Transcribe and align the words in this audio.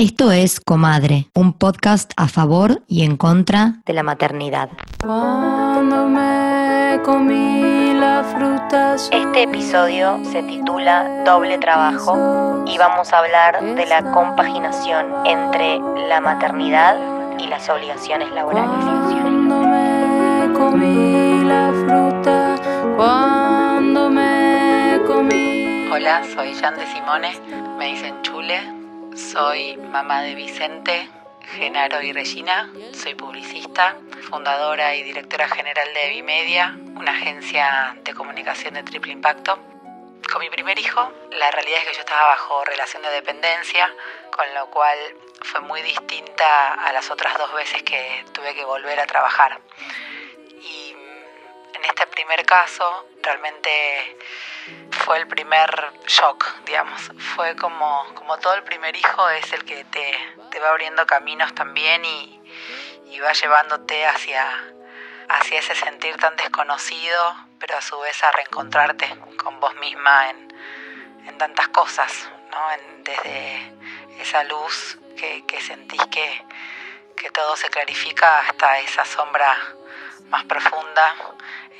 Esto 0.00 0.30
es 0.30 0.60
Comadre, 0.60 1.26
un 1.34 1.52
podcast 1.52 2.12
a 2.16 2.28
favor 2.28 2.82
y 2.86 3.02
en 3.02 3.16
contra 3.16 3.82
de 3.84 3.92
la 3.92 4.04
maternidad. 4.04 4.70
Este 9.10 9.42
episodio 9.42 10.20
se 10.30 10.44
titula 10.44 11.24
Doble 11.24 11.58
Trabajo 11.58 12.64
y 12.68 12.78
vamos 12.78 13.12
a 13.12 13.18
hablar 13.18 13.60
de 13.74 13.86
la 13.86 14.12
compaginación 14.12 15.06
entre 15.26 15.80
la 16.08 16.20
maternidad 16.20 16.96
y 17.40 17.48
las 17.48 17.68
obligaciones 17.68 18.30
laborales. 18.30 18.70
Hola, 25.90 26.22
soy 26.32 26.54
Jan 26.54 26.76
de 26.76 26.86
Simone, 26.86 27.32
me 27.76 27.86
dicen 27.86 28.14
Chule, 28.22 28.77
soy 29.18 29.76
mamá 29.76 30.22
de 30.22 30.36
Vicente, 30.36 31.08
Genaro 31.56 32.00
y 32.00 32.12
Regina, 32.12 32.70
soy 32.92 33.14
publicista, 33.16 33.96
fundadora 34.30 34.94
y 34.94 35.02
directora 35.02 35.48
general 35.48 35.92
de 35.92 36.06
Evimedia, 36.06 36.78
una 36.94 37.10
agencia 37.10 37.96
de 38.04 38.14
comunicación 38.14 38.74
de 38.74 38.84
triple 38.84 39.12
impacto. 39.12 39.58
Con 40.32 40.40
mi 40.40 40.50
primer 40.50 40.78
hijo, 40.78 41.12
la 41.32 41.50
realidad 41.50 41.80
es 41.80 41.88
que 41.88 41.94
yo 41.94 42.00
estaba 42.00 42.28
bajo 42.28 42.64
relación 42.64 43.02
de 43.02 43.10
dependencia, 43.10 43.92
con 44.30 44.46
lo 44.54 44.70
cual 44.70 44.96
fue 45.42 45.60
muy 45.62 45.82
distinta 45.82 46.74
a 46.74 46.92
las 46.92 47.10
otras 47.10 47.36
dos 47.38 47.52
veces 47.54 47.82
que 47.82 48.24
tuve 48.32 48.54
que 48.54 48.64
volver 48.64 49.00
a 49.00 49.06
trabajar. 49.06 49.60
En 51.78 51.84
este 51.84 52.08
primer 52.08 52.44
caso, 52.44 53.08
realmente 53.22 54.16
fue 55.04 55.18
el 55.18 55.28
primer 55.28 55.70
shock, 56.08 56.44
digamos. 56.64 57.00
Fue 57.36 57.54
como, 57.54 58.04
como 58.14 58.36
todo 58.38 58.54
el 58.54 58.64
primer 58.64 58.96
hijo 58.96 59.28
es 59.30 59.52
el 59.52 59.64
que 59.64 59.84
te, 59.84 60.12
te 60.50 60.58
va 60.58 60.70
abriendo 60.70 61.06
caminos 61.06 61.54
también 61.54 62.04
y, 62.04 62.42
y, 63.06 63.20
va 63.20 63.32
llevándote 63.32 64.06
hacia, 64.06 64.44
hacia 65.28 65.60
ese 65.60 65.76
sentir 65.76 66.16
tan 66.16 66.34
desconocido, 66.34 67.36
pero 67.60 67.76
a 67.76 67.80
su 67.80 67.96
vez 68.00 68.24
a 68.24 68.32
reencontrarte 68.32 69.16
con 69.36 69.60
vos 69.60 69.74
misma 69.76 70.30
en, 70.30 70.52
en 71.28 71.38
tantas 71.38 71.68
cosas, 71.68 72.28
¿no? 72.50 72.58
Desde 73.04 73.72
esa 74.18 74.42
luz 74.42 74.98
que, 75.16 75.46
que 75.46 75.60
sentís 75.60 76.04
que, 76.06 76.44
que 77.16 77.30
todo 77.30 77.56
se 77.56 77.70
clarifica 77.70 78.40
hasta 78.40 78.78
esa 78.80 79.04
sombra 79.04 79.56
más 80.28 80.44
profunda 80.44 81.14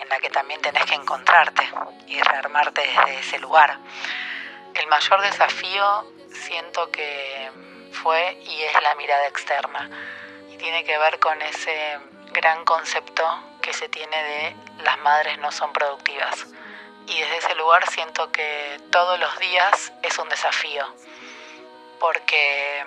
en 0.00 0.08
la 0.08 0.18
que 0.18 0.30
también 0.30 0.60
tenés 0.60 0.84
que 0.84 0.94
encontrarte 0.94 1.68
y 2.06 2.20
rearmarte 2.20 2.82
desde 2.82 3.18
ese 3.18 3.38
lugar. 3.38 3.78
El 4.74 4.86
mayor 4.86 5.20
desafío 5.22 6.12
siento 6.32 6.90
que 6.90 7.50
fue 7.92 8.38
y 8.42 8.62
es 8.62 8.82
la 8.82 8.94
mirada 8.94 9.26
externa 9.26 9.90
y 10.50 10.56
tiene 10.56 10.84
que 10.84 10.96
ver 10.98 11.18
con 11.18 11.40
ese 11.42 11.98
gran 12.32 12.64
concepto 12.64 13.24
que 13.60 13.72
se 13.72 13.88
tiene 13.88 14.22
de 14.22 14.56
las 14.84 14.98
madres 14.98 15.38
no 15.38 15.50
son 15.50 15.72
productivas. 15.72 16.46
Y 17.06 17.20
desde 17.20 17.38
ese 17.38 17.54
lugar 17.54 17.88
siento 17.90 18.30
que 18.30 18.80
todos 18.92 19.18
los 19.18 19.38
días 19.38 19.92
es 20.02 20.18
un 20.18 20.28
desafío, 20.28 20.86
porque 21.98 22.84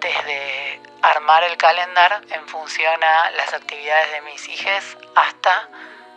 desde 0.00 0.80
armar 1.02 1.44
el 1.44 1.56
calendar 1.56 2.22
en 2.30 2.48
función 2.48 3.02
a 3.02 3.30
las 3.30 3.54
actividades 3.54 4.12
de 4.12 4.20
mis 4.22 4.48
hijas 4.48 4.96
hasta 5.14 5.68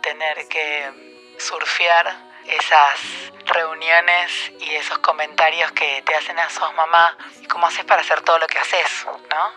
tener 0.04 0.46
que 0.48 1.34
surfear 1.38 2.06
esas 2.46 3.32
reuniones 3.46 4.52
y 4.60 4.74
esos 4.74 4.98
comentarios 4.98 5.72
que 5.72 6.02
te 6.02 6.14
hacen 6.14 6.38
a 6.38 6.50
sos 6.50 6.74
mamá 6.74 7.16
y 7.40 7.46
cómo 7.46 7.66
haces 7.66 7.86
para 7.86 8.02
hacer 8.02 8.20
todo 8.20 8.38
lo 8.38 8.46
que 8.46 8.58
haces, 8.58 9.06
¿no? 9.06 9.52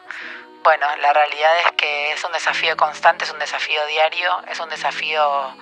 Bueno, 0.64 0.88
la 0.98 1.12
realidad 1.12 1.52
es 1.66 1.72
que 1.74 2.12
es 2.14 2.24
un 2.24 2.32
desafío 2.32 2.78
constante, 2.78 3.26
es 3.26 3.32
un 3.32 3.40
desafío 3.40 3.86
diario, 3.88 4.42
es 4.50 4.60
un 4.60 4.70
desafío 4.70 5.54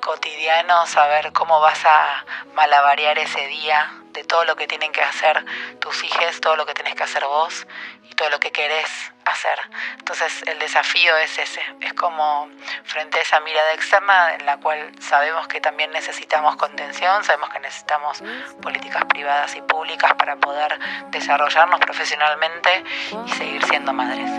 cotidiano 0.00 0.86
saber 0.86 1.32
cómo 1.32 1.58
vas 1.60 1.84
a 1.86 2.24
malabarear 2.54 3.18
ese 3.18 3.46
día 3.46 3.90
de 4.16 4.24
todo 4.24 4.44
lo 4.44 4.56
que 4.56 4.66
tienen 4.66 4.90
que 4.92 5.02
hacer 5.02 5.44
tus 5.78 6.02
hijos, 6.02 6.40
todo 6.40 6.56
lo 6.56 6.64
que 6.64 6.72
tienes 6.72 6.94
que 6.94 7.02
hacer 7.02 7.22
vos 7.24 7.66
y 8.02 8.14
todo 8.14 8.30
lo 8.30 8.40
que 8.40 8.50
querés 8.50 9.12
hacer. 9.26 9.58
Entonces 9.98 10.42
el 10.46 10.58
desafío 10.58 11.14
es 11.18 11.38
ese, 11.38 11.60
es 11.80 11.92
como 11.92 12.48
frente 12.84 13.18
a 13.18 13.22
esa 13.22 13.40
mirada 13.40 13.74
externa 13.74 14.34
en 14.34 14.46
la 14.46 14.56
cual 14.56 14.90
sabemos 15.00 15.46
que 15.48 15.60
también 15.60 15.90
necesitamos 15.90 16.56
contención, 16.56 17.22
sabemos 17.24 17.50
que 17.50 17.60
necesitamos 17.60 18.22
políticas 18.62 19.04
privadas 19.04 19.54
y 19.54 19.60
públicas 19.60 20.14
para 20.14 20.36
poder 20.36 20.78
desarrollarnos 21.10 21.78
profesionalmente 21.80 22.84
y 23.26 23.30
seguir 23.32 23.64
siendo 23.66 23.92
madres. 23.92 24.30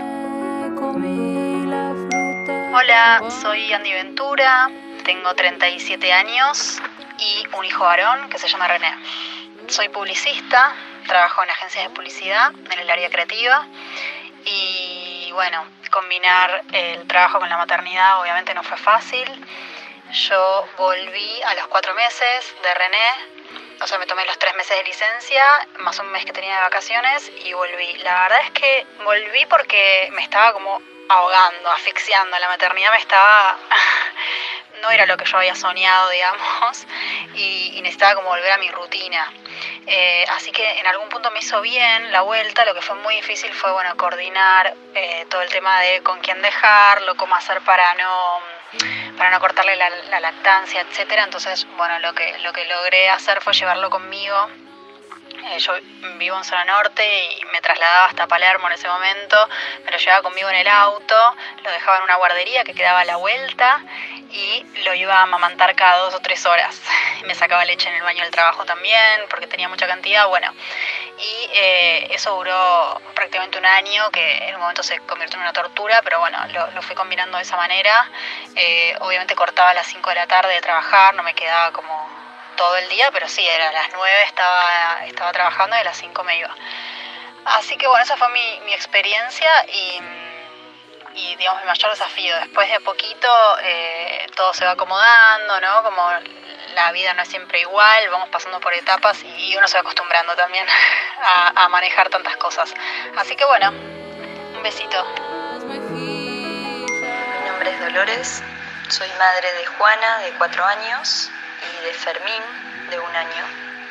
Hola, 2.74 3.22
soy 3.42 3.72
Andy 3.72 3.92
Ventura, 3.92 4.70
tengo 5.04 5.34
37 5.34 6.12
años 6.12 6.80
y 7.18 7.46
un 7.56 7.64
hijo 7.64 7.84
varón 7.84 8.28
que 8.28 8.38
se 8.38 8.48
llama 8.48 8.68
René. 8.68 8.92
Soy 9.68 9.90
publicista, 9.90 10.74
trabajo 11.06 11.42
en 11.42 11.50
agencias 11.50 11.84
de 11.84 11.90
publicidad 11.90 12.52
en 12.70 12.78
el 12.78 12.88
área 12.88 13.10
creativa 13.10 13.66
y 14.46 15.30
bueno, 15.32 15.62
combinar 15.90 16.62
el 16.72 17.06
trabajo 17.06 17.38
con 17.38 17.50
la 17.50 17.58
maternidad 17.58 18.18
obviamente 18.18 18.54
no 18.54 18.62
fue 18.62 18.78
fácil. 18.78 19.28
Yo 20.10 20.66
volví 20.78 21.42
a 21.42 21.54
los 21.54 21.66
cuatro 21.66 21.92
meses 21.94 22.54
de 22.62 22.74
René, 22.74 23.60
o 23.82 23.86
sea, 23.86 23.98
me 23.98 24.06
tomé 24.06 24.24
los 24.24 24.38
tres 24.38 24.54
meses 24.54 24.74
de 24.74 24.84
licencia, 24.84 25.44
más 25.80 25.98
un 25.98 26.10
mes 26.12 26.24
que 26.24 26.32
tenía 26.32 26.54
de 26.56 26.62
vacaciones 26.62 27.30
y 27.44 27.52
volví. 27.52 27.98
La 27.98 28.22
verdad 28.22 28.40
es 28.44 28.50
que 28.52 28.86
volví 29.04 29.44
porque 29.50 30.08
me 30.12 30.22
estaba 30.22 30.54
como 30.54 30.80
ahogando, 31.10 31.70
asfixiando. 31.72 32.38
La 32.38 32.48
maternidad 32.48 32.90
me 32.92 32.98
estaba... 32.98 33.58
no 34.80 34.90
era 34.90 35.06
lo 35.06 35.16
que 35.16 35.24
yo 35.24 35.38
había 35.38 35.54
soñado, 35.54 36.10
digamos, 36.10 36.86
y, 37.34 37.80
necesitaba 37.82 38.16
como 38.16 38.28
volver 38.28 38.52
a 38.52 38.58
mi 38.58 38.70
rutina. 38.70 39.32
Eh, 39.86 40.24
así 40.30 40.52
que 40.52 40.78
en 40.78 40.86
algún 40.86 41.08
punto 41.08 41.30
me 41.30 41.38
hizo 41.38 41.60
bien 41.60 42.12
la 42.12 42.22
vuelta, 42.22 42.64
lo 42.64 42.74
que 42.74 42.82
fue 42.82 42.96
muy 42.96 43.16
difícil 43.16 43.52
fue, 43.54 43.72
bueno, 43.72 43.96
coordinar 43.96 44.74
eh, 44.94 45.26
todo 45.30 45.42
el 45.42 45.48
tema 45.48 45.80
de 45.80 46.02
con 46.02 46.20
quién 46.20 46.42
dejarlo, 46.42 47.16
cómo 47.16 47.34
hacer 47.34 47.60
para 47.62 47.94
no 47.94 48.40
para 49.16 49.30
no 49.30 49.40
cortarle 49.40 49.76
la, 49.76 49.88
la 49.88 50.20
lactancia, 50.20 50.82
etcétera. 50.82 51.24
Entonces, 51.24 51.66
bueno, 51.76 51.98
lo 52.00 52.12
que, 52.14 52.38
lo 52.40 52.52
que 52.52 52.66
logré 52.66 53.08
hacer 53.08 53.40
fue 53.40 53.54
llevarlo 53.54 53.88
conmigo 53.88 54.48
eh, 55.50 55.58
yo 55.58 55.72
vivo 56.18 56.36
en 56.36 56.44
zona 56.44 56.64
norte 56.64 57.04
y 57.24 57.44
me 57.52 57.60
trasladaba 57.60 58.06
hasta 58.06 58.26
Palermo 58.26 58.66
en 58.68 58.74
ese 58.74 58.88
momento, 58.88 59.48
me 59.84 59.90
lo 59.90 59.98
llevaba 59.98 60.22
conmigo 60.22 60.48
en 60.50 60.56
el 60.56 60.68
auto, 60.68 61.36
lo 61.62 61.70
dejaba 61.70 61.98
en 61.98 62.02
una 62.04 62.16
guardería 62.16 62.64
que 62.64 62.74
quedaba 62.74 63.00
a 63.00 63.04
la 63.04 63.16
vuelta 63.16 63.82
y 64.30 64.64
lo 64.84 64.94
iba 64.94 65.18
a 65.18 65.22
amamantar 65.22 65.74
cada 65.74 65.98
dos 65.98 66.14
o 66.14 66.20
tres 66.20 66.44
horas. 66.46 66.80
Me 67.26 67.34
sacaba 67.34 67.64
leche 67.64 67.88
en 67.88 67.96
el 67.96 68.02
baño 68.02 68.22
del 68.22 68.30
trabajo 68.30 68.64
también 68.64 69.22
porque 69.30 69.46
tenía 69.46 69.68
mucha 69.68 69.86
cantidad, 69.86 70.26
bueno. 70.28 70.52
Y 71.18 71.50
eh, 71.52 72.08
eso 72.10 72.34
duró 72.36 73.00
prácticamente 73.14 73.58
un 73.58 73.66
año, 73.66 74.10
que 74.10 74.48
en 74.48 74.54
un 74.54 74.60
momento 74.60 74.82
se 74.82 74.98
convirtió 75.00 75.36
en 75.36 75.42
una 75.42 75.52
tortura, 75.52 76.00
pero 76.04 76.20
bueno, 76.20 76.38
lo, 76.74 76.82
fui 76.82 76.94
combinando 76.94 77.38
de 77.38 77.42
esa 77.42 77.56
manera. 77.56 78.08
Eh, 78.54 78.94
obviamente 79.00 79.34
cortaba 79.34 79.70
a 79.70 79.74
las 79.74 79.86
5 79.88 80.08
de 80.10 80.16
la 80.16 80.26
tarde 80.26 80.54
de 80.54 80.60
trabajar, 80.60 81.14
no 81.14 81.22
me 81.22 81.34
quedaba 81.34 81.72
como 81.72 82.18
todo 82.58 82.76
el 82.76 82.88
día, 82.88 83.08
pero 83.12 83.26
sí, 83.28 83.46
era 83.46 83.68
a 83.68 83.72
las 83.72 83.88
9 83.94 84.16
estaba, 84.26 85.06
estaba 85.06 85.32
trabajando 85.32 85.76
y 85.76 85.78
a 85.80 85.84
las 85.84 85.96
5 85.96 86.24
me 86.24 86.36
iba. 86.36 86.54
Así 87.46 87.78
que 87.78 87.86
bueno, 87.86 88.02
esa 88.02 88.16
fue 88.16 88.28
mi, 88.30 88.60
mi 88.66 88.74
experiencia 88.74 89.50
y, 89.68 90.00
y, 91.14 91.36
digamos, 91.36 91.62
mi 91.62 91.68
mayor 91.68 91.90
desafío. 91.92 92.36
Después 92.40 92.68
de 92.68 92.74
a 92.74 92.80
poquito 92.80 93.28
eh, 93.62 94.26
todo 94.34 94.52
se 94.52 94.66
va 94.66 94.72
acomodando, 94.72 95.60
¿no? 95.60 95.82
Como 95.84 96.02
la 96.74 96.92
vida 96.92 97.14
no 97.14 97.22
es 97.22 97.28
siempre 97.28 97.60
igual, 97.60 98.10
vamos 98.10 98.28
pasando 98.28 98.60
por 98.60 98.74
etapas 98.74 99.22
y 99.22 99.56
uno 99.56 99.66
se 99.68 99.74
va 99.74 99.80
acostumbrando 99.80 100.34
también 100.34 100.66
a, 101.22 101.64
a 101.64 101.68
manejar 101.68 102.10
tantas 102.10 102.36
cosas. 102.36 102.74
Así 103.16 103.36
que 103.36 103.44
bueno, 103.46 103.70
un 103.70 104.62
besito. 104.62 105.04
Mi 105.92 106.84
nombre 107.46 107.70
es 107.70 107.80
Dolores, 107.80 108.42
soy 108.88 109.08
madre 109.18 109.52
de 109.52 109.66
Juana, 109.66 110.18
de 110.18 110.32
cuatro 110.32 110.64
años, 110.64 111.30
y 111.62 111.84
de 111.84 111.92
Fermín, 111.94 112.42
de 112.90 112.98
un 112.98 113.16
año, 113.16 113.44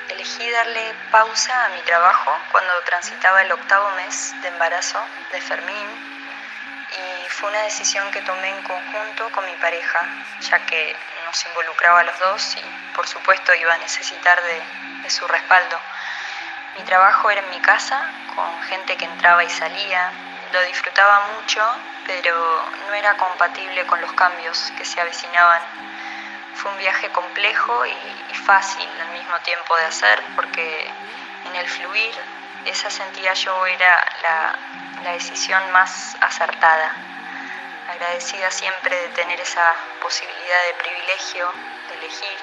elegí 0.09 0.49
darle 0.49 0.93
pausa 1.11 1.65
a 1.65 1.69
mi 1.69 1.81
trabajo 1.81 2.31
cuando 2.51 2.73
transitaba 2.81 3.41
el 3.41 3.51
octavo 3.51 3.89
mes 3.91 4.33
de 4.41 4.47
embarazo 4.47 4.99
de 5.31 5.41
Fermín 5.41 5.87
y 6.89 7.29
fue 7.29 7.49
una 7.49 7.61
decisión 7.63 8.09
que 8.11 8.21
tomé 8.21 8.49
en 8.49 8.63
conjunto 8.63 9.29
con 9.31 9.45
mi 9.45 9.55
pareja, 9.57 9.99
ya 10.39 10.65
que 10.65 10.95
nos 11.25 11.45
involucraba 11.45 11.99
a 11.99 12.03
los 12.03 12.19
dos 12.19 12.55
y 12.57 12.95
por 12.95 13.07
supuesto 13.07 13.53
iba 13.53 13.73
a 13.73 13.77
necesitar 13.77 14.41
de, 14.41 14.61
de 15.03 15.09
su 15.09 15.27
respaldo. 15.27 15.79
Mi 16.77 16.83
trabajo 16.83 17.29
era 17.29 17.41
en 17.41 17.49
mi 17.49 17.59
casa, 17.59 18.09
con 18.35 18.63
gente 18.63 18.95
que 18.97 19.05
entraba 19.05 19.43
y 19.43 19.49
salía, 19.49 20.11
lo 20.53 20.61
disfrutaba 20.61 21.27
mucho, 21.35 21.61
pero 22.05 22.65
no 22.87 22.93
era 22.93 23.17
compatible 23.17 23.85
con 23.85 23.99
los 23.99 24.13
cambios 24.13 24.71
que 24.77 24.85
se 24.85 25.01
avecinaban 25.01 25.61
fue 26.57 26.71
un 26.71 26.77
viaje 26.79 27.09
complejo 27.09 27.85
y, 27.85 27.93
fácil 28.45 28.87
al 29.01 29.09
mismo 29.09 29.37
tiempo 29.41 29.75
de 29.75 29.85
hacer 29.85 30.23
porque 30.35 30.89
en 31.45 31.55
el 31.55 31.67
fluir 31.67 32.15
esa 32.65 32.89
sentía 32.89 33.33
yo 33.33 33.65
era 33.65 34.05
la, 34.23 34.59
decisión 35.13 35.71
más 35.71 36.17
acertada. 36.19 36.91
Agradecida 37.89 38.51
siempre 38.51 38.95
de 38.95 39.07
tener 39.09 39.39
esa 39.39 39.73
posibilidad 40.01 40.63
de 40.67 40.73
privilegio, 40.73 41.51
de 41.87 41.95
elegir, 41.95 42.37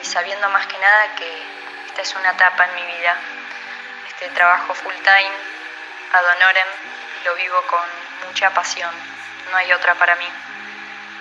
y 0.00 0.04
sabiendo 0.04 0.48
más 0.50 0.66
que 0.68 0.78
nada 0.78 1.14
que 1.16 1.42
esta 1.88 2.02
es 2.02 2.14
una 2.14 2.30
etapa 2.30 2.64
en 2.66 2.74
mi 2.76 2.86
vida. 2.86 3.16
Este 4.08 4.28
trabajo 4.30 4.74
full 4.74 4.94
time, 4.94 5.36
ad 6.12 6.24
honorem, 6.36 6.68
lo 7.24 7.34
vivo 7.34 7.60
con 7.62 7.88
mucha 8.28 8.50
pasión, 8.50 8.94
no 9.50 9.56
hay 9.56 9.72
otra 9.72 9.94
para 9.96 10.14
mí. 10.16 10.28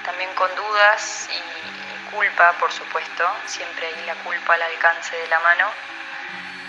También 0.06 0.32
con 0.36 0.54
dudas 0.56 1.28
y 1.32 2.12
culpa, 2.12 2.54
por 2.60 2.72
supuesto, 2.72 3.28
siempre 3.48 3.88
hay 3.88 4.06
la 4.06 4.14
culpa 4.16 4.54
al 4.54 4.62
alcance 4.62 5.16
de 5.18 5.28
la 5.28 5.40
mano. 5.40 5.66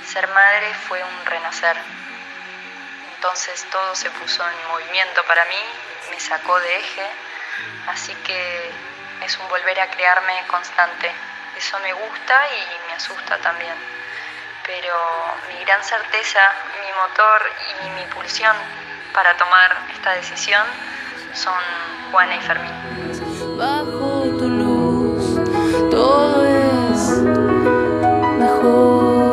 Ser 0.06 0.26
madre 0.28 0.72
fue 0.88 1.02
un 1.02 1.26
renacer. 1.26 1.76
Entonces 3.14 3.66
todo 3.70 3.94
se 3.94 4.10
puso 4.10 4.42
en 4.48 4.68
movimiento 4.68 5.22
para 5.24 5.44
mí, 5.44 5.62
me 6.10 6.18
sacó 6.18 6.58
de 6.60 6.78
eje, 6.78 7.06
así 7.88 8.14
que 8.24 8.70
es 9.22 9.38
un 9.38 9.48
volver 9.48 9.80
a 9.80 9.90
crearme 9.90 10.42
constante. 10.46 11.12
Eso 11.56 11.78
me 11.80 11.92
gusta 11.92 12.48
y 12.48 12.88
me 12.88 12.94
asusta 12.94 13.36
también. 13.38 13.74
Pero 14.64 14.96
mi 15.48 15.62
gran 15.64 15.84
certeza, 15.84 16.40
mi 16.80 16.92
motor 16.92 17.52
y 17.84 17.90
mi 17.90 18.06
pulsión 18.06 18.56
para 19.12 19.36
tomar 19.36 19.76
esta 19.92 20.12
decisión 20.12 20.66
son 21.36 21.52
Juana 22.10 22.36
y 22.36 22.40
Fermín. 22.40 22.72
Bajo 23.58 24.22
tu 24.38 24.48
luz, 24.48 25.38
todo 25.90 26.46
es 26.46 27.18
mejor. 28.38 29.26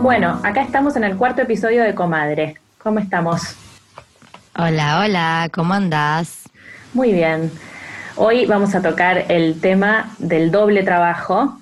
Bueno, 0.00 0.40
acá 0.42 0.62
estamos 0.62 0.96
en 0.96 1.04
el 1.04 1.14
cuarto 1.16 1.42
episodio 1.42 1.82
de 1.82 1.94
Comadre. 1.94 2.56
¿Cómo 2.82 2.98
estamos? 3.00 3.54
Hola, 4.56 5.00
hola, 5.00 5.50
¿cómo 5.52 5.74
andás? 5.74 6.48
Muy 6.94 7.12
bien. 7.12 7.52
Hoy 8.16 8.46
vamos 8.46 8.74
a 8.74 8.80
tocar 8.80 9.26
el 9.28 9.60
tema 9.60 10.08
del 10.18 10.50
doble 10.50 10.84
trabajo, 10.84 11.60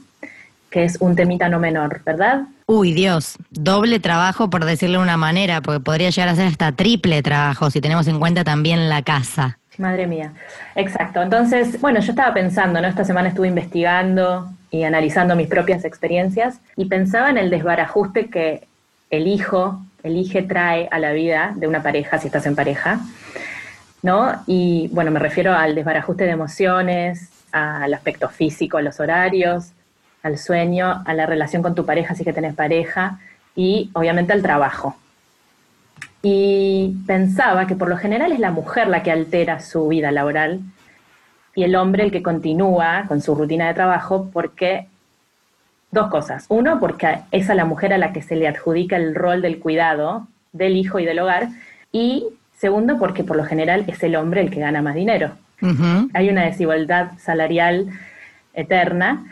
que 0.71 0.85
es 0.85 0.99
un 1.01 1.17
temita 1.17 1.49
no 1.49 1.59
menor, 1.59 2.01
¿verdad? 2.05 2.45
Uy, 2.69 2.93
Dios, 2.95 3.37
doble 3.51 4.01
trabajo 4.01 4.51
por 4.51 4.65
decirlo 4.65 4.99
de 4.99 5.05
una 5.05 5.17
manera, 5.17 5.61
porque 5.61 5.79
podría 5.79 6.11
llegar 6.11 6.31
a 6.31 6.35
ser 6.35 6.49
hasta 6.49 6.73
triple 6.73 7.23
trabajo 7.23 7.71
si 7.71 7.81
tenemos 7.81 8.09
en 8.09 8.19
cuenta 8.19 8.43
también 8.43 8.89
la 8.89 9.03
casa. 9.03 9.61
Madre 9.79 10.09
mía. 10.09 10.33
Exacto. 10.75 11.23
Entonces, 11.23 11.81
bueno, 11.81 12.01
yo 12.01 12.11
estaba 12.11 12.35
pensando, 12.35 12.81
¿no? 12.81 12.89
Esta 12.89 13.05
semana 13.05 13.29
estuve 13.29 13.47
investigando 13.47 14.51
y 14.73 14.83
analizando 14.83 15.37
mis 15.37 15.47
propias 15.47 15.85
experiencias 15.85 16.59
y 16.77 16.87
pensaba 16.87 17.31
en 17.31 17.39
el 17.39 17.51
desbarajuste 17.51 18.31
que 18.31 18.67
el 19.11 19.29
hijo, 19.29 19.81
el 20.03 20.17
hijo 20.17 20.41
trae 20.49 20.89
a 20.91 20.99
la 20.99 21.13
vida 21.13 21.53
de 21.55 21.69
una 21.69 21.85
pareja, 21.85 22.19
si 22.19 22.27
estás 22.27 22.47
en 22.47 22.57
pareja, 22.57 22.99
¿no? 24.03 24.43
Y 24.49 24.89
bueno, 24.93 25.13
me 25.13 25.21
refiero 25.21 25.55
al 25.55 25.77
desbarajuste 25.77 26.25
de 26.25 26.31
emociones, 26.31 27.29
al 27.53 27.95
aspecto 27.95 28.29
físico, 28.29 28.77
a 28.77 28.83
los 28.83 28.99
horarios, 28.99 29.71
al 30.27 30.39
sueño, 30.39 31.03
a 31.05 31.15
la 31.15 31.27
relación 31.27 31.63
con 31.63 31.75
tu 31.75 31.85
pareja 31.85 32.15
si 32.15 32.25
que 32.25 32.33
tenés 32.33 32.55
pareja 32.55 33.19
y 33.55 33.91
obviamente 33.95 34.33
al 34.33 34.43
trabajo. 34.43 34.97
Y 36.23 36.97
pensaba 37.07 37.67
que 37.67 37.77
por 37.77 37.89
lo 37.89 37.97
general 37.97 38.33
es 38.33 38.41
la 38.41 38.51
mujer 38.51 38.89
la 38.89 39.03
que 39.03 39.13
altera 39.13 39.61
su 39.61 39.89
vida 39.89 40.11
laboral 40.11 40.61
y 41.55 41.65
el 41.65 41.77
hombre 41.77 42.05
el 42.05 42.13
que 42.13 42.23
continúa 42.23 43.05
con 43.09 43.23
su 43.23 43.35
rutina 43.35 43.69
de 43.69 43.75
trabajo 43.75 44.29
porque 44.33 44.89
dos 45.91 46.09
cosas. 46.09 46.47
Uno, 46.49 46.79
porque 46.81 47.21
es 47.31 47.49
a 47.49 47.55
la 47.55 47.65
mujer 47.65 47.93
a 47.93 47.99
la 47.99 48.13
que 48.13 48.23
se 48.23 48.37
le 48.37 48.49
adjudica 48.49 48.97
el 48.97 49.15
rol 49.15 49.41
del 49.41 49.59
cuidado 49.59 50.29
del 50.53 50.77
hijo 50.77 50.99
y 50.99 51.05
del 51.05 51.19
hogar. 51.19 51.49
Y 51.93 52.27
segundo, 52.57 52.99
porque 52.99 53.25
por 53.25 53.37
lo 53.37 53.45
general 53.45 53.85
es 53.87 54.03
el 54.03 54.17
hombre 54.17 54.41
el 54.41 54.51
que 54.51 54.61
gana 54.61 54.83
más 54.83 54.95
dinero. 54.95 55.33
Hay 56.13 56.29
una 56.29 56.45
desigualdad 56.45 57.13
salarial 57.19 57.89
eterna 58.53 59.25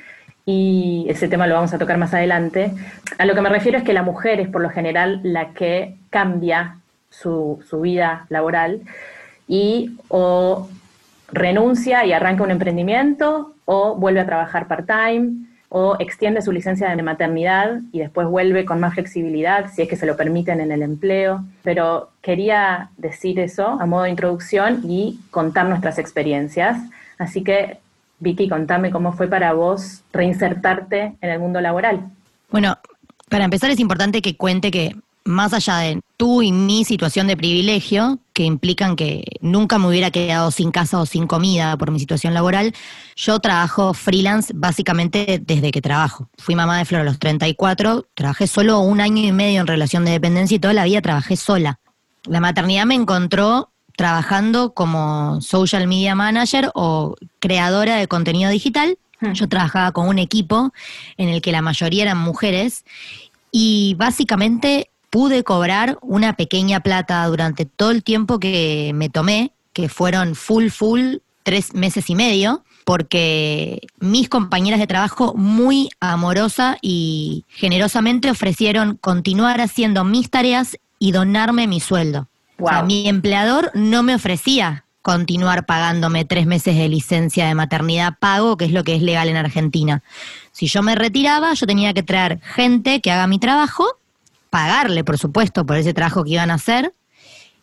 y 0.47 1.07
ese 1.09 1.29
tema 1.29 1.47
lo 1.47 1.55
vamos 1.55 1.73
a 1.73 1.79
tocar 1.79 1.99
más 1.99 2.15
adelante. 2.15 2.73
A 3.19 3.25
lo 3.25 3.35
que 3.35 3.41
me 3.41 3.49
refiero 3.49 3.79
es 3.79 3.85
que 3.85 3.93
la 3.93 4.03
mujer 4.03 4.41
es 4.41 4.49
por 4.49 4.61
lo 4.63 4.71
general 4.71 5.21
la 5.23 5.51
que 5.51 5.97
cambia 6.11 6.77
su, 7.11 7.63
su 7.69 7.81
vida 7.81 8.27
laboral 8.29 8.83
y 9.49 9.97
o 10.09 10.69
renuncia 11.29 12.05
y 12.05 12.13
arranca 12.13 12.43
un 12.43 12.51
emprendimiento 12.51 13.55
o 13.65 13.97
vuelve 13.97 14.21
a 14.21 14.27
trabajar 14.27 14.69
part-time 14.69 15.47
o 15.77 15.97
extiende 15.99 16.41
su 16.41 16.53
licencia 16.53 16.95
de 16.95 17.03
maternidad 17.03 17.81
y 17.91 17.99
después 17.99 18.29
vuelve 18.29 18.65
con 18.65 18.79
más 18.79 18.95
flexibilidad 18.95 19.73
si 19.73 19.83
es 19.83 19.89
que 19.89 19.97
se 19.97 20.07
lo 20.07 20.17
permiten 20.17 20.61
en 20.61 20.71
el 20.71 20.83
empleo. 20.83 21.45
Pero 21.65 22.11
quería 22.23 22.91
decir 22.97 23.41
eso 23.41 23.67
a 23.81 23.85
modo 23.85 24.05
de 24.05 24.11
introducción 24.11 24.83
y 24.85 25.19
contar 25.33 25.67
nuestras 25.67 25.99
experiencias. 25.99 26.79
Así 27.19 27.43
que, 27.43 27.79
Vicky, 28.21 28.49
contame 28.49 28.91
cómo 28.91 29.13
fue 29.13 29.29
para 29.29 29.53
vos 29.53 30.03
reinsertarte 30.13 31.17
en 31.21 31.31
el 31.31 31.39
mundo 31.39 31.61
laboral. 31.61 32.11
Bueno, 32.51 32.79
para 33.29 33.45
empezar 33.45 33.71
es 33.71 33.81
importante 33.81 34.23
que 34.23 34.37
cuente 34.37 34.71
que 34.71 34.97
más 35.25 35.55
allá 35.55 35.79
de 35.79 36.01
tú 36.17 36.43
y 36.43 36.53
mi 36.53 36.85
situación 36.85 37.27
de 37.27 37.37
privilegio, 37.37 38.19
que 38.35 38.45
implican 38.45 38.95
que 38.95 39.25
nunca 39.41 39.79
me 39.79 39.89
hubiera 39.89 40.11
quedado 40.11 40.51
sin 40.51 40.71
casa 40.71 41.01
o 41.01 41.07
sin 41.07 41.27
comida 41.27 41.77
por 41.77 41.91
mi 41.91 41.99
situación 41.99 42.35
laboral, 42.35 42.75
yo 43.17 43.39
trabajo 43.41 43.95
freelance 43.95 44.53
básicamente 44.55 45.41
desde 45.45 45.71
que 45.71 45.81
trabajo. 45.81 46.29
Fui 46.39 46.55
mamá 46.55 46.79
de 46.79 46.85
Flor 46.85 47.03
a 47.03 47.05
los 47.05 47.19
34, 47.19 48.07
trabajé 48.15 48.47
solo 48.47 48.81
un 48.81 49.01
año 49.01 49.23
y 49.23 49.33
medio 49.33 49.61
en 49.61 49.67
relación 49.67 50.05
de 50.05 50.13
dependencia 50.13 50.57
y 50.57 50.61
toda 50.61 50.75
la 50.75 50.85
vida 50.85 51.01
trabajé 51.01 51.37
sola. 51.37 51.81
La 52.25 52.41
maternidad 52.41 52.85
me 52.85 52.95
encontró 52.95 53.71
trabajando 53.97 54.75
como 54.75 55.41
social 55.41 55.87
media 55.87 56.15
manager 56.15 56.71
o 56.75 57.17
creadora 57.41 57.97
de 57.97 58.09
contenido 58.09 58.51
digital. 58.51 58.99
Yo 59.33 59.49
trabajaba 59.49 59.93
con 59.93 60.09
un 60.09 60.19
equipo 60.19 60.73
en 61.17 61.29
el 61.29 61.41
que 61.41 61.53
la 61.53 61.63
mayoría 61.63 62.03
eran 62.03 62.19
mujeres 62.19 62.85
y 63.51 63.95
básicamente 63.97 64.91
pude 65.09 65.45
cobrar 65.45 65.97
una 66.03 66.35
pequeña 66.35 66.81
plata 66.81 67.25
durante 67.27 67.65
todo 67.65 67.93
el 67.93 68.03
tiempo 68.03 68.39
que 68.41 68.91
me 68.95 69.09
tomé, 69.09 69.53
que 69.73 69.89
fueron 69.89 70.35
full, 70.35 70.69
full, 70.69 71.19
tres 71.45 71.73
meses 71.73 72.11
y 72.11 72.17
medio, 72.17 72.65
porque 72.85 73.81
mis 74.01 74.29
compañeras 74.29 74.81
de 74.81 74.87
trabajo 74.87 75.35
muy 75.37 75.89
amorosa 76.01 76.77
y 76.83 77.45
generosamente 77.49 78.31
ofrecieron 78.31 78.97
continuar 78.97 79.61
haciendo 79.61 80.05
mis 80.05 80.31
tareas 80.31 80.77
y 80.99 81.13
donarme 81.13 81.67
mi 81.67 81.81
sueldo. 81.81 82.29
O 82.59 82.69
sea, 82.69 82.79
Wow. 82.79 82.87
mi 82.87 83.09
empleador 83.09 83.71
no 83.75 84.03
me 84.03 84.15
ofrecía 84.15 84.85
continuar 85.03 85.67
pagándome 85.67 86.25
tres 86.25 86.47
meses 86.47 86.77
de 86.77 86.89
licencia 86.89 87.47
de 87.47 87.55
maternidad 87.55 88.15
pago, 88.19 88.57
que 88.57 88.65
es 88.65 88.73
lo 88.73 88.85
que 88.85 88.95
es 88.95 89.03
legal 89.03 89.29
en 89.29 89.37
Argentina. 89.37 90.03
Si 90.51 90.67
yo 90.67 90.83
me 90.83 90.95
retiraba, 90.95 91.53
yo 91.53 91.67
tenía 91.67 91.93
que 91.93 92.03
traer 92.03 92.41
gente 92.41 93.03
que 93.03 93.11
haga 93.11 93.27
mi 93.27 93.39
trabajo, 93.39 93.87
pagarle, 94.49 95.05
por 95.05 95.19
supuesto, 95.19 95.67
por 95.67 95.77
ese 95.77 95.93
trabajo 95.93 96.25
que 96.25 96.31
iban 96.31 96.51
a 96.51 96.55
hacer. 96.55 96.95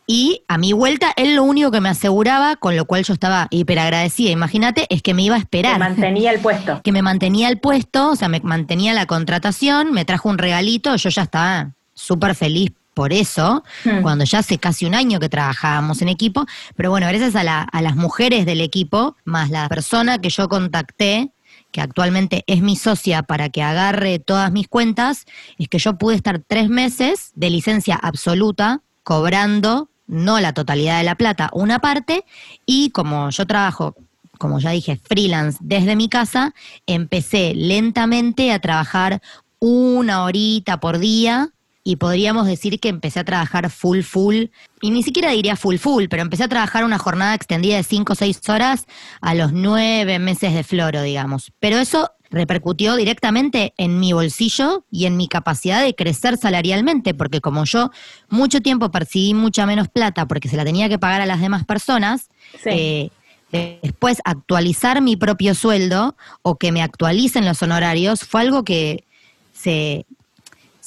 Y 0.05 0.43
a 0.47 0.57
mi 0.57 0.73
vuelta, 0.73 1.13
él 1.15 1.35
lo 1.35 1.43
único 1.43 1.71
que 1.71 1.79
me 1.81 1.89
aseguraba, 1.89 2.57
con 2.57 2.75
lo 2.75 2.85
cual 2.85 3.03
yo 3.03 3.13
estaba 3.13 3.47
hiper 3.49 3.79
agradecida, 3.79 4.29
imagínate, 4.29 4.85
es 4.89 5.01
que 5.01 5.13
me 5.13 5.23
iba 5.23 5.35
a 5.35 5.39
esperar 5.39 5.79
mantenía 5.79 6.31
el 6.31 6.39
puesto. 6.41 6.81
que 6.83 6.91
me 6.91 7.01
mantenía 7.01 7.49
el 7.49 7.59
puesto, 7.59 8.11
o 8.11 8.15
sea, 8.15 8.27
me 8.27 8.39
mantenía 8.41 8.93
la 8.93 9.05
contratación, 9.05 9.93
me 9.93 10.05
trajo 10.05 10.29
un 10.29 10.37
regalito, 10.37 10.95
yo 10.95 11.09
ya 11.09 11.23
estaba 11.23 11.71
súper 11.93 12.35
feliz 12.35 12.71
por 12.93 13.13
eso, 13.13 13.63
Hmm. 13.85 14.01
cuando 14.01 14.25
ya 14.25 14.39
hace 14.39 14.57
casi 14.57 14.85
un 14.85 14.95
año 14.95 15.19
que 15.19 15.29
trabajábamos 15.29 16.01
en 16.01 16.09
equipo, 16.09 16.45
pero 16.75 16.89
bueno, 16.89 17.07
gracias 17.07 17.35
a, 17.35 17.43
la- 17.43 17.61
a 17.63 17.81
las 17.81 17.95
mujeres 17.95 18.45
del 18.45 18.61
equipo, 18.61 19.15
más 19.25 19.49
la 19.49 19.67
persona 19.69 20.19
que 20.19 20.29
yo 20.29 20.49
contacté, 20.49 21.31
que 21.71 21.79
actualmente 21.81 22.43
es 22.47 22.61
mi 22.61 22.75
socia 22.75 23.23
para 23.23 23.47
que 23.49 23.63
agarre 23.63 24.19
todas 24.19 24.51
mis 24.51 24.67
cuentas, 24.67 25.25
es 25.57 25.69
que 25.69 25.79
yo 25.79 25.97
pude 25.97 26.15
estar 26.15 26.41
tres 26.45 26.67
meses 26.69 27.31
de 27.35 27.49
licencia 27.49 27.95
absoluta, 27.95 28.81
cobrando 29.03 29.89
no 30.07 30.41
la 30.41 30.51
totalidad 30.53 30.97
de 30.97 31.05
la 31.05 31.15
plata, 31.15 31.49
una 31.53 31.79
parte, 31.79 32.25
y 32.65 32.89
como 32.89 33.29
yo 33.29 33.45
trabajo 33.47 33.95
como 34.37 34.57
ya 34.59 34.71
dije, 34.71 34.95
freelance 34.97 35.59
desde 35.61 35.95
mi 35.95 36.09
casa, 36.09 36.55
empecé 36.87 37.53
lentamente 37.55 38.51
a 38.51 38.57
trabajar 38.59 39.21
una 39.59 40.23
horita 40.23 40.79
por 40.79 40.97
día 40.97 41.49
y 41.83 41.95
podríamos 41.95 42.45
decir 42.45 42.79
que 42.79 42.89
empecé 42.89 43.19
a 43.19 43.23
trabajar 43.23 43.69
full 43.69 44.01
full, 44.01 44.45
y 44.81 44.91
ni 44.91 45.03
siquiera 45.03 45.31
diría 45.31 45.55
full 45.55 45.77
full, 45.77 46.05
pero 46.09 46.21
empecé 46.21 46.43
a 46.43 46.47
trabajar 46.47 46.83
una 46.83 46.99
jornada 46.99 47.33
extendida 47.33 47.77
de 47.77 47.83
5 47.83 48.13
o 48.13 48.15
6 48.15 48.49
horas 48.49 48.85
a 49.21 49.33
los 49.33 49.51
nueve 49.53 50.19
meses 50.19 50.53
de 50.53 50.63
floro, 50.63 51.01
digamos. 51.01 51.51
Pero 51.59 51.77
eso 51.77 52.11
repercutió 52.29 52.95
directamente 52.95 53.73
en 53.77 53.99
mi 53.99 54.13
bolsillo 54.13 54.85
y 54.89 55.05
en 55.05 55.17
mi 55.17 55.27
capacidad 55.27 55.83
de 55.83 55.95
crecer 55.95 56.37
salarialmente, 56.37 57.13
porque 57.13 57.41
como 57.41 57.65
yo 57.65 57.91
mucho 58.29 58.61
tiempo 58.61 58.89
percibí 58.89 59.33
mucha 59.33 59.65
menos 59.65 59.89
plata 59.89 60.27
porque 60.27 60.47
se 60.47 60.57
la 60.57 60.63
tenía 60.63 60.87
que 60.87 60.97
pagar 60.99 61.21
a 61.21 61.25
las 61.25 61.41
demás 61.41 61.65
personas, 61.65 62.29
Sí. 62.63 62.69
eh, 62.69 63.79
después 63.83 64.21
actualizar 64.23 65.01
mi 65.01 65.17
propio 65.17 65.55
sueldo 65.55 66.15
o 66.41 66.57
que 66.57 66.71
me 66.71 66.81
actualicen 66.81 67.45
los 67.45 67.61
honorarios 67.61 68.21
fue 68.21 68.39
algo 68.41 68.63
que 68.63 69.03
se, 69.51 70.05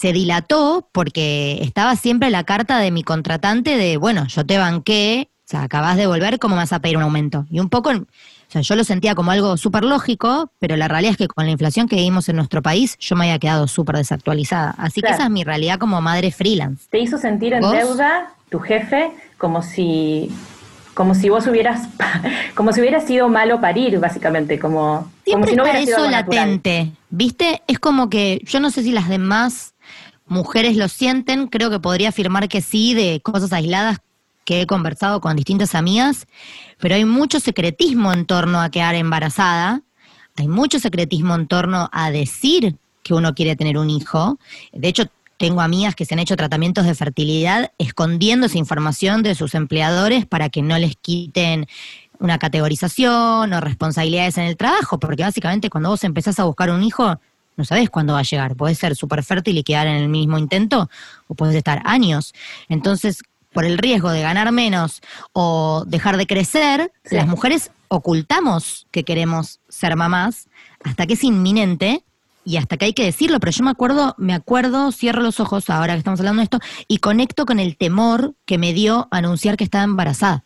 se 0.05 0.13
dilató 0.13 0.87
porque 0.93 1.61
estaba 1.63 1.97
siempre 1.97 2.29
la 2.29 2.45
carta 2.45 2.79
de 2.79 2.91
mi 2.91 3.03
contratante 3.03 3.79
de, 3.79 3.97
bueno, 3.97 4.27
yo 4.27 4.45
te 4.45 4.59
banqué, 4.59 5.31
o 5.31 5.47
sea, 5.47 5.63
acabas 5.63 5.97
de 5.97 6.07
volver, 6.07 6.39
¿cómo 6.39 6.57
me 6.57 6.61
vas 6.61 6.75
a 6.75 6.81
pedir 6.81 6.99
un 6.99 7.05
aumento? 7.05 7.47
Y 7.51 7.59
un 7.59 7.71
poco, 7.71 7.89
o 7.89 8.05
sea, 8.49 8.61
yo 8.61 8.77
lo 8.77 8.85
sentía 8.85 9.15
como 9.15 9.31
algo 9.31 9.57
súper 9.57 9.83
lógico, 9.83 10.53
pero 10.59 10.77
la 10.77 10.89
realidad 10.89 11.13
es 11.13 11.17
que 11.17 11.27
con 11.27 11.47
la 11.47 11.53
inflación 11.53 11.89
que 11.89 11.97
vivimos 11.97 12.29
en 12.29 12.37
nuestro 12.37 12.61
país, 12.61 12.99
yo 12.99 13.17
me 13.17 13.25
había 13.25 13.39
quedado 13.39 13.67
súper 13.67 13.97
desactualizada. 13.97 14.75
Así 14.77 15.01
que 15.01 15.11
esa 15.11 15.25
es 15.25 15.31
mi 15.31 15.43
realidad 15.43 15.79
como 15.79 15.99
madre 16.03 16.31
freelance. 16.33 16.85
Te 16.91 16.99
hizo 16.99 17.17
sentir 17.17 17.55
en 17.55 17.63
¿Vos? 17.63 17.73
deuda 17.73 18.35
tu 18.51 18.61
jefe 18.61 19.11
como 19.39 19.63
si 19.63 20.31
como 20.93 21.15
si 21.15 21.29
vos 21.29 21.47
hubieras 21.47 21.89
como 22.55 22.73
si 22.73 22.81
hubiera 22.81 23.01
sido 23.01 23.29
malo 23.29 23.61
parir 23.61 23.99
básicamente 23.99 24.59
como 24.59 25.11
como 25.25 25.47
Siempre 25.47 25.51
si 25.51 25.57
no 25.57 25.65
está 25.65 25.79
hubiera 25.79 25.87
sido 25.87 25.97
eso 26.07 26.11
natural. 26.11 26.37
latente, 26.37 26.93
¿viste? 27.11 27.63
Es 27.67 27.79
como 27.79 28.11
que 28.11 28.41
yo 28.45 28.61
no 28.61 28.71
sé 28.71 28.83
si 28.83 28.93
las 28.93 29.09
demás 29.09 29.74
mujeres 30.27 30.77
lo 30.77 30.89
sienten, 30.89 31.49
creo 31.49 31.71
que 31.71 31.81
podría 31.81 32.11
afirmar 32.11 32.49
que 32.49 32.61
sí, 32.61 32.95
de 32.95 33.21
cosas 33.21 33.53
aisladas 33.53 33.99
que 34.45 34.61
he 34.61 34.67
conversado 34.67 35.21
con 35.21 35.37
distintas 35.37 35.75
amigas, 35.75 36.27
pero 36.79 36.95
hay 36.95 37.05
mucho 37.05 37.41
secretismo 37.41 38.13
en 38.13 38.27
torno 38.27 38.61
a 38.61 38.71
quedar 38.71 38.95
embarazada, 38.95 39.83
hay 40.37 40.49
mucho 40.49 40.79
secretismo 40.79 41.35
en 41.35 41.47
torno 41.47 41.89
a 41.93 42.11
decir 42.11 42.77
que 43.03 43.15
uno 43.15 43.35
quiere 43.35 43.57
tener 43.57 43.79
un 43.79 43.91
hijo. 43.91 44.39
De 44.73 44.89
hecho, 44.89 45.05
tengo 45.37 45.61
amigas 45.61 45.95
que 45.95 46.05
se 46.05 46.15
han 46.15 46.21
hecho 46.21 46.37
tratamientos 46.37 46.87
de 46.87 46.95
fertilidad 46.95 47.73
escondiendo 47.79 48.47
esa 48.47 48.59
información 48.59 49.23
de 49.23 49.35
sus 49.35 49.55
empleadores 49.55 50.27
para 50.27 50.49
que 50.49 50.63
no 50.63 50.79
les 50.79 50.97
quiten 50.97 51.67
una 52.19 52.39
categorización 52.39 53.53
o 53.53 53.61
responsabilidades 53.61 54.39
en 54.39 54.45
el 54.45 54.57
trabajo, 54.57 54.99
porque 54.99 55.23
básicamente 55.23 55.71
cuando 55.71 55.91
vos 55.91 56.05
empezás 56.05 56.39
a 56.39 56.45
buscar 56.45 56.71
un 56.71 56.83
hijo, 56.83 57.21
no 57.57 57.65
sabés 57.65 57.91
cuándo 57.91 58.13
va 58.15 58.21
a 58.21 58.23
llegar. 58.25 58.57
Podés 58.57 58.79
ser 58.79 58.97
súper 58.97 59.23
fértil 59.23 59.59
y 59.59 59.63
quedar 59.65 59.87
en 59.87 59.97
el 59.97 60.09
mismo 60.09 60.39
intento, 60.39 60.91
o 61.29 61.35
podés 61.35 61.55
estar 61.57 61.83
años. 61.85 62.35
Entonces, 62.69 63.23
por 63.53 63.65
el 63.65 63.79
riesgo 63.79 64.11
de 64.11 64.23
ganar 64.23 64.51
menos 64.53 65.01
o 65.33 65.85
dejar 65.87 66.17
de 66.17 66.27
crecer, 66.27 66.93
Sí. 67.05 67.15
las 67.17 67.27
mujeres 67.29 67.71
ocultamos 67.89 68.87
que 68.91 69.05
queremos 69.05 69.61
ser 69.69 69.97
mamás 69.97 70.49
hasta 70.85 71.07
que 71.07 71.15
es 71.15 71.25
inminente 71.25 72.05
y 72.45 72.59
hasta 72.59 72.77
que 72.77 72.85
hay 72.87 72.93
que 72.93 73.05
decirlo, 73.05 73.41
pero 73.41 73.53
yo 73.53 73.65
me 73.65 73.71
acuerdo, 73.71 74.15
me 74.19 74.35
acuerdo, 74.35 74.93
cierro 74.93 75.23
los 75.23 75.41
ojos 75.41 75.71
ahora 75.71 75.95
que 75.95 75.99
estamos 75.99 76.21
hablando 76.21 76.41
de 76.41 76.45
esto 76.45 76.59
y 76.89 76.99
conecto 76.99 77.47
con 77.47 77.59
el 77.59 77.77
temor 77.77 78.35
que 78.45 78.59
me 78.59 78.73
dio 78.75 79.09
anunciar 79.11 79.57
que 79.57 79.65
estaba 79.65 79.85
embarazada. 79.85 80.45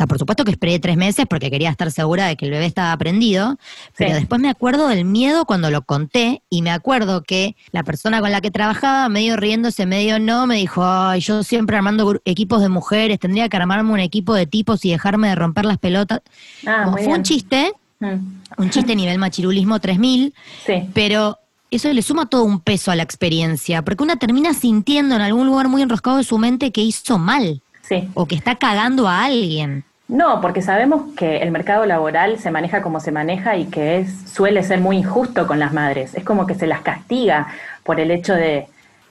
Sea, 0.00 0.06
por 0.06 0.18
supuesto 0.18 0.44
que 0.46 0.50
esperé 0.52 0.78
tres 0.78 0.96
meses 0.96 1.26
porque 1.28 1.50
quería 1.50 1.68
estar 1.68 1.90
segura 1.92 2.24
de 2.26 2.36
que 2.36 2.46
el 2.46 2.50
bebé 2.52 2.64
estaba 2.64 2.92
aprendido, 2.92 3.58
pero 3.98 4.12
Sí. 4.12 4.16
después 4.20 4.40
me 4.40 4.48
acuerdo 4.48 4.88
del 4.88 5.04
miedo 5.04 5.44
cuando 5.44 5.70
lo 5.70 5.82
conté 5.82 6.42
y 6.48 6.62
me 6.62 6.70
acuerdo 6.70 7.22
que 7.22 7.54
la 7.70 7.82
persona 7.82 8.22
con 8.22 8.32
la 8.32 8.40
que 8.40 8.50
trabajaba, 8.50 9.10
medio 9.10 9.36
riéndose, 9.36 9.84
medio 9.84 10.18
no, 10.18 10.46
me 10.46 10.54
dijo, 10.56 10.82
ay, 10.82 11.20
yo 11.20 11.42
siempre 11.42 11.76
armando 11.76 12.18
equipos 12.24 12.62
de 12.62 12.70
mujeres, 12.70 13.18
tendría 13.20 13.50
que 13.50 13.58
armarme 13.58 13.92
un 13.92 14.00
equipo 14.00 14.32
de 14.32 14.46
tipos 14.46 14.86
y 14.86 14.90
dejarme 14.90 15.28
de 15.28 15.34
romper 15.34 15.66
las 15.66 15.76
pelotas. 15.76 16.22
Ah, 16.66 16.84
Como 16.84 16.96
fue 16.96 17.06
bien. 17.06 17.16
un 17.18 17.22
chiste, 17.22 17.72
Mm, 18.02 18.40
un 18.56 18.70
chiste 18.70 18.96
nivel 18.96 19.18
machirulismo 19.18 19.80
3000, 19.80 20.32
Sí. 20.64 20.88
pero 20.94 21.36
eso 21.70 21.92
le 21.92 22.00
suma 22.00 22.24
todo 22.24 22.44
un 22.44 22.60
peso 22.60 22.90
a 22.90 22.96
la 22.96 23.02
experiencia, 23.02 23.82
porque 23.82 24.02
una 24.02 24.16
termina 24.16 24.54
sintiendo 24.54 25.14
en 25.16 25.20
algún 25.20 25.46
lugar 25.46 25.68
muy 25.68 25.82
enroscado 25.82 26.16
de 26.16 26.24
su 26.24 26.38
mente 26.38 26.70
que 26.72 26.80
hizo 26.80 27.18
mal 27.18 27.60
Sí. 27.82 28.08
o 28.14 28.24
que 28.24 28.36
está 28.36 28.54
cagando 28.54 29.06
a 29.06 29.24
alguien. 29.24 29.84
No, 30.10 30.40
porque 30.40 30.60
sabemos 30.60 31.14
que 31.16 31.36
el 31.36 31.52
mercado 31.52 31.86
laboral 31.86 32.40
se 32.40 32.50
maneja 32.50 32.82
como 32.82 32.98
se 32.98 33.12
maneja 33.12 33.56
y 33.56 33.66
que 33.66 33.98
es, 33.98 34.28
suele 34.28 34.64
ser 34.64 34.80
muy 34.80 34.96
injusto 34.96 35.46
con 35.46 35.60
las 35.60 35.72
madres. 35.72 36.16
Es 36.16 36.24
como 36.24 36.48
que 36.48 36.56
se 36.56 36.66
las 36.66 36.80
castiga 36.80 37.46
por 37.84 38.00
el 38.00 38.10
hecho 38.10 38.34
de 38.34 38.66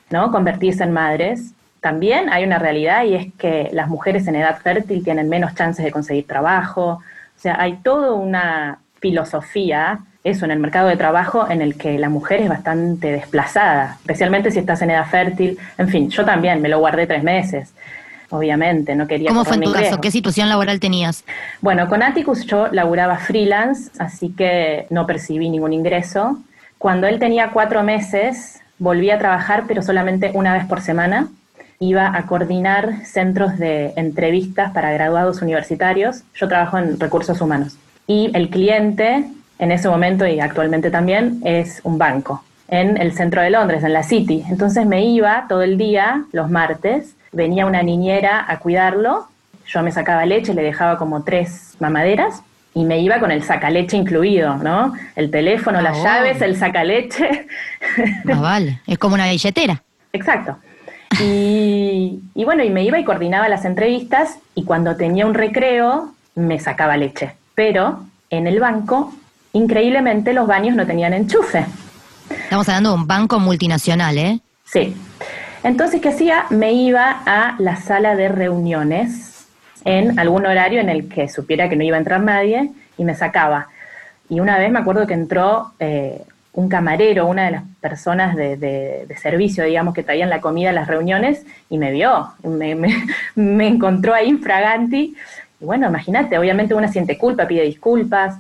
¿no? 0.10 0.30
convertirse 0.30 0.84
en 0.84 0.92
madres. 0.92 1.54
También 1.80 2.30
hay 2.30 2.44
una 2.44 2.60
realidad 2.60 3.06
y 3.06 3.16
es 3.16 3.34
que 3.36 3.70
las 3.72 3.88
mujeres 3.88 4.28
en 4.28 4.36
edad 4.36 4.60
fértil 4.60 5.02
tienen 5.02 5.30
menos 5.30 5.56
chances 5.56 5.86
de 5.86 5.92
conseguir 5.92 6.28
trabajo. 6.28 7.00
O 7.00 7.40
sea, 7.42 7.56
hay 7.62 7.78
toda 7.78 8.12
una 8.12 8.80
filosofía, 9.00 10.00
eso 10.26 10.44
en 10.44 10.52
el 10.52 10.60
mercado 10.60 10.90
de 10.90 10.98
trabajo, 10.98 11.50
en 11.50 11.62
el 11.62 11.78
que 11.78 11.98
la 11.98 12.10
mujer 12.10 12.42
es 12.42 12.50
bastante 12.50 13.14
desplazada, 13.14 13.96
especialmente 14.02 14.52
si 14.52 14.60
estás 14.60 14.82
en 14.82 14.92
edad 14.92 15.06
fértil. 15.06 15.58
En 15.78 15.88
fin, 15.88 16.10
yo 16.10 16.26
también 16.26 16.62
me 16.62 16.68
lo 16.68 16.80
guardé 16.80 17.08
tres 17.08 17.24
meses. 17.24 17.74
Obviamente, 18.32 18.96
no 18.96 19.08
quería 19.08 19.30
¿Cómo 19.30 19.44
fue 19.44 19.56
en 19.56 19.62
tu 19.62 19.72
caso? 19.72 19.82
riesgo. 19.82 20.02
¿Qué 20.02 20.12
situación 20.12 20.50
laboral 20.50 20.80
tenías? 20.80 21.24
Bueno, 21.62 21.90
con 21.90 22.04
Atticus 22.04 22.46
yo 22.46 22.68
laburaba 22.72 23.18
freelance, 23.18 23.92
así 23.98 24.30
que 24.30 24.86
no 24.90 25.08
percibí 25.08 25.50
ningún 25.50 25.74
ingreso. 25.74 26.38
Cuando 26.78 27.08
él 27.08 27.20
tenía 27.20 27.50
cuatro 27.50 27.84
meses, 27.84 28.62
volví 28.78 29.10
a 29.10 29.18
trabajar, 29.18 29.66
pero 29.68 29.82
solamente 29.82 30.32
una 30.34 30.54
vez 30.54 30.66
por 30.66 30.82
semana. 30.82 31.28
Iba 31.80 32.16
a 32.16 32.26
coordinar 32.26 33.06
centros 33.06 33.58
de 33.58 33.94
entrevistas 33.96 34.72
para 34.74 34.92
graduados 34.92 35.42
universitarios. 35.42 36.24
Yo 36.36 36.48
trabajo 36.48 36.78
en 36.78 37.00
recursos 37.00 37.42
humanos. 37.42 37.78
Y 38.06 38.32
el 38.34 38.50
cliente, 38.50 39.26
en 39.60 39.72
ese 39.72 39.90
momento 39.90 40.28
y 40.28 40.40
actualmente 40.40 40.92
también, 40.92 41.40
es 41.44 41.80
un 41.84 41.98
banco 41.98 42.44
en 42.68 42.98
el 42.98 43.14
centro 43.14 43.42
de 43.42 43.50
Londres, 43.50 43.84
en 43.84 43.94
la 43.94 44.04
City. 44.04 44.44
Entonces 44.50 44.86
me 44.86 45.04
iba 45.06 45.46
todo 45.50 45.62
el 45.62 45.78
día, 45.78 46.26
los 46.32 46.50
martes, 46.50 47.16
venía 47.32 47.66
una 47.66 47.84
niñera 47.84 48.46
a 48.48 48.60
cuidarlo 48.60 49.28
yo 49.70 49.84
me 49.84 49.92
sacaba 49.92 50.26
leche, 50.26 50.54
le 50.56 50.64
dejaba 50.64 50.98
como 50.98 51.24
tres 51.24 51.76
mamaderas 51.80 52.42
y 52.74 52.86
me 52.86 53.00
iba 53.00 53.20
con 53.20 53.30
el 53.30 53.44
sacaleche 53.44 53.98
incluido, 53.98 54.56
¿no? 54.56 54.94
El 55.16 55.30
teléfono, 55.30 55.78
Ah, 55.78 55.84
las 55.84 56.02
llaves, 56.02 56.42
el 56.42 56.58
sacaleche. 56.58 57.48
Más 58.24 58.42
vale, 58.42 58.82
es 58.88 58.98
como 58.98 59.14
una 59.14 59.30
billetera. 59.30 59.84
Exacto. 60.12 60.58
Y, 61.22 62.20
y 62.34 62.46
bueno, 62.46 62.64
y 62.64 62.72
me 62.72 62.84
iba 62.84 63.00
y 63.00 63.04
coordinaba 63.04 63.48
las 63.48 63.64
entrevistas 63.64 64.38
y 64.56 64.64
cuando 64.64 64.96
tenía 64.96 65.28
un 65.28 65.36
recreo 65.36 66.14
me 66.34 66.60
sacaba 66.60 66.98
leche. 66.98 67.36
Pero 67.54 68.06
en 68.32 68.48
el 68.48 68.60
banco, 68.60 69.14
increíblemente, 69.54 70.34
los 70.34 70.48
baños 70.48 70.76
no 70.76 70.88
tenían 70.88 71.14
enchufe. 71.14 71.66
Estamos 72.30 72.68
hablando 72.70 72.90
de 72.90 72.96
un 72.96 73.08
banco 73.08 73.40
multinacional, 73.40 74.18
¿eh? 74.18 74.40
Sí. 74.66 74.96
Entonces, 75.64 76.02
¿qué 76.02 76.10
hacía? 76.10 76.46
Me 76.50 76.72
iba 76.74 77.22
a 77.26 77.56
la 77.60 77.76
sala 77.76 78.16
de 78.16 78.30
reuniones 78.30 79.46
en 79.86 80.20
algún 80.20 80.46
horario 80.46 80.80
en 80.82 80.90
el 80.90 81.10
que 81.10 81.28
supiera 81.30 81.70
que 81.70 81.76
no 81.76 81.84
iba 81.84 81.96
a 81.98 82.00
entrar 82.00 82.22
nadie 82.22 82.72
y 82.98 83.04
me 83.04 83.16
sacaba. 83.16 83.68
Y 84.30 84.40
una 84.40 84.58
vez 84.58 84.72
me 84.72 84.80
acuerdo 84.80 85.08
que 85.08 85.14
entró 85.14 85.72
eh, 85.80 86.22
un 86.54 86.70
camarero, 86.70 87.28
una 87.28 87.46
de 87.46 87.52
las 87.52 87.64
personas 87.82 88.36
de, 88.36 88.58
de- 88.58 89.06
de 89.08 89.18
servicio, 89.18 89.64
digamos, 89.64 89.94
que 89.94 90.04
traían 90.04 90.30
la 90.30 90.40
comida 90.42 90.70
a 90.70 90.74
las 90.74 90.88
reuniones 90.88 91.44
y 91.70 91.78
me 91.78 91.92
vio, 91.92 92.30
me, 92.44 92.76
me- 92.76 93.04
me 93.36 93.68
encontró 93.68 94.14
ahí 94.14 94.28
infraganti. 94.30 95.16
Y 95.62 95.66
bueno, 95.66 95.88
imagínate, 95.88 96.38
obviamente 96.38 96.74
una 96.74 96.88
siente 96.92 97.18
culpa, 97.18 97.48
pide 97.48 97.64
disculpas, 97.64 98.36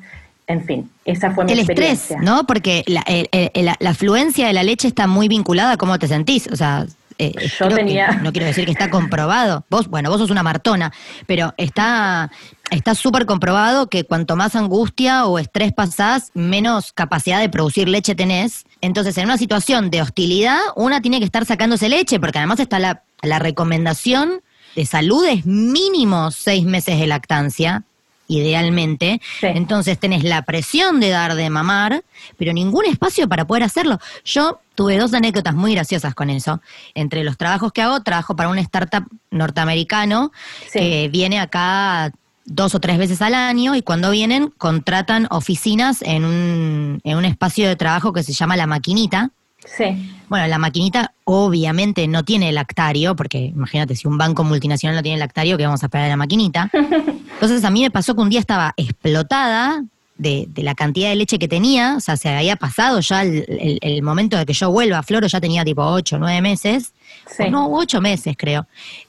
en 0.48 0.64
fin, 0.64 0.90
esa 1.06 1.32
fue 1.32 1.46
mi 1.46 1.52
El 1.52 1.60
estrés, 1.60 1.78
experiencia. 1.92 2.20
¿no? 2.22 2.46
Porque 2.48 2.84
la, 2.88 3.02
el- 3.08 3.30
el- 3.32 3.66
la- 3.66 3.76
la 3.80 3.90
afluencia 3.92 4.48
de 4.48 4.54
la 4.54 4.64
leche 4.64 4.88
está 4.88 5.06
muy 5.08 5.28
vinculada 5.28 5.74
a 5.74 5.78
cómo 5.78 5.98
te 6.00 6.08
sentís. 6.08 6.48
O 6.52 6.56
sea, 6.56 6.86
eh, 7.20 7.34
Yo 7.60 7.68
que- 7.68 7.76
tenía- 7.76 8.20
no 8.24 8.32
quiero 8.32 8.48
decir 8.48 8.66
que 8.66 8.72
está 8.72 8.90
comprobado. 8.90 9.66
Vos, 9.70 9.88
bueno, 9.88 10.10
vos 10.10 10.20
sos 10.20 10.32
una 10.32 10.42
martona, 10.42 10.92
pero 11.28 11.54
está 11.58 12.32
está 12.72 12.94
súper 12.96 13.26
comprobado 13.26 13.88
que 13.90 14.04
cuanto 14.06 14.36
más 14.36 14.56
angustia 14.56 15.26
o 15.26 15.40
estrés 15.40 15.74
pasás, 15.74 16.30
menos 16.36 16.94
capacidad 16.94 17.40
de 17.40 17.50
producir 17.50 17.90
leche 17.90 18.14
tenés. 18.16 18.64
Entonces, 18.82 19.18
en 19.18 19.26
una 19.26 19.38
situación 19.38 19.90
de 19.90 20.02
hostilidad, 20.04 20.60
una 20.76 21.02
tiene 21.02 21.18
que 21.20 21.26
estar 21.26 21.46
sacándose 21.46 21.90
leche, 21.90 22.20
porque 22.20 22.38
además 22.38 22.60
está 22.60 22.78
la, 22.80 23.02
la 23.24 23.40
recomendación 23.40 24.42
de 24.76 24.86
salud 24.86 25.26
es 25.26 25.48
mínimo 25.48 26.30
seis 26.32 26.64
meses 26.64 27.00
de 27.00 27.08
lactancia, 27.08 27.84
idealmente. 28.28 29.20
Sí. 29.40 29.48
Entonces 29.48 30.00
tenés 30.00 30.24
la 30.24 30.44
presión 30.44 31.00
de 31.00 31.10
dar 31.10 31.34
de 31.36 31.50
mamar, 31.50 32.04
pero 32.38 32.54
ningún 32.54 32.86
espacio 32.86 33.28
para 33.28 33.46
poder 33.48 33.64
hacerlo. 33.64 34.00
Yo 34.24 34.62
tuve 34.80 34.98
dos 34.98 35.14
anécdotas 35.14 35.54
muy 35.56 35.74
graciosas 35.74 36.16
con 36.16 36.30
eso. 36.30 36.62
Entre 36.96 37.26
los 37.26 37.36
trabajos 37.36 37.74
que 37.74 37.82
hago, 37.82 38.00
trabajo 38.02 38.38
para 38.38 38.48
un 38.48 38.58
startup 38.60 39.04
norteamericano 39.30 40.32
Sí. 40.72 40.80
que 40.80 41.10
viene 41.12 41.38
acá 41.38 42.14
dos 42.46 42.76
o 42.76 42.80
tres 42.80 42.98
veces 42.98 43.22
al 43.22 43.34
año 43.34 43.76
y 43.76 43.82
cuando 43.82 44.10
vienen 44.10 44.54
contratan 44.58 45.28
oficinas 45.32 46.02
en 46.02 46.24
un, 46.24 47.02
en 47.04 47.18
un 47.18 47.26
espacio 47.26 47.68
de 47.68 47.76
trabajo 47.76 48.14
que 48.14 48.24
se 48.24 48.32
llama 48.32 48.56
La 48.56 48.68
Maquinita. 48.68 49.32
Sí, 49.66 50.14
Bueno, 50.30 50.48
la 50.48 50.58
maquinita 50.58 51.12
obviamente 51.26 52.08
no 52.08 52.24
tiene 52.24 52.50
lactario, 52.54 53.18
porque 53.18 53.40
imagínate, 53.40 53.94
si 53.98 54.08
un 54.08 54.18
banco 54.18 54.46
multinacional 54.46 54.96
no 54.96 55.04
tiene 55.04 55.18
lactario, 55.18 55.58
¿qué 55.58 55.66
vamos 55.66 55.84
a 55.84 55.88
esperar 55.88 56.06
de 56.06 56.12
la 56.12 56.16
maquinita? 56.16 56.70
Entonces 57.34 57.66
a 57.66 57.70
mí 57.70 57.82
me 57.82 57.92
pasó 57.92 58.16
que 58.16 58.22
un 58.22 58.30
día 58.30 58.40
estaba 58.40 58.74
explotada 58.78 59.84
de, 60.20 60.46
de 60.50 60.62
la 60.64 60.76
cantidad 60.76 61.10
de 61.10 61.16
leche 61.16 61.40
que 61.40 61.48
tenía, 61.48 61.96
o 61.98 62.00
sea, 62.00 62.16
se 62.18 62.30
había 62.30 62.56
pasado 62.56 63.00
ya 63.00 63.24
el, 63.24 63.46
el- 63.48 63.80
el 63.82 64.04
momento 64.04 64.38
de 64.38 64.46
que 64.46 64.54
yo 64.54 64.70
vuelva 64.72 65.00
a 65.00 65.04
Floro, 65.04 65.26
ya 65.26 65.42
tenía 65.42 65.66
tipo 65.66 65.82
ocho, 65.84 66.20
nueve 66.20 66.42
meses, 66.42 66.94
sí. 67.36 67.44
o 67.48 67.50
no, 67.50 67.74
ocho 67.74 68.00
meses 68.02 68.36
creo. 68.38 68.68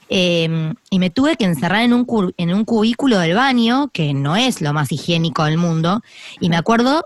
Eh, 0.09 0.73
y 0.89 0.99
me 0.99 1.09
tuve 1.09 1.35
que 1.35 1.45
encerrar 1.45 1.83
en 1.83 1.93
un, 1.93 2.33
en 2.37 2.53
un 2.53 2.65
cubículo 2.65 3.19
del 3.19 3.35
baño, 3.35 3.89
que 3.93 4.13
no 4.13 4.35
es 4.35 4.61
lo 4.61 4.73
más 4.73 4.91
higiénico 4.91 5.43
del 5.45 5.57
mundo, 5.57 6.01
y 6.39 6.49
me 6.49 6.57
acuerdo 6.57 7.05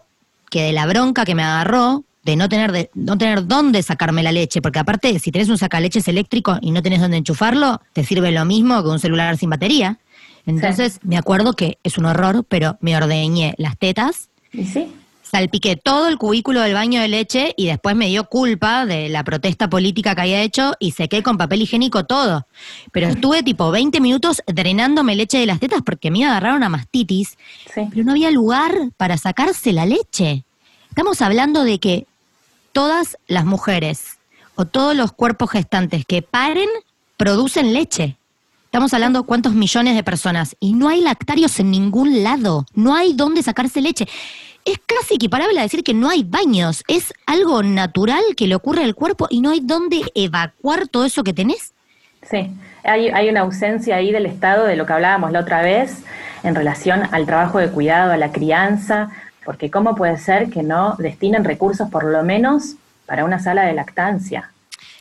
que 0.50 0.62
de 0.64 0.72
la 0.74 0.86
bronca 0.86 1.26
que 1.26 1.36
me 1.36 1.44
agarró, 1.44 2.04
de 2.24 2.36
no 2.36 2.50
tener 2.50 2.72
de, 2.72 2.90
no 2.96 3.18
tener 3.18 3.46
dónde 3.46 3.84
sacarme 3.84 4.24
la 4.24 4.32
leche, 4.32 4.62
porque 4.62 4.80
aparte 4.80 5.20
si 5.20 5.32
tenés 5.32 5.50
un 5.50 5.58
sacaleches 5.60 6.08
eléctrico 6.08 6.58
y 6.62 6.72
no 6.72 6.82
tenés 6.82 7.02
dónde 7.02 7.18
enchufarlo, 7.18 7.82
te 7.94 8.04
sirve 8.04 8.32
lo 8.32 8.46
mismo 8.46 8.82
que 8.82 8.90
un 8.90 9.00
celular 9.00 9.38
sin 9.38 9.50
batería. 9.52 10.00
Entonces 10.46 11.00
me 11.04 11.18
acuerdo 11.18 11.54
que 11.54 11.78
es 11.84 11.98
un 11.98 12.06
horror, 12.06 12.46
pero 12.48 12.78
me 12.82 12.96
ordeñé 12.96 13.56
las 13.58 13.78
tetas, 13.78 14.30
¿Y 14.54 14.66
sí? 14.66 14.94
salpiqué 15.24 15.76
todo 15.76 16.08
el 16.08 16.18
cubículo 16.18 16.62
del 16.62 16.74
baño 16.76 17.02
de 17.02 17.08
leche 17.08 17.54
y 17.58 17.66
después 17.66 17.96
me 17.96 18.08
dio 18.08 18.26
culpa 18.30 18.86
de 18.86 19.10
la 19.10 19.24
protesta 19.24 19.70
política 19.70 20.16
que 20.16 20.22
había 20.22 20.42
hecho 20.42 20.74
y 20.80 20.92
sequé 20.92 21.24
con 21.24 21.38
papel 21.38 21.64
higiénico 21.64 22.06
todo. 22.06 22.48
Pero 22.92 23.08
estuve 23.08 23.44
tipo 23.44 23.70
20 23.72 24.00
minutos 24.00 24.42
drenándome 24.48 25.16
leche 25.16 25.40
de 25.40 25.46
las 25.48 25.60
tetas 25.60 25.82
porque 25.86 26.12
me 26.12 26.20
iba 26.20 26.30
a 26.30 26.32
agarrar 26.38 26.56
una 26.56 26.70
mastitis, 26.70 27.38
Sí. 27.74 27.82
pero 27.90 28.04
no 28.06 28.12
había 28.12 28.32
lugar 28.32 28.74
para 28.98 29.18
sacarse 29.18 29.74
la 29.74 29.86
leche. 29.86 30.44
Estamos 30.90 31.22
hablando 31.22 31.64
de 31.66 31.80
que 31.80 32.06
todas 32.72 33.18
las 33.28 33.46
mujeres 33.46 34.18
o 34.56 34.66
todos 34.66 34.96
los 34.96 35.12
cuerpos 35.12 35.50
gestantes 35.52 36.06
que 36.06 36.22
paren 36.22 36.70
producen 37.18 37.74
leche. 37.74 38.16
Estamos 38.76 38.94
hablando 38.94 39.24
cuántos 39.24 39.54
millones 39.54 39.96
de 39.96 40.04
personas 40.04 40.58
y 40.60 40.74
no 40.74 40.90
hay 40.90 41.00
lactarios 41.00 41.62
en 41.62 41.72
ningún 41.72 42.24
lado, 42.24 42.66
no 42.74 42.94
hay 42.94 43.14
dónde 43.14 43.42
sacarse 43.42 43.80
leche. 43.80 44.06
Es 44.66 44.80
casi 44.86 45.16
equiparable 45.16 45.58
a 45.58 45.64
decir 45.64 45.82
que 45.82 45.94
no 45.94 46.10
hay 46.10 46.26
baños, 46.26 46.84
es 46.90 47.14
algo 47.26 47.64
natural 47.64 48.22
que 48.36 48.48
le 48.48 48.56
ocurre 48.56 48.84
al 48.84 48.94
cuerpo 48.94 49.28
y 49.30 49.40
no 49.40 49.52
hay 49.52 49.62
dónde 49.62 50.02
evacuar 50.14 50.90
todo 50.90 51.06
eso 51.06 51.24
que 51.24 51.32
tenés. 51.32 51.74
Sí, 52.30 52.52
hay, 52.84 53.08
hay 53.08 53.30
una 53.30 53.40
ausencia 53.40 53.96
ahí 53.96 54.12
del 54.12 54.26
Estado 54.26 54.66
de 54.66 54.76
lo 54.76 54.86
que 54.86 54.92
hablábamos 54.92 55.32
la 55.32 55.40
otra 55.40 55.62
vez 55.62 56.04
en 56.44 56.54
relación 56.54 57.04
al 57.14 57.26
trabajo 57.26 57.60
de 57.60 57.70
cuidado, 57.70 58.12
a 58.12 58.18
la 58.18 58.34
crianza, 58.34 59.10
porque 59.46 59.72
¿cómo 59.72 59.96
puede 59.96 60.18
ser 60.18 60.50
que 60.50 60.64
no 60.64 60.98
destinen 61.00 61.46
recursos 61.46 61.90
por 61.90 62.04
lo 62.04 62.24
menos 62.24 62.76
para 63.06 63.24
una 63.24 63.40
sala 63.40 63.62
de 63.62 63.74
lactancia? 63.74 64.52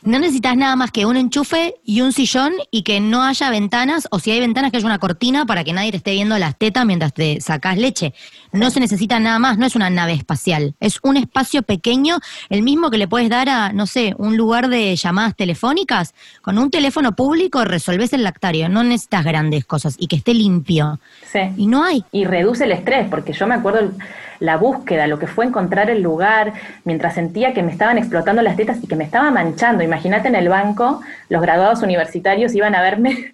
No 0.03 0.19
necesitas 0.19 0.55
nada 0.55 0.75
más 0.75 0.91
que 0.91 1.05
un 1.05 1.17
enchufe 1.17 1.75
y 1.83 2.01
un 2.01 2.11
sillón 2.11 2.53
y 2.69 2.83
que 2.83 2.99
no 2.99 3.23
haya 3.23 3.49
ventanas, 3.49 4.07
o 4.11 4.19
si 4.19 4.31
hay 4.31 4.39
ventanas, 4.39 4.69
que 4.71 4.77
haya 4.77 4.85
una 4.85 4.99
cortina 4.99 5.45
para 5.45 5.63
que 5.63 5.73
nadie 5.73 5.91
te 5.91 5.97
esté 5.97 6.11
viendo 6.11 6.37
las 6.37 6.57
tetas 6.57 6.85
mientras 6.85 7.13
te 7.13 7.41
sacas 7.41 7.77
leche. 7.77 8.13
No 8.51 8.69
se 8.69 8.79
necesita 8.79 9.19
nada 9.19 9.39
más, 9.39 9.57
no 9.57 9.65
es 9.65 9.75
una 9.75 9.89
nave 9.89 10.13
espacial, 10.13 10.75
es 10.79 10.99
un 11.01 11.17
espacio 11.17 11.63
pequeño, 11.63 12.19
el 12.49 12.61
mismo 12.61 12.91
que 12.91 12.97
le 12.97 13.07
puedes 13.07 13.29
dar 13.29 13.49
a, 13.49 13.73
no 13.73 13.87
sé, 13.87 14.13
un 14.17 14.37
lugar 14.37 14.69
de 14.69 14.95
llamadas 14.95 15.35
telefónicas. 15.35 16.13
Con 16.41 16.57
un 16.59 16.69
teléfono 16.69 17.15
público 17.15 17.65
resolves 17.65 18.13
el 18.13 18.23
lactario, 18.23 18.69
no 18.69 18.83
necesitas 18.83 19.25
grandes 19.25 19.65
cosas 19.65 19.95
y 19.97 20.07
que 20.07 20.17
esté 20.17 20.33
limpio. 20.33 20.99
Sí. 21.31 21.39
Y 21.57 21.67
no 21.67 21.83
hay. 21.83 22.03
Y 22.11 22.25
reduce 22.25 22.65
el 22.65 22.73
estrés, 22.73 23.07
porque 23.09 23.33
yo 23.33 23.47
me 23.47 23.55
acuerdo 23.55 23.79
el- 23.79 23.93
la 24.39 24.57
búsqueda, 24.57 25.07
lo 25.07 25.19
que 25.19 25.27
fue 25.27 25.45
encontrar 25.45 25.89
el 25.89 26.01
lugar, 26.01 26.53
mientras 26.83 27.15
sentía 27.15 27.53
que 27.53 27.63
me 27.63 27.71
estaban 27.71 27.97
explotando 27.97 28.41
las 28.41 28.55
tetas 28.55 28.83
y 28.83 28.87
que 28.87 28.95
me 28.95 29.03
estaba 29.03 29.31
manchando. 29.31 29.83
Imagínate 29.83 30.27
en 30.27 30.35
el 30.35 30.49
banco, 30.49 31.01
los 31.29 31.41
graduados 31.41 31.81
universitarios 31.81 32.53
iban 32.55 32.75
a 32.75 32.81
verme. 32.81 33.33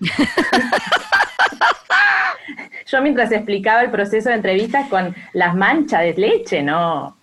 yo 2.86 3.02
mientras 3.02 3.32
explicaba 3.32 3.82
el 3.82 3.90
proceso 3.90 4.28
de 4.28 4.36
entrevistas 4.36 4.88
con 4.88 5.14
las 5.32 5.54
manchas 5.54 6.02
de 6.02 6.14
leche, 6.14 6.62
no. 6.62 7.16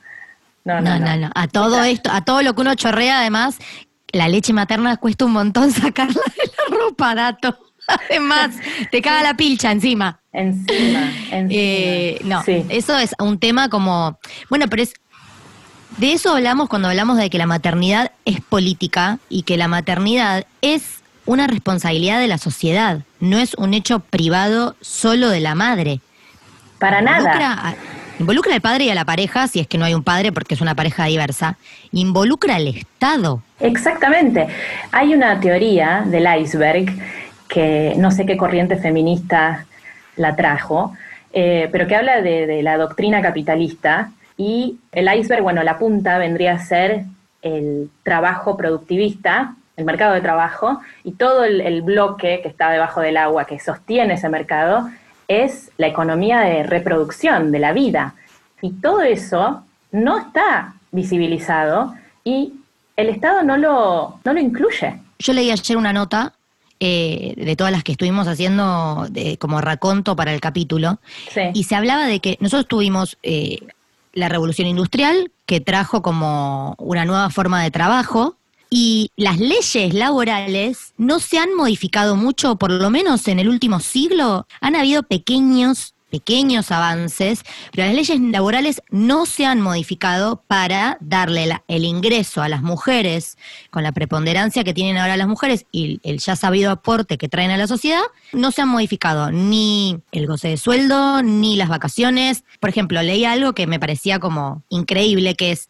No, 0.66 0.80
no, 0.80 0.98
No, 0.98 1.00
no, 1.00 1.18
no. 1.18 1.30
A 1.36 1.48
todo 1.48 1.84
esto, 1.84 2.10
a 2.12 2.22
todo 2.22 2.42
lo 2.42 2.54
que 2.54 2.62
uno 2.62 2.76
chorrea, 2.76 3.20
además, 3.20 3.60
la 4.14 4.30
leche 4.30 4.54
materna 4.54 4.96
cuesta 4.98 5.26
un 5.26 5.34
montón 5.34 5.72
sacarla 5.72 6.14
de 6.14 6.52
la 6.58 6.78
ropa, 6.78 7.16
dato. 7.16 7.58
Además, 7.88 8.52
te 8.92 9.02
caga 9.02 9.24
la 9.24 9.36
pilcha 9.36 9.72
encima. 9.72 10.20
Encima, 10.32 11.12
encima. 11.32 11.48
Eh, 11.52 12.20
no, 12.24 12.42
Sí. 12.44 12.66
eso 12.70 12.98
es 12.98 13.14
un 13.20 13.38
tema 13.40 13.70
como. 13.70 14.20
Bueno, 14.50 14.68
pero 14.70 14.84
es. 14.84 14.94
De 15.98 16.12
eso 16.14 16.34
hablamos 16.34 16.70
cuando 16.70 16.88
hablamos 16.90 17.18
de 17.18 17.30
que 17.30 17.38
la 17.38 17.46
maternidad 17.46 18.12
es 18.26 18.42
política 18.42 19.20
y 19.30 19.44
que 19.44 19.58
la 19.58 19.68
maternidad 19.68 20.46
es 20.62 21.02
una 21.26 21.46
responsabilidad 21.46 22.20
de 22.20 22.28
la 22.28 22.38
sociedad, 22.40 23.02
no 23.20 23.38
es 23.38 23.54
un 23.56 23.74
hecho 23.76 24.00
privado 24.00 24.76
solo 24.82 25.30
de 25.30 25.40
la 25.40 25.54
madre. 25.56 26.00
Para 26.80 27.02
nada. 27.02 27.70
A- 27.70 27.76
involucra 28.20 28.56
al 28.56 28.62
padre 28.62 28.86
y 28.86 28.90
a 28.90 28.96
la 28.96 29.06
pareja, 29.06 29.48
si 29.48 29.60
es 29.60 29.68
que 29.68 29.78
no 29.78 29.86
hay 29.86 29.94
un 29.94 30.04
padre 30.04 30.32
porque 30.32 30.56
es 30.56 30.62
una 30.62 30.74
pareja 30.76 31.06
diversa. 31.06 31.58
Involucra 31.92 32.56
al 32.56 32.68
Estado. 32.68 33.44
Exactamente. 33.60 34.48
Hay 34.92 35.14
una 35.14 35.40
teoría 35.40 36.04
del 36.08 36.26
iceberg 36.42 36.92
que 37.54 37.94
no 37.98 38.10
sé 38.10 38.26
qué 38.26 38.36
corriente 38.36 38.78
feminista 38.78 39.66
la 40.16 40.36
trajo, 40.36 40.96
eh, 41.32 41.70
pero 41.72 41.86
que 41.86 41.96
habla 41.96 42.20
de, 42.22 42.64
la 42.64 42.78
doctrina 42.78 43.22
capitalista 43.22 44.12
y 44.38 44.80
el 44.92 45.14
iceberg, 45.14 45.44
bueno, 45.44 45.62
la 45.62 45.78
punta 45.78 46.18
vendría 46.18 46.54
a 46.54 46.60
ser 46.60 47.04
el 47.44 47.92
trabajo 48.02 48.58
productivista, 48.58 49.54
el 49.78 49.86
mercado 49.86 50.16
de 50.16 50.22
trabajo, 50.22 50.82
y 51.04 51.12
todo 51.12 51.44
el, 51.44 51.62
el 51.62 51.84
bloque 51.84 52.40
que 52.42 52.50
está 52.50 52.72
debajo 52.72 53.02
del 53.02 53.18
agua 53.18 53.46
que 53.46 53.60
sostiene 53.60 54.16
ese 54.16 54.30
mercado 54.30 54.90
es 55.28 55.70
la 55.78 55.86
economía 55.88 56.40
de 56.40 56.64
reproducción 56.64 57.52
de 57.52 57.60
la 57.60 57.72
vida. 57.72 58.16
Y 58.62 58.72
todo 58.72 59.02
eso 59.02 59.64
no 59.92 60.18
está 60.18 60.74
visibilizado 60.92 61.94
y 62.24 62.54
el 62.96 63.10
Estado 63.10 63.44
no 63.44 63.58
lo, 63.58 64.20
no 64.24 64.34
lo 64.34 64.40
incluye. 64.40 65.00
Yo 65.20 65.34
leí 65.34 65.52
ayer 65.52 65.78
una 65.78 65.94
nota 65.94 66.34
eh, 66.86 67.34
de 67.38 67.56
todas 67.56 67.72
las 67.72 67.84
que 67.86 67.94
estuvimos 67.94 68.28
haciendo 68.28 69.08
de- 69.10 69.38
como 69.38 69.62
raconto 69.62 70.18
para 70.18 70.34
el 70.34 70.42
capítulo, 70.42 71.00
Sí. 71.34 71.40
y 71.54 71.64
se 71.64 71.76
hablaba 71.76 72.08
de 72.08 72.20
que 72.20 72.38
nosotros 72.42 72.68
tuvimos 72.68 73.18
eh, 73.24 73.60
la 74.12 74.28
revolución 74.28 74.68
industrial, 74.68 75.32
que 75.46 75.62
trajo 75.62 76.02
como 76.02 76.76
una 76.78 77.06
nueva 77.06 77.30
forma 77.30 77.64
de 77.64 77.72
trabajo, 77.72 78.36
y 78.70 79.12
las 79.16 79.40
leyes 79.40 79.94
laborales 79.94 80.94
no 80.98 81.20
se 81.20 81.38
han 81.38 81.54
modificado 81.56 82.16
mucho, 82.16 82.56
por 82.58 82.72
lo 82.72 82.90
menos 82.90 83.28
en 83.28 83.40
el 83.40 83.48
último 83.48 83.80
siglo. 83.80 84.46
Han 84.62 84.76
habido 84.76 85.04
pequeños, 85.04 85.93
pequeños 86.14 86.70
avances, 86.70 87.42
pero 87.72 87.88
las 87.88 87.96
leyes 87.96 88.22
laborales 88.22 88.84
no 88.92 89.26
se 89.26 89.48
han 89.48 89.62
modificado 89.62 90.44
para 90.46 91.00
darle 91.02 91.60
el 91.68 91.86
ingreso 91.86 92.44
a 92.44 92.50
las 92.50 92.62
mujeres 92.62 93.36
con 93.72 93.82
la 93.82 93.92
preponderancia 93.94 94.64
que 94.64 94.76
tienen 94.76 94.98
ahora 94.98 95.18
las 95.18 95.28
mujeres 95.28 95.66
y 95.72 96.00
el 96.04 96.20
ya 96.20 96.36
sabido 96.36 96.70
aporte 96.70 97.18
que 97.18 97.30
traen 97.30 97.50
a 97.50 97.58
la 97.58 97.66
sociedad. 97.66 98.04
No 98.32 98.52
se 98.52 98.62
han 98.62 98.70
modificado 98.70 99.32
ni 99.32 100.02
el 100.12 100.28
goce 100.28 100.50
de 100.50 100.58
sueldo, 100.58 101.24
ni 101.24 101.56
las 101.56 101.68
vacaciones. 101.68 102.44
Por 102.60 102.70
ejemplo, 102.70 103.02
leí 103.02 103.26
algo 103.26 103.54
que 103.54 103.66
me 103.66 103.80
parecía 103.80 104.20
como 104.20 104.62
increíble, 104.70 105.34
que 105.34 105.52
es 105.52 105.68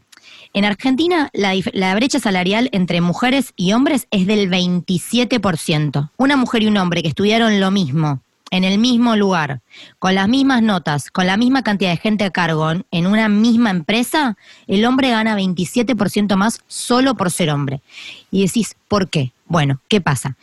en 0.53 0.65
Argentina, 0.65 1.29
la, 1.33 1.53
la 1.71 1.95
brecha 1.95 2.19
salarial 2.19 2.69
entre 2.73 3.01
mujeres 3.01 3.53
y 3.55 3.73
hombres 3.73 4.07
es 4.11 4.27
del 4.27 4.49
27%. 4.49 6.11
Una 6.17 6.35
mujer 6.35 6.63
y 6.63 6.67
un 6.67 6.77
hombre 6.77 7.01
que 7.01 7.07
estudiaron 7.07 7.59
lo 7.59 7.71
mismo, 7.71 8.21
en 8.55 8.63
el 8.63 8.77
mismo 8.77 9.15
lugar, 9.15 9.61
con 9.97 10.13
las 10.13 10.27
mismas 10.29 10.61
notas, 10.61 11.09
con 11.09 11.25
la 11.25 11.37
misma 11.37 11.63
cantidad 11.63 11.89
de 11.89 11.97
gente 11.97 12.23
a 12.23 12.29
cargo, 12.29 12.69
en- 12.91 13.07
una 13.07 13.27
misma 13.27 13.71
empresa, 13.71 14.37
el 14.67 14.85
hombre 14.85 15.09
gana 15.09 15.35
27% 15.35 16.37
más 16.37 16.61
solo 16.67 17.15
por 17.15 17.31
ser 17.31 17.49
hombre. 17.49 17.81
Y 18.29 18.45
decís, 18.45 18.75
¿por 18.87 19.09
qué? 19.09 19.31
Bueno, 19.47 19.79
¿qué 19.87 20.01
pasa? 20.01 20.37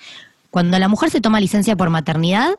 Cuando 0.50 0.76
la 0.78 0.88
mujer 0.88 1.10
se 1.10 1.20
toma 1.20 1.38
licencia 1.40 1.76
por 1.76 1.88
maternidad, 1.90 2.50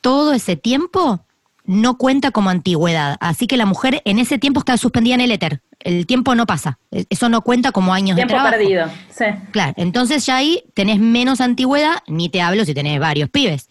todo 0.00 0.32
ese 0.32 0.56
tiempo 0.56 1.20
no 1.64 1.96
cuenta 1.98 2.30
como 2.32 2.50
antigüedad. 2.50 3.16
Así 3.20 3.46
que 3.46 3.56
la 3.56 3.66
mujer 3.66 4.02
en 4.04 4.18
ese 4.18 4.38
tiempo 4.38 4.60
está 4.60 4.76
suspendida 4.76 5.14
en 5.14 5.20
el 5.20 5.30
éter. 5.32 5.60
El 5.80 6.06
tiempo 6.06 6.34
no 6.34 6.46
pasa. 6.46 6.78
E- 6.90 7.06
Eso 7.10 7.28
no 7.28 7.42
cuenta 7.42 7.70
como 7.72 7.92
años 7.94 8.16
Tiempo 8.16 8.34
de 8.34 8.40
trabajo. 8.40 8.56
perdido. 8.58 8.88
Sí. 9.10 9.24
Claro, 9.52 9.72
entonces 9.76 10.26
ya 10.26 10.36
ahí 10.36 10.64
tenés 10.74 10.98
menos 10.98 11.40
antigüedad, 11.40 11.98
ni 12.08 12.28
te 12.28 12.40
hablo 12.40 12.64
si 12.64 12.74
tenés 12.74 12.98
varios 12.98 13.30
pibes. 13.30 13.68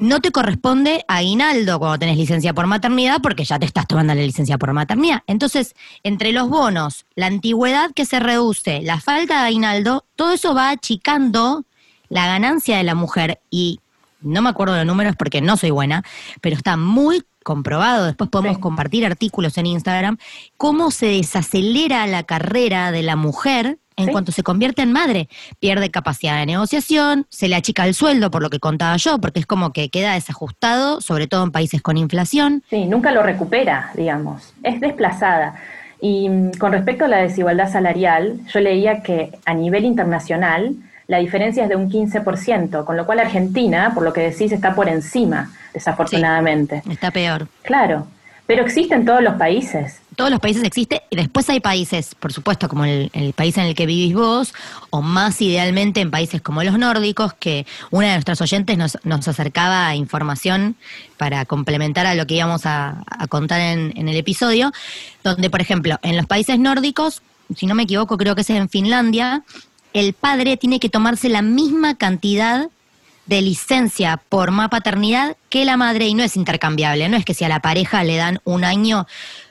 No 0.00 0.20
te 0.20 0.32
corresponde 0.32 1.04
aguinaldo 1.08 1.78
cuando 1.78 1.98
tenés 1.98 2.16
licencia 2.16 2.54
por 2.54 2.66
maternidad 2.66 3.20
porque 3.22 3.44
ya 3.44 3.58
te 3.58 3.66
estás 3.66 3.86
tomando 3.86 4.14
la 4.14 4.22
licencia 4.22 4.56
por 4.56 4.72
maternidad. 4.72 5.22
Entonces, 5.26 5.74
entre 6.02 6.32
los 6.32 6.48
bonos, 6.48 7.04
la 7.16 7.26
antigüedad 7.26 7.90
que 7.94 8.06
se 8.06 8.18
reduce, 8.18 8.80
la 8.80 8.98
falta 8.98 9.42
de 9.42 9.48
aguinaldo, 9.48 10.06
todo 10.16 10.32
eso 10.32 10.54
va 10.54 10.70
achicando 10.70 11.64
la 12.08 12.26
ganancia 12.26 12.78
de 12.78 12.82
la 12.82 12.94
mujer 12.94 13.40
y 13.50 13.80
no 14.22 14.40
me 14.40 14.48
acuerdo 14.48 14.72
de 14.72 14.86
números 14.86 15.16
porque 15.18 15.42
no 15.42 15.58
soy 15.58 15.70
buena, 15.70 16.02
pero 16.40 16.56
está 16.56 16.78
muy 16.78 17.22
comprobado, 17.42 18.06
después 18.06 18.30
podemos 18.30 18.56
Sí. 18.56 18.62
compartir 18.62 19.04
artículos 19.04 19.58
en 19.58 19.66
Instagram, 19.66 20.16
cómo 20.56 20.90
se 20.90 21.06
desacelera 21.06 22.06
la 22.06 22.22
carrera 22.22 22.90
de 22.90 23.02
la 23.02 23.16
mujer 23.16 23.78
en 24.00 24.06
Sí. 24.06 24.12
cuanto 24.12 24.32
se 24.32 24.42
convierte 24.42 24.82
en 24.82 24.92
madre. 24.92 25.28
Pierde 25.60 25.90
capacidad 25.90 26.38
de 26.38 26.46
negociación, 26.46 27.26
se 27.28 27.48
le 27.48 27.56
achica 27.56 27.86
el 27.86 27.94
sueldo, 27.94 28.30
por 28.30 28.42
lo 28.42 28.50
que 28.50 28.58
contaba 28.58 28.96
yo, 28.96 29.18
porque 29.18 29.40
es 29.40 29.46
como 29.46 29.72
que 29.72 29.88
queda 29.90 30.14
desajustado, 30.14 31.00
sobre 31.00 31.26
todo 31.26 31.44
en 31.44 31.50
países 31.52 31.82
con 31.82 31.96
inflación. 31.96 32.62
Sí, 32.70 32.84
nunca 32.86 33.12
lo 33.12 33.22
recupera, 33.22 33.90
digamos. 33.94 34.52
Es 34.62 34.80
desplazada. 34.80 35.54
Y 36.00 36.28
mm, 36.28 36.52
con 36.58 36.72
respecto 36.72 37.04
a 37.04 37.08
la 37.08 37.18
desigualdad 37.18 37.70
salarial, 37.70 38.40
yo 38.52 38.60
leía 38.60 39.02
que 39.02 39.32
a 39.44 39.54
nivel 39.54 39.84
internacional 39.84 40.74
la 41.08 41.18
diferencia 41.18 41.64
es 41.64 41.68
de 41.68 41.76
un 41.76 41.90
15%, 41.90 42.84
con 42.84 42.96
lo 42.96 43.04
cual 43.04 43.18
Argentina, 43.18 43.90
por 43.94 44.04
lo 44.04 44.12
que 44.12 44.20
decís, 44.20 44.52
está 44.52 44.74
por 44.76 44.88
encima, 44.88 45.50
desafortunadamente. 45.74 46.82
Está 46.88 47.10
peor. 47.10 47.48
Claro, 47.62 48.06
Pero 48.50 48.64
existe 48.64 48.96
en 48.96 49.04
todos 49.04 49.22
los 49.22 49.34
países. 49.34 50.00
Todos 50.16 50.28
los 50.28 50.40
países 50.40 50.64
existe 50.64 51.02
y 51.08 51.14
después 51.14 51.48
hay 51.48 51.60
países, 51.60 52.16
por 52.16 52.32
supuesto, 52.32 52.68
como 52.68 52.84
el, 52.84 53.32
país 53.36 53.56
en 53.58 53.66
el 53.66 53.76
que 53.76 53.86
vivís 53.86 54.12
vos, 54.12 54.52
o 54.90 55.02
más 55.02 55.40
idealmente 55.40 56.00
en 56.00 56.10
países 56.10 56.42
como 56.42 56.64
los 56.64 56.76
nórdicos, 56.76 57.32
que 57.32 57.64
una 57.92 58.08
de 58.08 58.14
nuestras 58.14 58.40
oyentes 58.40 58.76
nos, 58.76 58.98
nos 59.04 59.28
acercaba 59.28 59.86
a 59.86 59.94
información 59.94 60.74
para 61.16 61.44
complementar 61.44 62.06
a 62.06 62.16
lo 62.16 62.26
que 62.26 62.34
íbamos 62.34 62.66
a, 62.66 63.04
a 63.06 63.28
contar 63.28 63.60
en, 63.60 63.92
en 63.94 64.08
el 64.08 64.16
episodio, 64.16 64.72
donde, 65.22 65.48
por 65.48 65.60
ejemplo, 65.60 66.00
en 66.02 66.16
los 66.16 66.26
países 66.26 66.58
nórdicos, 66.58 67.22
si 67.54 67.66
no 67.66 67.76
me 67.76 67.84
equivoco, 67.84 68.16
creo 68.16 68.34
que 68.34 68.40
es 68.40 68.50
en 68.50 68.68
Finlandia, 68.68 69.44
el 69.92 70.12
padre 70.12 70.56
tiene 70.56 70.80
que 70.80 70.88
tomarse 70.88 71.28
la 71.28 71.42
misma 71.42 71.94
cantidad 71.94 72.68
de 73.30 73.42
licencia 73.42 74.20
por 74.28 74.50
más 74.50 74.70
paternidad 74.70 75.36
que 75.50 75.64
la 75.64 75.76
madre 75.76 76.08
y 76.08 76.14
no 76.14 76.24
es 76.24 76.36
intercambiable, 76.36 77.08
no 77.08 77.16
es 77.16 77.24
que 77.24 77.32
si 77.32 77.44
a 77.44 77.48
la 77.48 77.60
pareja 77.60 78.02
le 78.02 78.16
dan 78.16 78.40
un 78.42 78.64
año, 78.64 79.06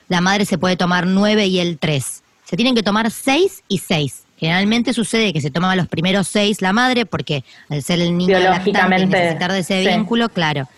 la 0.08 0.20
madre 0.20 0.44
se 0.44 0.58
puede 0.58 0.76
tomar 0.76 1.06
nueve 1.06 1.46
y 1.46 1.60
el 1.60 1.78
tres. 1.78 2.22
Se 2.44 2.56
tienen 2.56 2.74
que 2.74 2.82
tomar 2.82 3.10
seis 3.10 3.64
y 3.68 3.78
seis. 3.78 4.24
Generalmente 4.36 4.92
sucede 4.92 5.32
que 5.32 5.40
se 5.40 5.50
toma 5.50 5.74
los 5.76 5.88
primeros 5.88 6.28
seis 6.28 6.60
la 6.60 6.74
madre 6.74 7.06
porque 7.06 7.42
al 7.70 7.82
ser 7.82 8.00
el 8.00 8.18
niño 8.18 8.38
lactante 8.38 9.06
necesitar 9.06 9.50
de 9.50 9.60
ese 9.60 9.82
sí. 9.82 9.88
vínculo, 9.88 10.28
claro. 10.28 10.68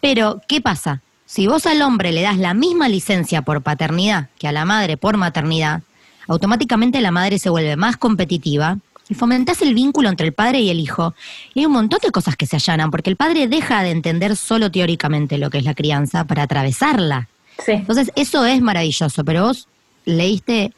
Pero, 0.00 0.40
¿qué 0.48 0.62
pasa? 0.62 1.02
Si 1.26 1.46
vos 1.46 1.66
al 1.66 1.82
hombre 1.82 2.10
le 2.10 2.22
das 2.22 2.38
la 2.38 2.54
misma 2.54 2.88
licencia 2.88 3.42
por 3.42 3.60
paternidad 3.60 4.28
que 4.38 4.48
a 4.48 4.52
la 4.52 4.64
madre 4.64 4.96
por 4.96 5.18
maternidad, 5.18 5.82
automáticamente 6.26 7.02
la 7.02 7.10
madre 7.10 7.38
se 7.38 7.50
vuelve 7.50 7.76
más 7.76 7.98
competitiva 7.98 8.78
y 9.08 9.14
fomentás 9.14 9.62
el 9.62 9.74
vínculo 9.74 10.08
entre 10.08 10.26
el 10.26 10.32
padre 10.32 10.60
y 10.60 10.70
el 10.70 10.80
hijo. 10.80 11.14
Y 11.54 11.60
hay 11.60 11.66
un 11.66 11.72
montón 11.72 12.00
de 12.02 12.10
cosas 12.10 12.36
que 12.36 12.46
se 12.46 12.56
allanan, 12.56 12.90
porque 12.90 13.10
el 13.10 13.16
padre 13.16 13.48
deja 13.48 13.82
de 13.82 13.90
entender 13.90 14.36
solo 14.36 14.70
teóricamente 14.70 15.38
lo 15.38 15.50
que 15.50 15.58
es 15.58 15.64
la 15.64 15.74
crianza 15.74 16.24
para 16.24 16.42
atravesarla. 16.42 17.28
Sí. 17.64 17.72
Entonces, 17.72 18.12
eso 18.16 18.44
es 18.44 18.60
maravilloso, 18.60 19.24
pero 19.24 19.44
vos 19.44 19.68
leíste 20.04 20.72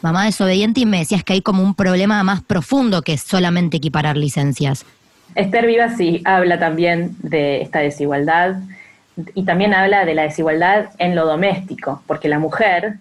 Mamá 0.00 0.26
desobediente 0.26 0.80
y 0.80 0.86
me 0.86 0.98
decías 0.98 1.24
que 1.24 1.32
hay 1.32 1.42
como 1.42 1.62
un 1.62 1.74
problema 1.74 2.22
más 2.22 2.42
profundo 2.42 3.02
que 3.02 3.18
solamente 3.18 3.78
equiparar 3.78 4.16
licencias. 4.16 4.84
Esther 5.34 5.66
Viva 5.66 5.96
sí 5.96 6.22
habla 6.24 6.58
también 6.58 7.16
de 7.22 7.62
esta 7.62 7.80
desigualdad 7.80 8.56
y 9.34 9.44
también 9.44 9.74
habla 9.74 10.04
de 10.04 10.14
la 10.14 10.22
desigualdad 10.22 10.90
en 10.98 11.16
lo 11.16 11.26
doméstico, 11.26 12.02
porque 12.06 12.28
la 12.28 12.38
mujer 12.38 12.98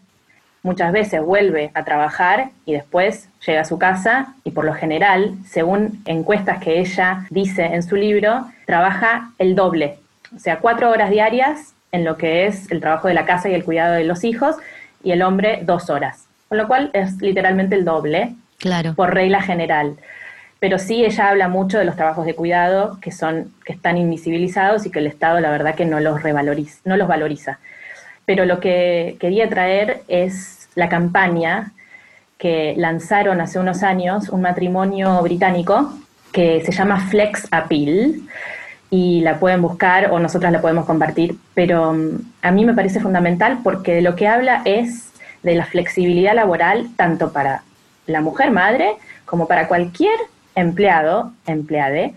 muchas 0.68 0.92
veces 0.92 1.22
vuelve 1.22 1.72
a 1.74 1.86
trabajar 1.86 2.50
y 2.66 2.74
después 2.74 3.30
llega 3.46 3.62
a 3.62 3.66
su 3.66 3.80
casa 3.80 4.36
y 4.44 4.52
por 4.52 4.66
lo 4.66 4.74
general, 4.74 5.36
según 5.48 6.04
encuestas 6.06 6.60
que 6.60 6.82
ella 6.82 7.26
dice 7.30 7.64
en 7.66 7.84
su 7.84 7.96
libro, 7.96 8.46
trabaja 8.66 9.32
el 9.40 9.56
doble, 9.56 9.98
o 10.36 10.40
sea, 10.40 10.60
cuatro 10.60 10.90
horas 10.90 11.10
diarias 11.10 11.74
en 11.94 12.04
lo 12.04 12.18
que 12.18 12.48
es 12.48 12.70
el 12.70 12.82
trabajo 12.82 13.08
de 13.08 13.14
la 13.14 13.26
casa 13.26 13.48
y 13.48 13.54
el 13.54 13.64
cuidado 13.64 13.94
de 13.94 14.04
los 14.04 14.26
hijos 14.26 14.58
y 15.02 15.12
el 15.12 15.22
hombre 15.22 15.62
dos 15.64 15.90
horas, 15.90 16.26
con 16.50 16.58
lo 16.58 16.68
cual 16.68 16.92
es 16.92 17.22
literalmente 17.22 17.76
el 17.76 17.86
doble, 17.86 18.34
claro. 18.60 18.94
por 18.94 19.14
regla 19.14 19.42
general. 19.42 19.96
Pero 20.60 20.80
sí 20.80 21.06
ella 21.06 21.30
habla 21.30 21.48
mucho 21.48 21.78
de 21.78 21.86
los 21.86 21.96
trabajos 21.96 22.26
de 22.26 22.36
cuidado 22.36 23.00
que 23.00 23.12
son 23.12 23.54
que 23.64 23.72
están 23.72 23.96
invisibilizados 23.98 24.86
y 24.86 24.92
que 24.92 25.00
el 25.00 25.08
Estado 25.08 25.40
la 25.40 25.50
verdad 25.50 25.76
que 25.76 25.86
no 25.86 26.02
los 26.02 26.22
revaloriza, 26.24 26.82
no 26.84 26.98
los 26.98 27.08
valoriza. 27.08 27.60
Pero 28.26 28.44
lo 28.44 28.60
que 28.60 29.16
quería 29.22 29.48
traer 29.48 30.02
es 30.10 30.57
la 30.78 30.88
campaña 30.90 31.72
que 32.38 32.76
lanzaron 32.78 33.42
hace 33.42 33.58
unos 33.58 33.82
años 33.82 34.30
un 34.30 34.42
matrimonio 34.42 35.20
británico 35.24 35.92
que 36.32 36.64
se 36.64 36.72
llama 36.72 37.08
Flex 37.10 37.48
Appeal 37.50 38.22
y 38.92 39.22
la 39.22 39.40
pueden 39.40 39.64
buscar 39.64 40.12
o 40.12 40.20
nosotras 40.20 40.52
la 40.52 40.62
podemos 40.62 40.86
compartir, 40.86 41.36
pero 41.56 41.90
um, 41.90 42.20
a 42.44 42.52
mí 42.52 42.64
me 42.64 42.76
parece 42.76 43.00
fundamental 43.00 43.60
porque 43.64 43.96
de 43.96 44.02
lo 44.04 44.16
que 44.16 44.28
habla 44.28 44.62
es 44.66 45.12
de 45.42 45.56
la 45.56 45.66
flexibilidad 45.66 46.36
laboral 46.36 46.90
tanto 46.96 47.34
para 47.34 47.64
la 48.06 48.22
mujer 48.22 48.52
madre 48.52 48.92
como 49.26 49.48
para 49.48 49.68
cualquier 49.68 50.16
empleado, 50.54 51.34
empleade, 51.48 52.14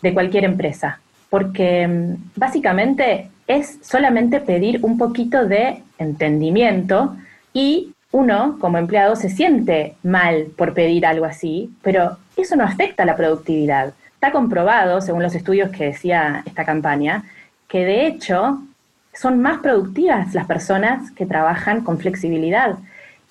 de 0.00 0.14
cualquier 0.14 0.44
empresa. 0.44 1.00
Porque 1.28 1.86
um, 1.88 2.16
básicamente 2.36 3.30
es 3.48 3.80
solamente 3.82 4.38
pedir 4.38 4.78
un 4.82 4.96
poquito 4.96 5.44
de 5.44 5.82
entendimiento 5.98 7.16
y 7.54 7.94
uno, 8.10 8.58
como 8.60 8.78
empleado, 8.78 9.16
se 9.16 9.30
siente 9.30 9.94
mal 10.02 10.48
por 10.56 10.74
pedir 10.74 11.06
algo 11.06 11.24
así, 11.24 11.70
pero 11.82 12.18
eso 12.36 12.56
no 12.56 12.64
afecta 12.64 13.04
a 13.04 13.06
la 13.06 13.16
productividad. 13.16 13.94
Está 14.14 14.32
comprobado, 14.32 15.00
según 15.00 15.22
los 15.22 15.34
estudios 15.34 15.70
que 15.70 15.86
decía 15.86 16.42
esta 16.44 16.64
campaña, 16.64 17.24
que 17.68 17.84
de 17.84 18.06
hecho 18.06 18.60
son 19.12 19.40
más 19.40 19.58
productivas 19.58 20.34
las 20.34 20.46
personas 20.46 21.10
que 21.12 21.26
trabajan 21.26 21.82
con 21.82 21.98
flexibilidad. 21.98 22.76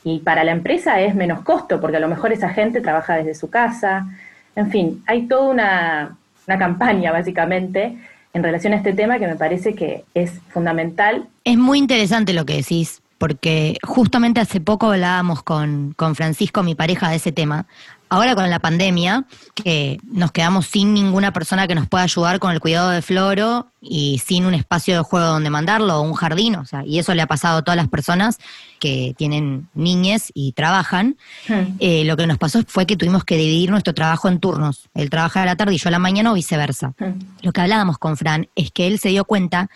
Y 0.03 0.19
para 0.19 0.43
la 0.43 0.51
empresa 0.51 0.99
es 1.01 1.15
menos 1.15 1.41
costo, 1.41 1.79
porque 1.79 1.97
a 1.97 2.01
lo 2.01 2.07
mejor 2.07 2.31
esa 2.31 2.49
gente 2.49 2.81
trabaja 2.81 3.15
desde 3.15 3.35
su 3.35 3.49
casa. 3.49 4.07
En 4.55 4.69
fin, 4.69 5.03
hay 5.05 5.27
toda 5.27 5.49
una, 5.49 6.17
una 6.47 6.57
campaña, 6.57 7.11
básicamente, 7.11 7.97
en 8.33 8.43
relación 8.43 8.73
a 8.73 8.77
este 8.77 8.93
tema 8.93 9.19
que 9.19 9.27
me 9.27 9.35
parece 9.35 9.75
que 9.75 10.05
es 10.13 10.31
fundamental. 10.49 11.27
Es 11.43 11.57
muy 11.57 11.77
interesante 11.77 12.33
lo 12.33 12.45
que 12.45 12.55
decís, 12.55 13.02
porque 13.23 13.77
justamente 13.83 14.41
hace 14.41 14.59
poco 14.59 14.91
hablábamos 14.91 15.43
con, 15.43 15.93
con 15.95 16.13
Francisco, 16.13 16.61
mi 16.61 16.75
pareja, 16.75 17.09
de 17.09 17.15
ese 17.15 17.31
tema. 17.31 17.67
Ahora 18.09 18.35
con 18.35 18.49
la 18.49 18.59
pandemia, 18.59 19.23
que 19.55 19.97
nos 20.03 20.33
quedamos 20.33 20.67
sin 20.67 20.93
ninguna 20.93 21.31
persona 21.31 21.65
que 21.65 21.73
nos 21.73 21.87
pueda 21.87 22.03
ayudar 22.03 22.39
con 22.39 22.51
el 22.51 22.59
cuidado 22.59 22.89
de 22.89 23.01
Floro 23.01 23.67
y 23.81 24.21
sin 24.23 24.45
un 24.45 24.53
espacio 24.53 24.95
de 24.95 25.03
juego 25.03 25.25
donde 25.25 25.49
mandarlo 25.49 25.97
o 25.97 26.01
un 26.01 26.13
jardín, 26.13 26.55
o 26.57 26.65
sea, 26.65 26.85
y 26.85 26.99
eso 26.99 27.15
le 27.15 27.21
ha 27.21 27.27
pasado 27.27 27.59
a 27.59 27.61
todas 27.63 27.77
las 27.77 27.87
personas 27.87 28.39
que 28.79 29.15
tienen 29.17 29.67
niñes 29.73 30.29
y 30.33 30.51
trabajan. 30.51 31.15
Hmm. 31.47 31.77
Eh, 31.79 32.03
lo 32.03 32.17
que 32.17 32.27
nos 32.27 32.37
pasó 32.37 32.59
fue 32.67 32.85
que 32.85 32.97
tuvimos 32.97 33.23
que 33.23 33.37
dividir 33.37 33.71
nuestro 33.71 33.93
trabajo 33.93 34.27
en 34.27 34.39
turnos. 34.39 34.89
Él 34.93 35.09
trabaja 35.09 35.41
a 35.41 35.45
la 35.45 35.55
tarde 35.55 35.73
y 35.73 35.77
yo 35.77 35.87
a 35.87 35.91
la 35.91 35.99
mañana 35.99 36.31
o 36.31 36.35
viceversa. 36.35 36.93
Hmm. 36.99 37.19
Lo 37.41 37.51
que 37.53 37.61
hablábamos 37.61 37.97
con 37.97 38.17
Fran 38.17 38.49
es 38.55 38.71
que 38.71 38.85
él 38.85 38.99
se 38.99 39.09
dio 39.09 39.25
cuenta 39.25 39.69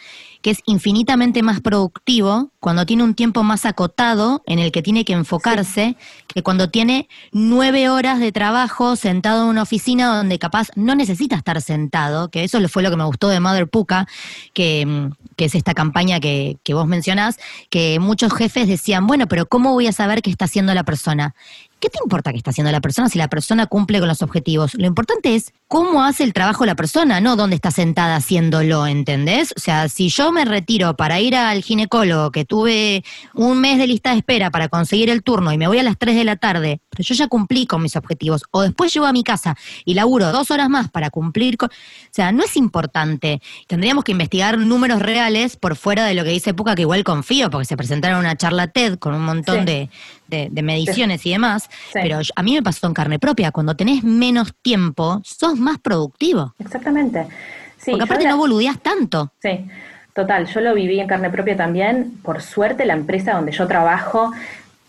que 0.48 0.52
es 0.52 0.62
infinitamente 0.66 1.44
más 1.44 1.60
productivo 1.60 2.54
cuando 2.62 2.86
tiene 2.86 3.04
un 3.04 3.16
tiempo 3.16 3.44
más 3.44 3.66
acotado 3.66 4.44
en 4.46 4.60
el 4.60 4.72
que 4.72 4.82
tiene 4.82 5.04
que 5.04 5.12
enfocarse 5.12 5.98
que 6.26 6.42
cuando 6.42 6.70
tiene 6.70 7.10
nueve 7.34 7.90
horas 7.90 8.22
de 8.22 8.32
trabajo 8.32 8.96
sentado 8.96 9.44
en 9.44 9.50
una 9.50 9.64
oficina 9.64 10.16
donde 10.16 10.40
capaz 10.40 10.70
no 10.76 10.96
necesita 10.96 11.36
estar 11.36 11.62
sentado, 11.62 12.30
que 12.30 12.46
eso 12.46 12.66
fue 12.70 12.82
lo 12.82 12.90
que 12.90 12.96
me 12.96 13.04
gustó 13.04 13.28
de 13.28 13.42
Mother 13.42 13.68
Puka, 13.68 14.08
que, 14.54 14.86
mm, 14.86 15.16
que 15.36 15.46
es 15.46 15.56
esta 15.56 15.74
campaña 15.74 16.22
que, 16.22 16.56
que 16.64 16.74
vos 16.74 16.88
mencionás, 16.88 17.40
que 17.70 18.00
muchos 18.00 18.32
jefes 18.34 18.70
decían, 18.70 19.06
bueno, 19.06 19.28
pero 19.28 19.48
¿cómo 19.48 19.74
voy 19.74 19.88
a 19.88 19.92
saber 19.92 20.22
qué 20.22 20.30
está 20.30 20.46
haciendo 20.46 20.74
la 20.74 20.86
persona? 20.86 21.36
¿Qué 21.80 21.90
te 21.90 22.00
importa 22.04 22.32
qué 22.32 22.38
está 22.38 22.50
haciendo 22.50 22.72
la 22.72 22.82
persona 22.82 23.08
si 23.08 23.20
la 23.20 23.28
persona 23.28 23.68
cumple 23.68 24.00
con 24.00 24.08
los 24.08 24.24
objetivos? 24.24 24.74
Lo 24.74 24.88
importante 24.88 25.36
es 25.36 25.54
cómo 25.68 26.04
hace 26.04 26.24
el 26.24 26.34
trabajo 26.34 26.66
la 26.66 26.74
persona, 26.76 27.22
no 27.22 27.36
dónde 27.36 27.56
está 27.56 27.70
sentada 27.70 28.16
haciéndolo, 28.16 28.88
¿entendés? 28.88 29.54
O 29.56 29.60
sea, 29.60 29.88
si 29.88 30.10
yo 30.10 30.32
me 30.32 30.44
retiro 30.44 30.96
para 30.96 31.20
ir 31.20 31.36
al 31.36 31.62
ginecólogo, 31.62 32.32
que 32.32 32.46
tuve 32.46 33.04
un 33.36 33.62
mes 33.62 33.78
de 33.78 33.86
lista 33.86 34.12
de 34.12 34.18
espera 34.18 34.50
para 34.50 34.70
conseguir 34.70 35.12
el 35.12 35.22
turno 35.22 35.54
y 35.54 35.60
me 35.60 35.68
voy 35.68 35.78
a 35.78 35.84
las 35.84 35.98
3 36.00 36.16
de 36.16 36.24
la 36.24 36.36
tarde, 36.38 36.82
pero 36.90 37.04
yo 37.04 37.14
ya 37.14 37.28
cumplí 37.28 37.68
con 37.68 37.84
mis 37.84 37.96
objetivos, 37.96 38.44
o 38.50 38.62
después 38.64 38.92
llego 38.92 39.06
a 39.06 39.14
mi 39.14 39.24
casa 39.24 39.56
y 39.86 39.94
laburo 39.94 40.32
dos 40.32 40.50
horas 40.50 40.70
más 40.70 40.90
para 40.90 41.12
cumplir 41.12 41.58
con... 41.58 41.70
O 41.70 42.10
sea, 42.12 42.32
no 42.32 42.44
es 42.44 42.58
importante. 42.58 43.40
Tendríamos 43.68 44.04
que 44.04 44.14
investigar 44.14 44.58
números 44.58 45.00
reales 45.00 45.58
por 45.58 45.76
fuera 45.76 46.06
de 46.06 46.16
lo 46.16 46.24
que 46.24 46.32
dice 46.32 46.56
Puca, 46.56 46.74
que 46.74 46.82
igual 46.82 47.04
confío, 47.04 47.52
porque 47.52 47.66
se 47.66 47.78
presentaron 47.78 48.20
una 48.20 48.36
charla 48.36 48.68
TED 48.68 48.98
con 48.98 49.14
un 49.14 49.24
montón 49.24 49.60
Sí. 49.60 49.66
de, 49.66 49.90
de- 50.28 50.50
de 50.52 50.62
mediciones 50.62 51.26
y 51.26 51.32
demás, 51.32 51.70
Sí. 51.92 52.00
pero 52.02 52.20
a 52.36 52.44
mí 52.44 52.54
me 52.54 52.62
pasó 52.64 52.88
en 52.88 52.94
carne 52.94 53.20
propia, 53.20 53.52
cuando 53.52 53.76
tenés 53.76 54.04
menos 54.04 54.54
tiempo, 54.62 55.22
sos 55.24 55.58
más 55.60 55.78
productivo. 55.80 56.54
Exactamente. 56.60 57.28
Sí, 57.78 57.92
porque 57.92 58.04
aparte 58.06 58.24
la- 58.26 58.32
no 58.32 58.38
boludeás 58.38 58.80
tanto. 58.82 59.32
Sí, 59.42 59.66
total. 60.14 60.48
Yo 60.48 60.62
lo 60.62 60.74
viví 60.74 61.00
en 61.00 61.08
carne 61.08 61.30
propia 61.30 61.56
también. 61.56 62.14
Por 62.24 62.42
suerte, 62.42 62.86
la 62.86 62.94
empresa 62.94 63.34
donde 63.34 63.52
yo 63.52 63.68
trabajo, 63.68 64.32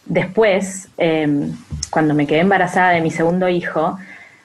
después, 0.07 0.89
eh, 0.99 1.51
cuando 1.91 2.15
me 2.15 2.27
quedé 2.27 2.41
embarazada 2.41 2.91
de 2.91 3.01
mi 3.01 3.11
segundo 3.11 3.49
hijo, 3.49 3.99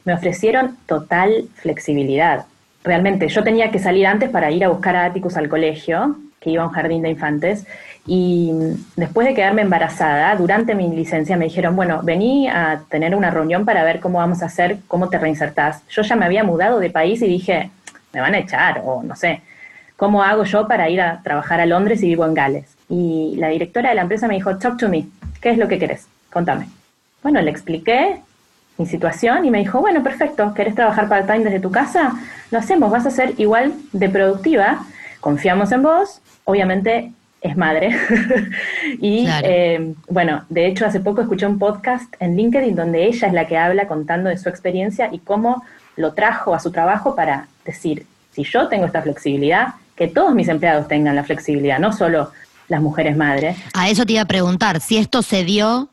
me 0.05 0.13
ofrecieron 0.13 0.77
total 0.85 1.45
flexibilidad. 1.55 2.45
Realmente, 2.83 3.29
yo 3.29 3.43
tenía 3.43 3.71
que 3.71 3.79
salir 3.79 4.05
antes 4.07 4.29
para 4.29 4.51
ir 4.51 4.65
a 4.65 4.69
buscar 4.69 4.95
a 4.97 5.05
Atticus 5.05 5.37
al 5.37 5.47
colegio, 5.47 6.17
que 6.41 6.49
iba 6.49 6.63
a 6.63 6.67
un 6.67 6.73
jardín 6.73 7.01
de 7.03 7.09
infantes, 7.11 7.65
y 8.05 8.51
después 8.97 9.25
de 9.25 9.33
quedarme 9.33 9.61
embarazada, 9.61 10.35
durante 10.35 10.75
mi 10.75 10.93
licencia 10.93 11.37
me 11.37 11.45
dijeron, 11.45 11.75
bueno, 11.75 12.01
vení 12.03 12.49
a 12.49 12.81
tener 12.89 13.15
una 13.15 13.29
reunión 13.29 13.63
para 13.63 13.83
ver 13.83 14.01
cómo 14.01 14.17
vamos 14.17 14.43
a 14.43 14.47
hacer, 14.47 14.79
cómo 14.87 15.09
te 15.09 15.17
reinsertás. 15.17 15.81
Yo 15.87 16.01
ya 16.01 16.15
me 16.15 16.25
había 16.25 16.43
mudado 16.43 16.79
de 16.79 16.89
país 16.89 17.21
y 17.21 17.27
dije, 17.27 17.71
me 18.11 18.19
van 18.19 18.33
a 18.33 18.39
echar, 18.39 18.81
o 18.83 19.03
no 19.03 19.15
sé, 19.15 19.41
¿cómo 19.95 20.21
hago 20.21 20.43
yo 20.43 20.67
para 20.67 20.89
ir 20.89 21.01
a 21.01 21.21
trabajar 21.23 21.61
a 21.61 21.65
Londres 21.65 22.03
y 22.03 22.07
vivo 22.07 22.25
en 22.25 22.33
Gales? 22.33 22.75
Y 22.89 23.35
la 23.37 23.47
directora 23.47 23.89
de 23.89 23.95
la 23.95 24.01
empresa 24.01 24.27
me 24.27 24.35
dijo, 24.35 24.57
talk 24.57 24.77
to 24.77 24.89
me, 24.89 25.07
¿qué 25.39 25.51
es 25.51 25.57
lo 25.57 25.69
que 25.69 25.79
querés? 25.79 26.07
Contame. 26.31 26.67
Bueno, 27.21 27.41
le 27.41 27.51
expliqué 27.51 28.19
mi 28.77 28.85
situación 28.85 29.45
y 29.45 29.51
me 29.51 29.59
dijo, 29.59 29.79
bueno, 29.79 30.03
perfecto, 30.03 30.53
¿querés 30.53 30.75
trabajar 30.75 31.07
part-time 31.07 31.45
desde 31.45 31.61
tu 31.61 31.71
casa? 31.71 32.15
Lo 32.51 32.59
hacemos, 32.59 32.91
vas 32.91 33.05
a 33.05 33.11
ser 33.11 33.33
igual 33.37 33.73
de 33.93 34.09
productiva, 34.09 34.83
confiamos 35.21 35.71
en 35.71 35.83
vos, 35.83 36.21
obviamente 36.43 37.13
es 37.43 37.57
madre. 37.57 37.95
y 39.01 39.27
eh, 39.43 39.93
bueno, 40.09 40.45
de 40.49 40.67
hecho 40.67 40.85
hace 40.85 41.01
poco 41.01 41.21
escuché 41.21 41.45
un 41.45 41.59
podcast 41.59 42.13
en 42.19 42.35
LinkedIn 42.37 42.75
donde 42.75 43.05
ella 43.05 43.27
es 43.27 43.33
la 43.33 43.45
que 43.45 43.57
habla 43.57 43.87
contando 43.87 44.29
de 44.29 44.37
su 44.37 44.49
experiencia 44.49 45.09
y 45.11 45.19
cómo 45.19 45.63
lo 45.97 46.13
trajo 46.13 46.55
a 46.55 46.59
su 46.59 46.71
trabajo 46.71 47.15
para 47.15 47.47
decir, 47.65 48.05
si 48.31 48.43
yo 48.43 48.67
tengo 48.69 48.85
esta 48.85 49.01
flexibilidad, 49.01 49.75
que 49.95 50.07
todos 50.07 50.33
mis 50.33 50.47
empleados 50.47 50.87
tengan 50.87 51.15
la 51.15 51.23
flexibilidad, 51.23 51.79
no 51.79 51.93
solo 51.93 52.31
las 52.69 52.81
mujeres 52.81 53.15
madres. 53.15 53.57
A 53.73 53.89
eso 53.89 54.05
te 54.05 54.13
iba 54.13 54.21
a 54.21 54.25
preguntar, 54.25 54.79
si 54.79 54.97
esto 54.97 55.21
se 55.21 55.43
dio 55.43 55.89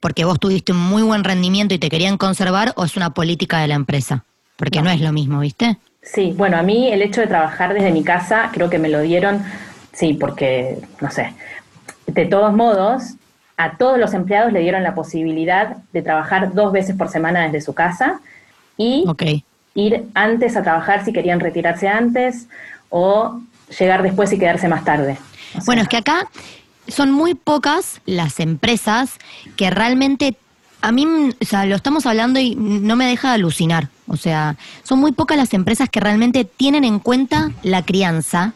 porque 0.00 0.24
vos 0.24 0.40
tuviste 0.40 0.72
un 0.72 0.80
muy 0.80 1.02
buen 1.02 1.22
rendimiento 1.22 1.74
y 1.74 1.78
te 1.78 1.88
querían 1.88 2.18
conservar 2.18 2.72
o 2.76 2.84
es 2.84 2.96
una 2.96 3.10
política 3.10 3.60
de 3.60 3.68
la 3.68 3.74
empresa, 3.74 4.24
porque 4.56 4.78
no, 4.78 4.84
no 4.84 4.90
es 4.90 5.00
lo 5.00 5.12
mismo, 5.12 5.40
¿viste? 5.40 5.78
Sí, 6.02 6.34
bueno, 6.36 6.58
a 6.58 6.62
mí 6.62 6.92
el 6.92 7.00
hecho 7.00 7.22
de 7.22 7.26
trabajar 7.26 7.72
desde 7.72 7.90
mi 7.90 8.04
casa 8.04 8.50
creo 8.52 8.68
que 8.68 8.78
me 8.78 8.90
lo 8.90 9.00
dieron, 9.00 9.42
sí, 9.94 10.14
porque, 10.14 10.78
no 11.00 11.10
sé, 11.10 11.32
de 12.06 12.26
todos 12.26 12.52
modos, 12.52 13.14
a 13.56 13.76
todos 13.76 13.98
los 13.98 14.12
empleados 14.14 14.52
le 14.52 14.60
dieron 14.60 14.82
la 14.82 14.94
posibilidad 14.94 15.76
de 15.92 16.02
trabajar 16.02 16.52
dos 16.52 16.72
veces 16.72 16.96
por 16.96 17.08
semana 17.08 17.44
desde 17.44 17.60
su 17.60 17.72
casa 17.72 18.20
y 18.76 19.04
ir 19.74 20.04
antes 20.14 20.56
a 20.56 20.62
trabajar 20.62 21.04
si 21.04 21.12
querían 21.12 21.40
retirarse 21.40 21.88
antes 21.88 22.48
o 22.90 23.40
llegar 23.78 24.02
después 24.02 24.32
y 24.32 24.38
quedarse 24.38 24.68
más 24.68 24.84
tarde. 24.84 25.16
bueno, 25.66 25.82
es 25.82 25.88
que 25.88 25.96
acá 25.96 26.28
son 26.88 27.10
muy 27.10 27.34
pocas 27.34 28.00
las 28.04 28.40
empresas 28.40 29.18
que 29.56 29.70
realmente, 29.70 30.36
a 30.82 30.92
mí, 30.92 31.06
o 31.06 31.44
sea, 31.44 31.64
lo 31.64 31.76
estamos 31.76 32.06
hablando 32.06 32.40
y 32.40 32.54
no 32.56 32.96
me 32.96 33.06
deja 33.06 33.28
de 33.28 33.34
alucinar. 33.34 33.88
O 34.06 34.16
sea, 34.16 34.56
son 34.82 34.98
muy 34.98 35.12
pocas 35.12 35.36
las 35.36 35.54
empresas 35.54 35.88
que 35.88 36.00
realmente 36.00 36.44
tienen 36.44 36.84
en 36.84 36.98
cuenta 36.98 37.52
la 37.62 37.84
crianza 37.84 38.52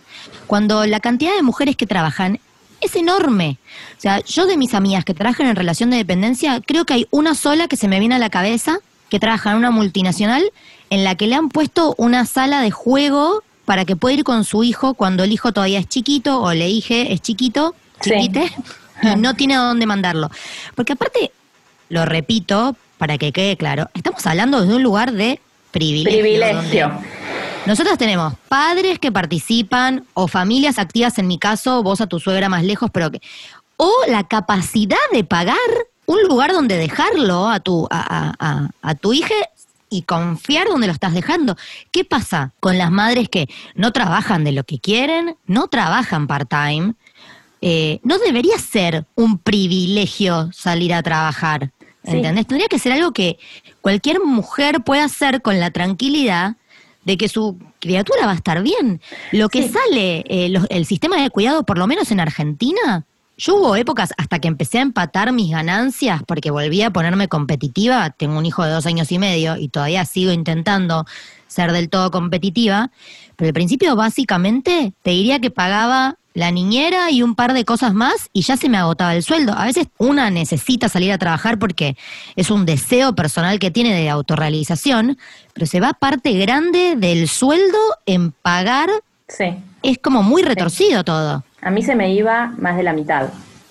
cuando 0.49 0.85
la 0.87 0.99
cantidad 0.99 1.37
de 1.37 1.43
mujeres 1.43 1.77
que 1.77 1.87
trabajan 1.87 2.41
es 2.81 2.97
enorme. 2.97 3.59
O 3.97 4.01
sea, 4.01 4.21
yo 4.25 4.47
de 4.47 4.57
mis 4.57 4.75
amigas 4.75 5.05
que 5.05 5.15
trabajan 5.15 5.47
en 5.47 5.55
relación 5.55 5.91
de 5.91 5.97
dependencia, 5.97 6.61
creo 6.65 6.85
que 6.85 6.95
hay 6.95 7.07
una 7.11 7.37
sola 7.37 7.69
que 7.69 7.77
se 7.77 7.87
me 7.87 8.01
viene 8.01 8.17
a 8.17 8.19
la 8.19 8.31
cabeza 8.31 8.79
que 9.09 9.21
trabaja 9.21 9.53
en 9.53 9.59
una 9.59 9.71
multinacional 9.71 10.51
en 10.91 11.05
la 11.05 11.15
que 11.15 11.27
le 11.27 11.35
han 11.35 11.49
puesto 11.49 11.95
una 11.99 12.25
sala 12.25 12.61
de 12.63 12.71
juego 12.71 13.43
para 13.65 13.85
que 13.85 13.97
pueda 13.97 14.15
ir 14.15 14.25
con 14.25 14.45
su 14.45 14.65
hijo 14.65 14.95
cuando 14.95 15.25
el 15.25 15.33
hijo 15.33 15.53
todavía 15.53 15.79
es 15.79 15.89
chiquito 15.89 16.41
o 16.41 16.53
le 16.55 16.67
dije 16.67 17.13
es 17.13 17.21
chiquito, 17.21 17.75
chiquite, 18.01 18.51
y 19.03 19.17
no 19.17 19.35
tiene 19.35 19.57
a 19.57 19.61
dónde 19.61 19.87
mandarlo. 19.87 20.31
Porque 20.75 20.95
aparte, 20.95 21.33
lo 21.89 22.05
repito 22.05 22.77
para 22.97 23.19
que 23.19 23.33
quede 23.33 23.57
claro, 23.57 23.89
estamos 23.95 24.27
hablando 24.27 24.65
de 24.65 24.75
un 24.75 24.83
lugar 24.83 25.13
de 25.13 25.41
privilegio. 25.71 26.21
Privilegio. 26.21 26.93
Nosotros 27.69 27.99
tenemos 27.99 28.33
padres 28.49 28.99
que 28.99 29.13
participan 29.13 30.07
o 30.15 30.27
familias 30.27 30.79
activas, 30.79 31.19
en 31.19 31.27
mi 31.27 31.39
caso, 31.39 31.83
vos 31.83 32.01
a 32.01 32.07
tu 32.07 32.19
suegra 32.19 32.49
más 32.49 32.65
lejos, 32.65 32.89
pero 32.91 33.11
que... 33.11 33.21
O 33.77 33.93
la 34.09 34.27
capacidad 34.27 34.97
de 35.13 35.23
pagar 35.23 35.57
un 36.07 36.23
lugar 36.23 36.53
donde 36.53 36.79
dejarlo 36.79 37.47
a 37.47 37.61
tu, 37.61 37.87
a, 37.91 38.35
a, 38.39 38.71
a 38.81 38.95
tu 38.95 39.13
hija 39.13 39.35
y 39.91 40.01
confiar 40.03 40.67
donde 40.67 40.87
lo 40.87 40.95
estás 40.95 41.13
dejando. 41.13 41.59
¿Qué 41.91 42.07
pasa 42.07 42.55
con 42.59 42.79
las 42.79 42.91
madres 42.91 43.29
que 43.29 43.51
no 43.75 43.93
trabajan 43.93 44.45
de 44.45 44.53
lo 44.53 44.65
que 44.65 44.79
quieren, 44.79 45.37
no 45.47 45.69
trabajan 45.69 46.27
part-time? 46.27 46.95
Eh, 47.61 48.01
no 48.03 48.17
debería 48.19 48.59
ser 48.59 49.05
un 49.15 49.37
privilegio 49.37 50.51
salir 50.55 50.95
a 50.95 51.03
trabajar, 51.03 51.73
¿entendés? 52.03 52.47
Tendría 52.47 52.69
que 52.69 52.79
ser 52.79 52.93
algo 52.93 53.13
que 53.13 53.39
cualquier 53.83 54.25
mujer 54.25 54.81
pueda 54.81 55.05
hacer 55.05 55.43
con 55.43 55.61
la 55.61 55.71
tranquilidad 55.71 56.57
de 57.09 57.17
que 57.17 57.29
su 57.29 57.57
criatura 57.81 58.27
va 58.27 58.33
a 58.33 58.35
estar 58.35 58.63
bien. 58.63 59.01
Lo 59.33 59.49
que 59.49 59.67
sale, 59.67 60.25
eh, 60.29 60.53
el 60.69 60.85
sistema 60.85 61.23
de 61.23 61.31
cuidado, 61.31 61.65
por 61.65 61.79
lo 61.79 61.87
menos 61.87 62.11
en 62.11 62.21
Argentina, 62.21 63.07
yo 63.39 63.57
hubo 63.57 63.77
épocas 63.77 64.13
hasta 64.19 64.41
que 64.41 64.49
empecé 64.49 64.79
a 64.79 64.83
empatar 64.83 65.33
mis 65.33 65.51
ganancias 65.51 66.23
porque 66.27 66.51
volví 66.51 66.83
a 66.83 66.91
ponerme 66.91 67.27
competitiva. 67.29 68.11
Tengo 68.11 68.37
un 68.37 68.45
hijo 68.45 68.63
de 68.63 68.73
dos 68.73 68.85
años 68.85 69.11
y 69.11 69.19
medio 69.19 69.57
y 69.57 69.69
todavía 69.69 70.05
sigo 70.05 70.33
intentando 70.33 71.07
ser 71.47 71.73
del 71.73 71.89
todo 71.89 72.11
competitiva. 72.11 72.91
Pero 73.37 73.49
al 73.49 73.55
principio 73.55 73.97
básicamente 73.97 74.93
te 75.01 75.11
diría 75.13 75.41
que 75.41 75.51
pagaba 75.51 76.19
la 76.39 76.53
niñera 76.53 77.11
y 77.11 77.23
un 77.23 77.35
par 77.35 77.53
de 77.53 77.65
cosas 77.65 77.95
más 77.95 78.31
y 78.33 78.43
ya 78.43 78.57
se 78.57 78.69
me 78.69 78.79
agotaba 78.79 79.13
el 79.13 79.25
sueldo. 79.25 79.55
A 79.55 79.65
veces 79.65 79.89
una 79.99 80.31
necesita 80.31 80.89
salir 80.89 81.11
a 81.11 81.19
trabajar 81.19 81.59
porque 81.59 81.97
es 82.37 82.53
un 82.53 82.65
deseo 82.65 83.17
personal 83.17 83.59
que 83.59 83.73
tiene 83.73 83.93
de 83.93 84.09
autorrealización, 84.09 85.19
pero 85.53 85.67
se 85.67 85.81
va 85.81 85.95
parte 85.95 86.33
grande 86.35 86.95
del 86.97 87.29
sueldo 87.29 87.79
en 88.07 88.31
pagar. 88.31 88.89
Sí. 89.27 89.57
Es 89.83 89.99
como 89.99 90.23
muy 90.23 90.43
retorcido 90.43 91.03
todo. 91.03 91.43
A 91.61 91.71
mí 91.71 91.83
se 91.83 91.97
me 91.97 92.13
iba 92.13 92.53
más 92.57 92.77
de 92.77 92.85
la 92.85 92.93
mitad 92.93 93.31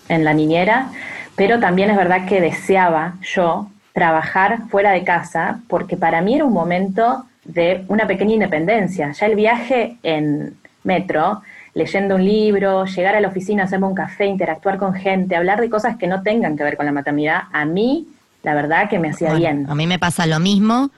en 0.09 0.25
la 0.25 0.33
niñera, 0.33 0.91
pero 1.37 1.61
también 1.61 1.89
es 1.89 1.95
verdad 1.95 2.27
que 2.27 2.41
deseaba 2.41 3.15
yo 3.21 3.69
trabajar 3.93 4.67
fuera 4.69 4.91
de 4.91 5.05
casa 5.05 5.61
porque 5.69 5.95
para 5.95 6.21
mí 6.21 6.35
era 6.35 6.43
un 6.43 6.53
momento 6.53 7.25
de 7.45 7.85
una 7.87 8.07
pequeña 8.07 8.33
independencia. 8.33 9.13
Ya 9.13 9.25
el 9.25 9.35
viaje 9.35 9.97
en 10.03 10.57
metro, 10.83 11.41
leyendo 11.77 12.15
un 12.15 12.25
libro, 12.25 12.85
llegar 12.85 13.15
a 13.15 13.21
la 13.21 13.27
oficina, 13.27 13.63
hacerme 13.63 13.85
un 13.85 13.93
café, 13.93 14.25
interactuar 14.25 14.79
con 14.79 14.95
gente, 14.95 15.35
hablar 15.35 15.61
de 15.61 15.69
cosas 15.69 15.95
que 15.97 16.07
no 16.07 16.23
tengan 16.23 16.57
que 16.57 16.63
ver 16.63 16.75
con 16.75 16.87
la 16.87 16.91
maternidad, 16.91 17.43
a 17.53 17.65
mí 17.65 18.07
la 18.41 18.55
verdad 18.55 18.89
que 18.89 18.97
me 18.97 19.11
hacía 19.11 19.35
bien. 19.35 19.67
A 19.69 19.75
mí 19.75 19.85
me 19.85 19.99
pasa 19.99 20.25
lo 20.25 20.39
mismo, 20.39 20.89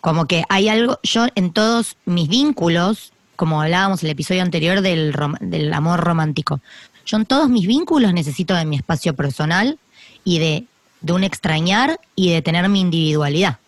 como 0.00 0.26
que 0.26 0.44
hay 0.48 0.70
algo, 0.70 0.98
yo 1.02 1.26
en 1.34 1.52
todos 1.52 1.96
mis 2.06 2.28
vínculos 2.28 3.12
como 3.36 3.60
hablábamos 3.60 4.02
en 4.02 4.08
el 4.08 4.12
episodio 4.12 4.42
anterior 4.42 4.80
del, 4.80 5.14
del 5.40 5.72
amor 5.72 6.00
romántico. 6.00 6.60
Yo 7.06 7.18
en 7.18 7.26
todos 7.26 7.48
mis 7.48 7.68
vínculos 7.68 8.12
necesito 8.12 8.54
de 8.54 8.64
mi 8.64 8.76
espacio 8.76 9.14
personal 9.14 9.78
y 10.24 10.38
de, 10.40 10.64
de 11.02 11.12
un 11.12 11.22
extrañar 11.22 12.00
y 12.16 12.32
de 12.32 12.42
tener 12.42 12.68
mi 12.68 12.80
individualidad. 12.80 13.58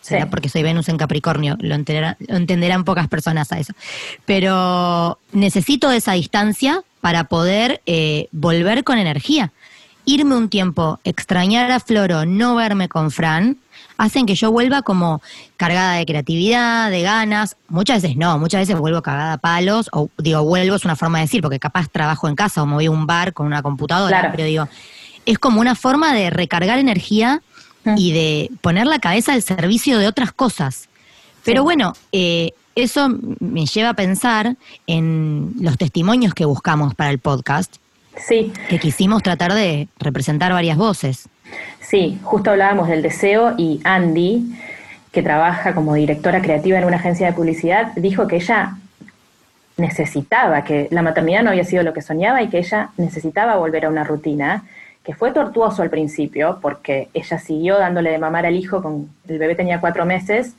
Será 0.00 0.30
porque 0.30 0.48
soy 0.48 0.62
Venus 0.62 0.88
en 0.88 0.96
Capricornio, 0.96 1.56
lo, 1.60 1.76
lo 1.76 2.36
entenderán 2.36 2.84
pocas 2.84 3.08
personas 3.08 3.52
a 3.52 3.58
eso. 3.58 3.74
Pero 4.24 5.18
necesito 5.32 5.90
esa 5.90 6.12
distancia 6.12 6.82
para 7.00 7.24
poder 7.24 7.82
eh, 7.86 8.28
volver 8.32 8.84
con 8.84 8.98
energía. 8.98 9.52
Irme 10.06 10.36
un 10.36 10.48
tiempo, 10.48 10.98
extrañar 11.04 11.70
a 11.70 11.80
Floro, 11.80 12.24
no 12.24 12.54
verme 12.54 12.88
con 12.88 13.10
Fran, 13.10 13.58
hacen 13.98 14.24
que 14.24 14.34
yo 14.34 14.50
vuelva 14.50 14.80
como 14.82 15.20
cargada 15.58 15.94
de 15.94 16.06
creatividad, 16.06 16.90
de 16.90 17.02
ganas. 17.02 17.56
Muchas 17.68 18.02
veces 18.02 18.16
no, 18.16 18.38
muchas 18.38 18.62
veces 18.62 18.78
vuelvo 18.78 19.02
cagada 19.02 19.34
a 19.34 19.38
palos, 19.38 19.90
o 19.92 20.08
digo, 20.16 20.42
vuelvo 20.42 20.76
es 20.76 20.84
una 20.84 20.96
forma 20.96 21.18
de 21.18 21.24
decir, 21.24 21.42
porque 21.42 21.58
capaz 21.58 21.88
trabajo 21.88 22.26
en 22.26 22.34
casa 22.34 22.62
o 22.62 22.66
me 22.66 22.74
voy 22.74 22.86
a 22.86 22.90
un 22.90 23.06
bar 23.06 23.34
con 23.34 23.46
una 23.46 23.62
computadora, 23.62 24.30
pero 24.32 24.44
digo, 24.44 24.68
es 25.26 25.38
como 25.38 25.60
una 25.60 25.74
forma 25.74 26.14
de 26.14 26.30
recargar 26.30 26.78
energía 26.78 27.42
mm. 27.84 27.94
y 27.96 28.12
de 28.12 28.50
poner 28.60 28.86
la 28.86 28.98
cabeza 28.98 29.32
al 29.32 29.42
servicio 29.42 29.98
de 29.98 30.06
otras 30.06 30.32
cosas. 30.32 30.88
Pero 31.44 31.62
bueno, 31.62 31.94
eh, 32.12 32.52
eso 32.74 33.08
me 33.40 33.66
lleva 33.66 33.90
a 33.90 33.94
pensar 33.94 34.56
en 34.86 35.54
los 35.60 35.78
testimonios 35.78 36.34
que 36.34 36.44
buscamos 36.44 36.94
para 36.94 37.10
el 37.10 37.18
podcast. 37.18 37.76
Sí. 38.16 38.52
Que 38.68 38.78
quisimos 38.78 39.22
tratar 39.22 39.54
de 39.54 39.88
representar 39.98 40.52
varias 40.52 40.76
voces. 40.76 41.28
Sí, 41.80 42.18
justo 42.22 42.50
hablábamos 42.50 42.88
del 42.88 43.02
deseo 43.02 43.54
y 43.56 43.80
Andy, 43.84 44.54
que 45.12 45.22
trabaja 45.22 45.74
como 45.74 45.94
directora 45.94 46.40
creativa 46.40 46.78
en 46.78 46.84
una 46.84 46.96
agencia 46.96 47.26
de 47.26 47.32
publicidad, 47.32 47.92
dijo 47.96 48.28
que 48.28 48.36
ella 48.36 48.76
necesitaba, 49.76 50.62
que 50.62 50.88
la 50.90 51.02
maternidad 51.02 51.42
no 51.42 51.50
había 51.50 51.64
sido 51.64 51.82
lo 51.82 51.92
que 51.92 52.02
soñaba 52.02 52.42
y 52.42 52.48
que 52.48 52.58
ella 52.58 52.90
necesitaba 52.96 53.56
volver 53.56 53.86
a 53.86 53.88
una 53.88 54.04
rutina, 54.04 54.64
que 55.04 55.14
fue 55.14 55.32
tortuoso 55.32 55.82
al 55.82 55.90
principio 55.90 56.58
porque 56.60 57.08
ella 57.14 57.38
siguió 57.38 57.78
dándole 57.78 58.10
de 58.10 58.18
mamar 58.18 58.46
al 58.46 58.56
hijo, 58.56 58.82
con 58.82 59.10
el 59.28 59.38
bebé 59.38 59.54
tenía 59.54 59.80
cuatro 59.80 60.04
meses, 60.04 60.54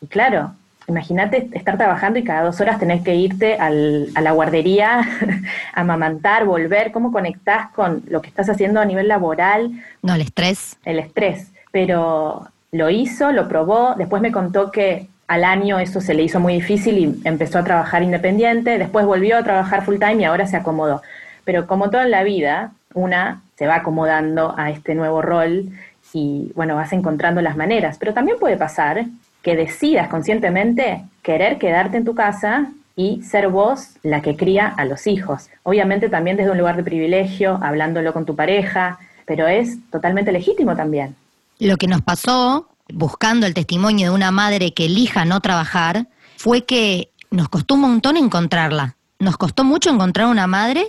y 0.00 0.06
claro, 0.06 0.54
Imagínate 0.86 1.48
estar 1.52 1.78
trabajando 1.78 2.18
y 2.18 2.24
cada 2.24 2.42
dos 2.42 2.60
horas 2.60 2.78
tenés 2.78 3.02
que 3.02 3.14
irte 3.14 3.56
al, 3.56 4.10
a 4.14 4.20
la 4.20 4.32
guardería, 4.32 5.00
a 5.74 5.80
amamantar, 5.80 6.44
volver. 6.44 6.92
¿Cómo 6.92 7.10
conectás 7.10 7.70
con 7.70 8.02
lo 8.06 8.20
que 8.20 8.28
estás 8.28 8.50
haciendo 8.50 8.80
a 8.80 8.84
nivel 8.84 9.08
laboral? 9.08 9.70
No, 10.02 10.14
el 10.14 10.20
estrés. 10.20 10.76
El 10.84 10.98
estrés. 10.98 11.52
Pero 11.72 12.48
lo 12.70 12.90
hizo, 12.90 13.32
lo 13.32 13.48
probó. 13.48 13.94
Después 13.96 14.20
me 14.20 14.30
contó 14.30 14.70
que 14.70 15.08
al 15.26 15.44
año 15.44 15.78
eso 15.78 16.02
se 16.02 16.12
le 16.12 16.22
hizo 16.22 16.38
muy 16.38 16.52
difícil 16.54 16.98
y 16.98 17.20
empezó 17.26 17.58
a 17.58 17.64
trabajar 17.64 18.02
independiente. 18.02 18.76
Después 18.76 19.06
volvió 19.06 19.38
a 19.38 19.42
trabajar 19.42 19.86
full 19.86 19.98
time 19.98 20.16
y 20.16 20.24
ahora 20.24 20.46
se 20.46 20.58
acomodó. 20.58 21.00
Pero 21.44 21.66
como 21.66 21.88
todo 21.88 22.02
en 22.02 22.10
la 22.10 22.24
vida, 22.24 22.72
una 22.92 23.40
se 23.56 23.66
va 23.66 23.76
acomodando 23.76 24.54
a 24.56 24.70
este 24.70 24.94
nuevo 24.94 25.22
rol 25.22 25.70
y 26.12 26.52
bueno, 26.54 26.76
vas 26.76 26.92
encontrando 26.92 27.42
las 27.42 27.56
maneras. 27.56 27.96
Pero 27.98 28.14
también 28.14 28.38
puede 28.38 28.56
pasar 28.56 29.06
que 29.42 29.56
decidas 29.56 30.08
conscientemente 30.08 31.04
querer 31.22 31.58
quedarte 31.58 31.96
en 31.96 32.04
tu 32.04 32.14
casa 32.14 32.70
y 32.96 33.22
ser 33.22 33.48
vos 33.48 33.90
la 34.02 34.22
que 34.22 34.36
cría 34.36 34.68
a 34.68 34.84
los 34.84 35.06
hijos. 35.06 35.48
Obviamente 35.64 36.08
también 36.08 36.36
desde 36.36 36.50
un 36.50 36.58
lugar 36.58 36.76
de 36.76 36.84
privilegio, 36.84 37.58
hablándolo 37.62 38.12
con 38.12 38.24
tu 38.24 38.36
pareja, 38.36 38.98
pero 39.26 39.48
es 39.48 39.78
totalmente 39.90 40.32
legítimo 40.32 40.76
también. 40.76 41.16
Lo 41.58 41.76
que 41.76 41.88
nos 41.88 42.02
pasó, 42.02 42.68
buscando 42.92 43.46
el 43.46 43.54
testimonio 43.54 44.10
de 44.10 44.14
una 44.14 44.30
madre 44.30 44.72
que 44.72 44.86
elija 44.86 45.24
no 45.24 45.40
trabajar, 45.40 46.06
fue 46.36 46.64
que 46.64 47.10
nos 47.30 47.48
costó 47.48 47.74
un 47.74 47.80
montón 47.80 48.16
encontrarla. 48.16 48.96
Nos 49.18 49.36
costó 49.36 49.64
mucho 49.64 49.90
encontrar 49.90 50.28
una 50.28 50.46
madre 50.46 50.86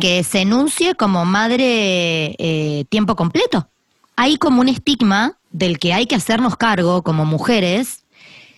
Que 0.00 0.22
se 0.24 0.40
enuncie 0.40 0.94
como 0.94 1.24
madre 1.24 2.34
eh, 2.38 2.84
tiempo 2.88 3.16
completo. 3.16 3.68
Hay 4.16 4.36
como 4.36 4.60
un 4.60 4.68
estigma 4.68 5.38
del 5.50 5.78
que 5.78 5.92
hay 5.92 6.06
que 6.06 6.14
hacernos 6.14 6.56
cargo 6.56 7.02
como 7.02 7.24
mujeres, 7.24 8.04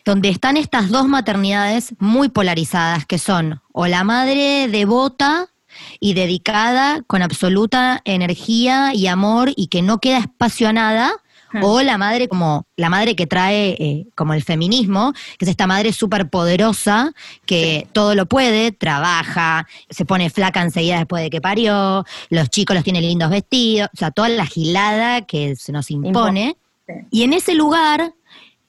donde 0.04 0.28
están 0.28 0.56
estas 0.56 0.90
dos 0.90 1.06
maternidades 1.06 1.94
muy 1.98 2.28
polarizadas, 2.28 3.06
que 3.06 3.18
son 3.18 3.60
o 3.72 3.86
la 3.86 4.04
madre 4.04 4.68
devota 4.68 5.48
y 6.00 6.14
dedicada 6.14 7.02
con 7.06 7.22
absoluta 7.22 8.00
energía 8.04 8.94
y 8.94 9.06
amor 9.06 9.52
y 9.56 9.68
que 9.68 9.82
no 9.82 9.98
queda 9.98 10.18
espacio 10.18 10.72
nada. 10.72 11.12
o 11.62 11.82
la 11.82 11.98
madre 11.98 12.28
como 12.28 12.66
la 12.76 12.88
madre 12.88 13.16
que 13.16 13.26
trae 13.26 13.76
eh, 13.78 14.06
como 14.14 14.34
el 14.34 14.42
feminismo, 14.42 15.12
que 15.38 15.44
es 15.44 15.48
esta 15.48 15.66
madre 15.66 15.92
súper 15.92 16.28
poderosa 16.28 17.12
que 17.46 17.86
todo 17.92 18.14
lo 18.14 18.26
puede, 18.26 18.72
trabaja, 18.72 19.66
se 19.90 20.04
pone 20.04 20.30
flaca 20.30 20.62
enseguida 20.62 20.98
después 20.98 21.22
de 21.22 21.30
que 21.30 21.40
parió, 21.40 22.04
los 22.30 22.50
chicos 22.50 22.74
los 22.74 22.84
tienen 22.84 23.02
lindos 23.02 23.30
vestidos, 23.30 23.88
o 23.94 23.96
sea, 23.96 24.10
toda 24.10 24.28
la 24.28 24.46
gilada 24.46 25.22
que 25.22 25.56
se 25.56 25.72
nos 25.72 25.90
impone. 25.90 26.56
Sí. 26.86 26.94
Y 27.10 27.22
en 27.22 27.32
ese 27.32 27.54
lugar, 27.54 28.14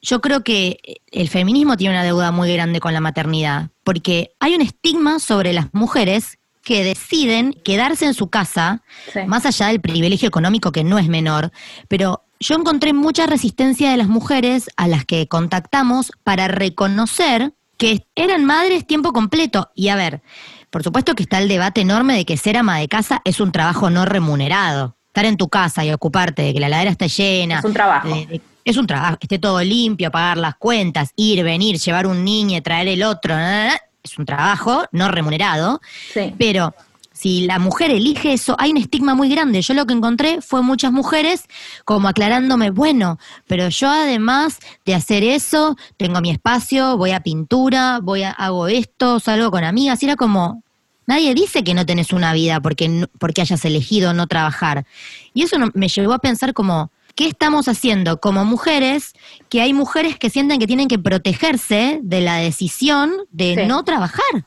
yo 0.02 0.20
creo 0.20 0.42
que 0.44 1.00
el 1.10 1.28
feminismo 1.28 1.76
tiene 1.76 1.94
una 1.94 2.04
deuda 2.04 2.30
muy 2.30 2.52
grande 2.52 2.80
con 2.80 2.92
la 2.92 3.00
maternidad, 3.00 3.70
porque 3.82 4.32
hay 4.40 4.54
un 4.54 4.60
estigma 4.60 5.18
sobre 5.18 5.52
las 5.52 5.72
mujeres 5.72 6.38
que 6.62 6.82
deciden 6.82 7.52
quedarse 7.64 8.06
en 8.06 8.14
su 8.14 8.28
casa, 8.28 8.82
Sí. 9.12 9.20
más 9.26 9.44
allá 9.44 9.66
del 9.68 9.80
privilegio 9.80 10.28
económico 10.28 10.72
que 10.72 10.82
no 10.84 10.98
es 10.98 11.08
menor, 11.08 11.52
pero 11.88 12.23
yo 12.40 12.56
encontré 12.56 12.92
mucha 12.92 13.26
resistencia 13.26 13.90
de 13.90 13.96
las 13.96 14.08
mujeres 14.08 14.68
a 14.76 14.88
las 14.88 15.04
que 15.04 15.26
contactamos 15.28 16.12
para 16.24 16.48
reconocer 16.48 17.52
que 17.78 18.06
eran 18.14 18.44
madres 18.44 18.86
tiempo 18.86 19.12
completo. 19.12 19.70
Y 19.74 19.88
a 19.88 19.96
ver, 19.96 20.22
por 20.70 20.82
supuesto 20.82 21.14
que 21.14 21.22
está 21.22 21.38
el 21.38 21.48
debate 21.48 21.80
enorme 21.80 22.14
de 22.16 22.24
que 22.24 22.36
ser 22.36 22.56
ama 22.56 22.78
de 22.78 22.88
casa 22.88 23.20
es 23.24 23.40
un 23.40 23.52
trabajo 23.52 23.90
no 23.90 24.04
remunerado. 24.04 24.96
Estar 25.08 25.24
en 25.26 25.36
tu 25.36 25.48
casa 25.48 25.84
y 25.84 25.92
ocuparte 25.92 26.42
de 26.42 26.52
que 26.54 26.60
la 26.60 26.68
ladera 26.68 26.90
esté 26.90 27.08
llena. 27.08 27.60
Es 27.60 27.64
un 27.64 27.72
trabajo. 27.72 28.08
de- 28.08 28.26
de- 28.26 28.40
es 28.64 28.76
un 28.78 28.86
trabajo, 28.86 29.18
que 29.18 29.26
esté 29.26 29.38
todo 29.38 29.62
limpio, 29.62 30.10
pagar 30.10 30.38
las 30.38 30.54
cuentas, 30.56 31.10
ir, 31.16 31.44
venir, 31.44 31.78
llevar 31.78 32.06
un 32.06 32.24
niño, 32.24 32.62
traer 32.62 32.88
el 32.88 33.02
otro. 33.02 33.34
na, 33.36 33.42
na, 33.42 33.66
na, 33.68 33.80
es 34.02 34.18
un 34.18 34.24
trabajo 34.24 34.84
no 34.90 35.08
remunerado. 35.10 35.80
Sí. 36.12 36.34
Pero 36.38 36.74
si 37.16 37.46
la 37.46 37.58
mujer 37.60 37.92
elige 37.92 38.32
eso, 38.32 38.56
hay 38.58 38.72
un 38.72 38.76
estigma 38.76 39.14
muy 39.14 39.28
grande. 39.30 39.62
Yo 39.62 39.72
lo 39.72 39.86
que 39.86 39.94
encontré 39.94 40.40
fue 40.42 40.62
muchas 40.62 40.90
mujeres 40.92 41.44
como 41.84 42.08
aclarándome, 42.08 42.70
bueno, 42.70 43.18
pero 43.46 43.68
yo 43.68 43.88
además 43.88 44.58
de 44.84 44.94
hacer 44.96 45.22
eso, 45.22 45.76
tengo 45.96 46.20
mi 46.20 46.30
espacio, 46.30 46.96
voy 46.96 47.12
a 47.12 47.20
pintura, 47.20 48.00
voy 48.02 48.24
a, 48.24 48.30
hago 48.32 48.66
esto, 48.66 49.20
salgo 49.20 49.50
con 49.52 49.62
amigas. 49.62 50.02
Y 50.02 50.06
era 50.06 50.16
como, 50.16 50.62
nadie 51.06 51.34
dice 51.34 51.62
que 51.62 51.72
no 51.72 51.86
tenés 51.86 52.12
una 52.12 52.32
vida 52.32 52.60
porque, 52.60 52.88
no- 52.88 53.06
porque 53.20 53.42
hayas 53.42 53.64
elegido 53.64 54.12
no 54.12 54.26
trabajar. 54.26 54.84
Y 55.32 55.42
eso 55.44 55.56
no- 55.58 55.70
me 55.72 55.86
llevó 55.88 56.14
a 56.14 56.18
pensar 56.18 56.52
como, 56.52 56.90
¿qué 57.14 57.28
estamos 57.28 57.68
haciendo 57.68 58.18
como 58.20 58.44
mujeres? 58.44 59.12
Que 59.48 59.60
hay 59.60 59.72
mujeres 59.72 60.18
que 60.18 60.30
sienten 60.30 60.58
que 60.58 60.66
tienen 60.66 60.88
que 60.88 60.98
protegerse 60.98 62.00
de 62.02 62.20
la 62.22 62.38
decisión 62.38 63.12
de 63.30 63.54
Sí. 63.60 63.66
no 63.68 63.84
trabajar. 63.84 64.46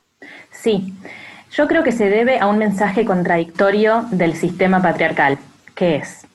Sí, 0.52 0.94
yo 1.52 1.68
creo 1.68 1.84
que 1.84 1.92
se 1.92 2.10
debe 2.10 2.40
a 2.40 2.48
un 2.48 2.58
mensaje 2.58 3.06
contradictorio 3.06 4.06
del 4.12 4.34
sistema 4.36 4.82
patriarcal, 4.82 5.38
que 5.76 5.96
es 5.98 6.26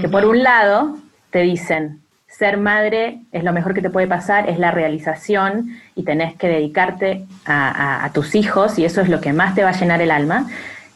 que 0.00 0.08
por 0.08 0.24
un 0.24 0.42
lado 0.42 0.96
te 1.30 1.40
dicen, 1.40 2.00
ser 2.26 2.56
madre 2.56 3.18
es 3.32 3.44
lo 3.44 3.52
mejor 3.52 3.74
que 3.74 3.82
te 3.82 3.90
puede 3.90 4.06
pasar, 4.06 4.48
es 4.48 4.58
la 4.58 4.70
realización 4.70 5.78
y 5.94 6.04
tenés 6.04 6.34
que 6.36 6.48
dedicarte 6.48 7.26
a, 7.44 7.68
a- 7.68 8.04
a 8.06 8.12
tus 8.12 8.34
hijos 8.34 8.78
y 8.78 8.84
eso 8.86 9.00
es 9.02 9.08
lo 9.08 9.20
que 9.20 9.32
más 9.34 9.54
te 9.54 9.62
va 9.62 9.70
a 9.70 9.78
llenar 9.78 10.00
el 10.00 10.10
alma. 10.10 10.48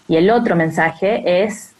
Y 0.09 0.17
el 0.17 0.31
otro 0.31 0.57
mensaje 0.57 1.43
es 1.45 1.73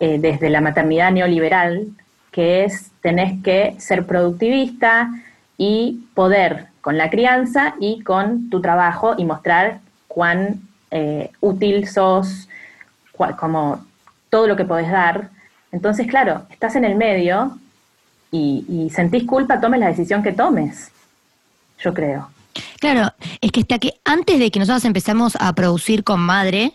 eh, 0.00 0.16
desde 0.18 0.48
la 0.48 0.60
maternidad 0.62 1.12
neoliberal, 1.12 1.88
que 2.32 2.64
es 2.64 2.90
tenés 3.02 3.42
que 3.42 3.74
ser 3.78 4.06
productivista 4.06 5.10
y 5.58 6.06
poder 6.14 6.68
con 6.80 6.96
la 6.96 7.10
crianza 7.10 7.74
y 7.80 8.02
con 8.02 8.48
tu 8.48 8.60
trabajo 8.62 9.14
y 9.18 9.24
mostrar 9.26 9.80
cuán 10.08 10.60
eh, 10.90 11.30
útil 11.40 11.88
sos, 11.88 12.48
cua- 13.16 13.36
como 13.36 13.84
todo 14.30 14.46
lo 14.46 14.56
que 14.56 14.64
podés 14.64 14.90
dar. 14.90 15.30
Entonces, 15.72 16.06
claro, 16.06 16.46
estás 16.50 16.76
en 16.76 16.84
el 16.84 16.94
medio 16.96 17.58
y, 18.30 18.64
y 18.68 18.90
sentís 18.90 19.24
culpa, 19.24 19.60
tomes 19.60 19.80
la 19.80 19.88
decisión 19.88 20.22
que 20.22 20.32
tomes, 20.32 20.90
yo 21.78 21.92
creo. 21.94 22.28
Claro, 22.80 23.12
es 23.40 23.52
que 23.52 23.60
hasta 23.60 23.78
que 23.78 23.94
antes 24.04 24.38
de 24.38 24.50
que 24.50 24.58
nosotros 24.58 24.84
empezamos 24.84 25.36
a 25.40 25.52
producir 25.52 26.04
con 26.04 26.20
madre, 26.20 26.72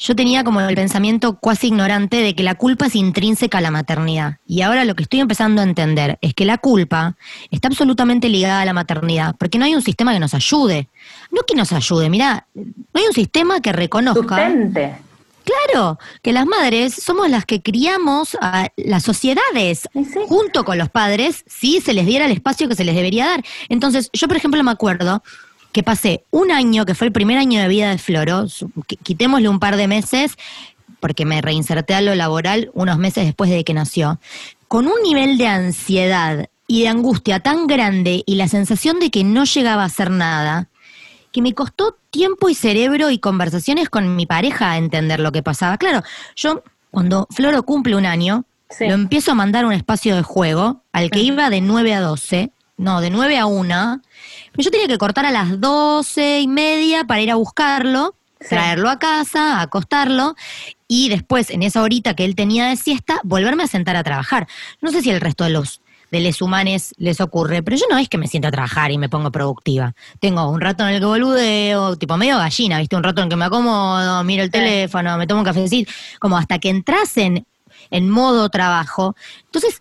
yo 0.00 0.16
tenía 0.16 0.44
como 0.44 0.62
el 0.62 0.74
pensamiento 0.74 1.38
cuasi 1.38 1.66
ignorante 1.66 2.16
de 2.16 2.34
que 2.34 2.42
la 2.42 2.54
culpa 2.54 2.86
es 2.86 2.96
intrínseca 2.96 3.58
a 3.58 3.60
la 3.60 3.70
maternidad. 3.70 4.38
Y 4.46 4.62
ahora 4.62 4.86
lo 4.86 4.94
que 4.94 5.02
estoy 5.02 5.20
empezando 5.20 5.60
a 5.60 5.64
entender 5.64 6.18
es 6.22 6.32
que 6.32 6.46
la 6.46 6.56
culpa 6.56 7.16
está 7.50 7.68
absolutamente 7.68 8.30
ligada 8.30 8.62
a 8.62 8.64
la 8.64 8.72
maternidad, 8.72 9.36
porque 9.38 9.58
no 9.58 9.66
hay 9.66 9.74
un 9.74 9.82
sistema 9.82 10.14
que 10.14 10.20
nos 10.20 10.32
ayude. 10.32 10.88
No 11.30 11.42
que 11.42 11.54
nos 11.54 11.70
ayude, 11.72 12.08
mira, 12.08 12.46
no 12.54 12.64
hay 12.94 13.06
un 13.06 13.12
sistema 13.12 13.60
que 13.60 13.72
reconozca. 13.72 14.36
Sustente. 14.36 14.96
Claro, 15.44 15.98
que 16.22 16.32
las 16.32 16.46
madres 16.46 16.94
somos 16.94 17.28
las 17.28 17.44
que 17.44 17.60
criamos 17.60 18.38
a 18.40 18.68
las 18.76 19.02
sociedades. 19.02 19.88
Sí. 19.92 20.20
Junto 20.28 20.64
con 20.64 20.78
los 20.78 20.88
padres, 20.88 21.44
si 21.46 21.80
se 21.80 21.92
les 21.92 22.06
diera 22.06 22.24
el 22.24 22.32
espacio 22.32 22.68
que 22.68 22.74
se 22.74 22.84
les 22.84 22.94
debería 22.94 23.26
dar. 23.26 23.44
Entonces, 23.68 24.10
yo, 24.14 24.28
por 24.28 24.36
ejemplo, 24.36 24.62
me 24.62 24.70
acuerdo 24.70 25.22
que 25.72 25.82
pasé 25.82 26.24
un 26.30 26.50
año, 26.50 26.84
que 26.84 26.94
fue 26.94 27.06
el 27.06 27.12
primer 27.12 27.38
año 27.38 27.60
de 27.60 27.68
vida 27.68 27.90
de 27.90 27.98
Floro, 27.98 28.46
quitémosle 29.02 29.48
un 29.48 29.60
par 29.60 29.76
de 29.76 29.86
meses, 29.86 30.36
porque 31.00 31.24
me 31.24 31.40
reinserté 31.40 31.94
a 31.94 32.00
lo 32.00 32.14
laboral 32.14 32.70
unos 32.74 32.98
meses 32.98 33.24
después 33.24 33.50
de 33.50 33.64
que 33.64 33.72
nació, 33.74 34.18
con 34.68 34.86
un 34.86 35.02
nivel 35.02 35.38
de 35.38 35.46
ansiedad 35.46 36.48
y 36.66 36.82
de 36.82 36.88
angustia 36.88 37.40
tan 37.40 37.66
grande 37.66 38.22
y 38.26 38.34
la 38.36 38.48
sensación 38.48 39.00
de 39.00 39.10
que 39.10 39.24
no 39.24 39.44
llegaba 39.44 39.82
a 39.82 39.86
hacer 39.86 40.10
nada, 40.10 40.68
que 41.32 41.42
me 41.42 41.54
costó 41.54 41.96
tiempo 42.10 42.48
y 42.48 42.54
cerebro 42.54 43.10
y 43.10 43.18
conversaciones 43.18 43.88
con 43.88 44.16
mi 44.16 44.26
pareja 44.26 44.72
a 44.72 44.78
entender 44.78 45.20
lo 45.20 45.32
que 45.32 45.42
pasaba. 45.42 45.78
Claro, 45.78 46.02
yo 46.36 46.62
cuando 46.90 47.26
Floro 47.30 47.62
cumple 47.62 47.96
un 47.96 48.06
año, 48.06 48.44
Sí. 48.68 48.86
lo 48.86 48.94
empiezo 48.94 49.32
a 49.32 49.34
mandar 49.34 49.64
a 49.64 49.66
un 49.66 49.72
espacio 49.72 50.14
de 50.14 50.22
juego 50.22 50.82
al 50.92 51.10
que 51.10 51.18
iba 51.20 51.50
de 51.50 51.60
9 51.60 51.92
a 51.92 52.00
12, 52.00 52.52
no, 52.76 53.00
de 53.00 53.10
9 53.10 53.36
a 53.36 53.46
1, 53.46 54.00
pero 54.49 54.49
yo 54.56 54.70
tenía 54.70 54.88
que 54.88 54.98
cortar 54.98 55.26
a 55.26 55.30
las 55.30 55.60
12 55.60 56.40
y 56.40 56.48
media 56.48 57.04
para 57.04 57.20
ir 57.22 57.30
a 57.30 57.36
buscarlo, 57.36 58.14
Sí. 58.40 58.48
traerlo 58.48 58.88
a 58.88 58.98
casa, 58.98 59.60
acostarlo 59.60 60.34
y 60.88 61.10
después, 61.10 61.50
en 61.50 61.62
esa 61.62 61.82
horita 61.82 62.14
que 62.14 62.24
él 62.24 62.34
tenía 62.34 62.66
de 62.68 62.76
siesta, 62.76 63.20
volverme 63.22 63.64
a 63.64 63.66
sentar 63.66 63.96
a 63.96 64.02
trabajar. 64.02 64.48
No 64.80 64.90
sé 64.90 65.02
si 65.02 65.10
el 65.10 65.20
resto 65.20 65.44
de 65.44 65.50
los 65.50 65.80
de 66.10 66.18
les 66.20 66.42
humanes 66.42 66.92
les 66.96 67.20
ocurre, 67.20 67.62
pero 67.62 67.76
yo 67.76 67.84
no 67.88 67.96
es 67.98 68.08
que 68.08 68.18
me 68.18 68.26
siento 68.26 68.48
a 68.48 68.50
trabajar 68.50 68.90
y 68.90 68.98
me 68.98 69.08
pongo 69.08 69.30
productiva. 69.30 69.94
Tengo 70.20 70.48
un 70.50 70.60
rato 70.60 70.82
en 70.82 70.94
el 70.94 71.00
que 71.00 71.06
boludeo, 71.06 71.96
tipo 71.96 72.16
medio 72.16 72.36
gallina, 72.38 72.78
¿viste? 72.80 72.96
Un 72.96 73.04
rato 73.04 73.22
en 73.22 73.28
que 73.28 73.36
me 73.36 73.44
acomodo, 73.44 74.24
miro 74.24 74.42
el 74.42 74.48
Sí. 74.48 74.52
teléfono, 74.52 75.16
me 75.18 75.26
tomo 75.28 75.40
un 75.40 75.44
cafecito, 75.44 75.92
como 76.18 76.36
hasta 76.36 76.58
que 76.58 76.70
entras 76.70 77.16
en, 77.18 77.46
en 77.92 78.10
modo 78.10 78.48
trabajo. 78.48 79.14
Entonces, 79.44 79.78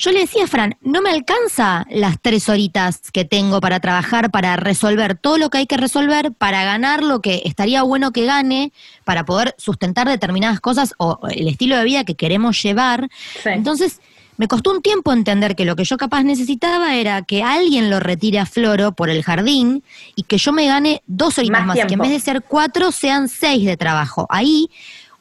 yo 0.00 0.12
le 0.12 0.20
decía 0.20 0.44
a 0.44 0.46
Fran, 0.46 0.76
no 0.80 1.02
me 1.02 1.10
alcanza 1.10 1.84
las 1.90 2.16
tres 2.22 2.48
horitas 2.48 3.10
que 3.12 3.26
tengo 3.26 3.60
para 3.60 3.80
trabajar, 3.80 4.30
para 4.30 4.56
resolver 4.56 5.14
todo 5.14 5.36
lo 5.36 5.50
que 5.50 5.58
hay 5.58 5.66
que 5.66 5.76
resolver, 5.76 6.32
para 6.32 6.64
ganar 6.64 7.02
lo 7.02 7.20
que 7.20 7.42
estaría 7.44 7.82
bueno 7.82 8.10
que 8.10 8.24
gane, 8.24 8.72
para 9.04 9.26
poder 9.26 9.54
sustentar 9.58 10.08
determinadas 10.08 10.58
cosas 10.60 10.94
o 10.96 11.18
el 11.28 11.48
estilo 11.48 11.76
de 11.76 11.84
vida 11.84 12.04
que 12.04 12.14
queremos 12.14 12.62
llevar. 12.62 13.10
Sí. 13.42 13.50
Entonces, 13.50 14.00
me 14.40 14.48
costó 14.48 14.70
un 14.70 14.80
tiempo 14.80 15.12
entender 15.12 15.54
que 15.54 15.66
lo 15.66 15.76
que 15.76 15.84
yo 15.84 15.98
capaz 15.98 16.22
necesitaba 16.22 16.94
era 16.94 17.20
que 17.20 17.42
alguien 17.42 17.90
lo 17.90 18.00
retire 18.00 18.38
a 18.38 18.46
Floro 18.46 18.92
por 18.92 19.10
el 19.10 19.22
jardín 19.22 19.84
y 20.16 20.22
que 20.22 20.38
yo 20.38 20.54
me 20.54 20.66
gane 20.66 21.02
dos 21.06 21.36
horitas 21.36 21.66
Más 21.66 21.76
más, 21.76 21.86
que 21.86 21.92
en 21.92 22.00
vez 22.00 22.10
de 22.10 22.20
ser 22.20 22.42
cuatro 22.48 22.90
sean 22.90 23.28
seis 23.28 23.66
de 23.66 23.76
trabajo. 23.76 24.26
Ahí, 24.30 24.70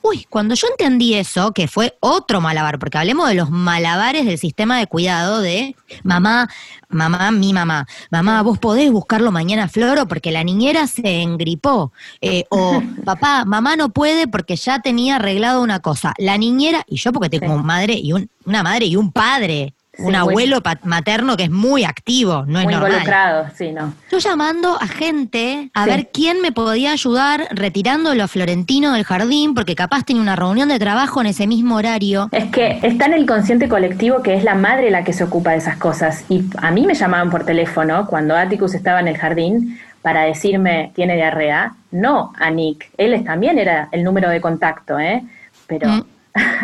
uy, 0.02 0.26
cuando 0.30 0.56
yo 0.56 0.68
entendí 0.68 1.14
eso, 1.14 1.52
que 1.52 1.68
fue 1.68 1.98
otro 2.00 2.42
malabar, 2.42 2.80
porque 2.80 2.98
hablemos 2.98 3.28
de 3.28 3.36
los 3.36 3.50
malabares 3.50 4.26
del 4.26 4.38
sistema 4.38 4.78
de 4.80 4.88
cuidado 4.88 5.40
de 5.42 5.76
mamá, 6.04 6.50
mamá, 6.90 7.32
mi 7.32 7.54
mamá, 7.54 7.86
mamá, 8.10 8.42
vos 8.42 8.58
podés 8.58 8.92
buscarlo 8.92 9.32
mañana 9.32 9.68
Floro 9.68 10.08
porque 10.08 10.32
la 10.32 10.44
niñera 10.44 10.88
se 10.88 11.22
engripó, 11.22 11.92
Eh, 12.22 12.46
o 12.50 12.82
papá, 13.06 13.46
mamá 13.46 13.76
no 13.76 13.90
puede 13.90 14.28
porque 14.28 14.56
ya 14.56 14.80
tenía 14.80 15.18
arreglado 15.18 15.62
una 15.62 15.80
cosa, 15.80 16.14
la 16.18 16.38
niñera, 16.38 16.84
y 16.88 16.98
yo 16.98 17.12
porque 17.12 17.30
tengo 17.30 17.54
Sí. 17.54 17.60
un 17.60 17.66
madre 17.66 17.94
y 17.94 18.14
un, 18.14 18.30
una 18.46 18.64
madre 18.64 18.86
y 18.86 18.96
un 18.96 19.12
padre. 19.12 19.74
Un 20.00 20.06
muy- 20.06 20.16
abuelo 20.16 20.62
pa- 20.62 20.80
materno 20.84 21.38
que 21.38 21.44
es 21.44 21.50
muy 21.52 21.84
activo, 21.84 22.46
no 22.48 22.60
es 22.60 22.66
Muy 22.66 22.74
normal. 22.74 22.92
involucrado, 22.92 23.46
sí, 23.56 23.72
no. 23.72 23.94
Yo 24.12 24.18
llamando 24.18 24.78
a 24.82 24.88
gente 24.88 25.70
a 25.74 25.84
Sí. 25.86 25.90
ver 25.90 26.10
quién 26.14 26.42
me 26.42 26.52
podía 26.52 26.92
ayudar 26.92 27.48
retirándolo 27.52 28.24
a 28.24 28.28
Florentino 28.28 28.94
del 28.94 29.04
jardín, 29.04 29.54
porque 29.54 29.76
capaz 29.76 30.04
tenía 30.04 30.22
una 30.22 30.36
reunión 30.36 30.70
de 30.70 30.80
trabajo 30.80 31.22
en 31.22 31.28
ese 31.28 31.48
mismo 31.48 31.76
horario. 31.76 32.30
Es 32.32 32.46
que 32.52 32.80
está 32.84 33.06
en 33.06 33.14
el 33.14 33.26
consciente 33.26 33.68
colectivo 33.70 34.22
que 34.24 34.34
es 34.36 34.44
la 34.44 34.56
madre 34.56 34.90
la 34.92 35.04
que 35.04 35.14
se 35.14 35.24
ocupa 35.24 35.52
de 35.52 35.58
esas 35.58 35.78
cosas. 35.78 36.26
Y 36.30 36.44
a 36.58 36.72
mí 36.72 36.86
me 36.86 36.94
llamaban 36.96 37.30
por 37.30 37.46
teléfono 37.46 38.06
cuando 38.08 38.36
Atticus 38.36 38.74
estaba 38.74 39.00
en 39.00 39.08
el 39.08 39.18
jardín 39.18 39.80
para 40.02 40.22
decirme 40.24 40.92
tiene 40.96 41.16
diarrea. 41.16 41.74
No 41.92 42.32
a 42.40 42.50
Nick. 42.52 42.90
Él 42.98 43.14
es- 43.14 43.26
también 43.26 43.58
era 43.60 43.90
el 43.92 44.04
número 44.04 44.30
de 44.30 44.40
contacto, 44.40 44.98
¿eh? 45.00 45.24
Pero 45.68 45.90
Mm. 45.90 46.04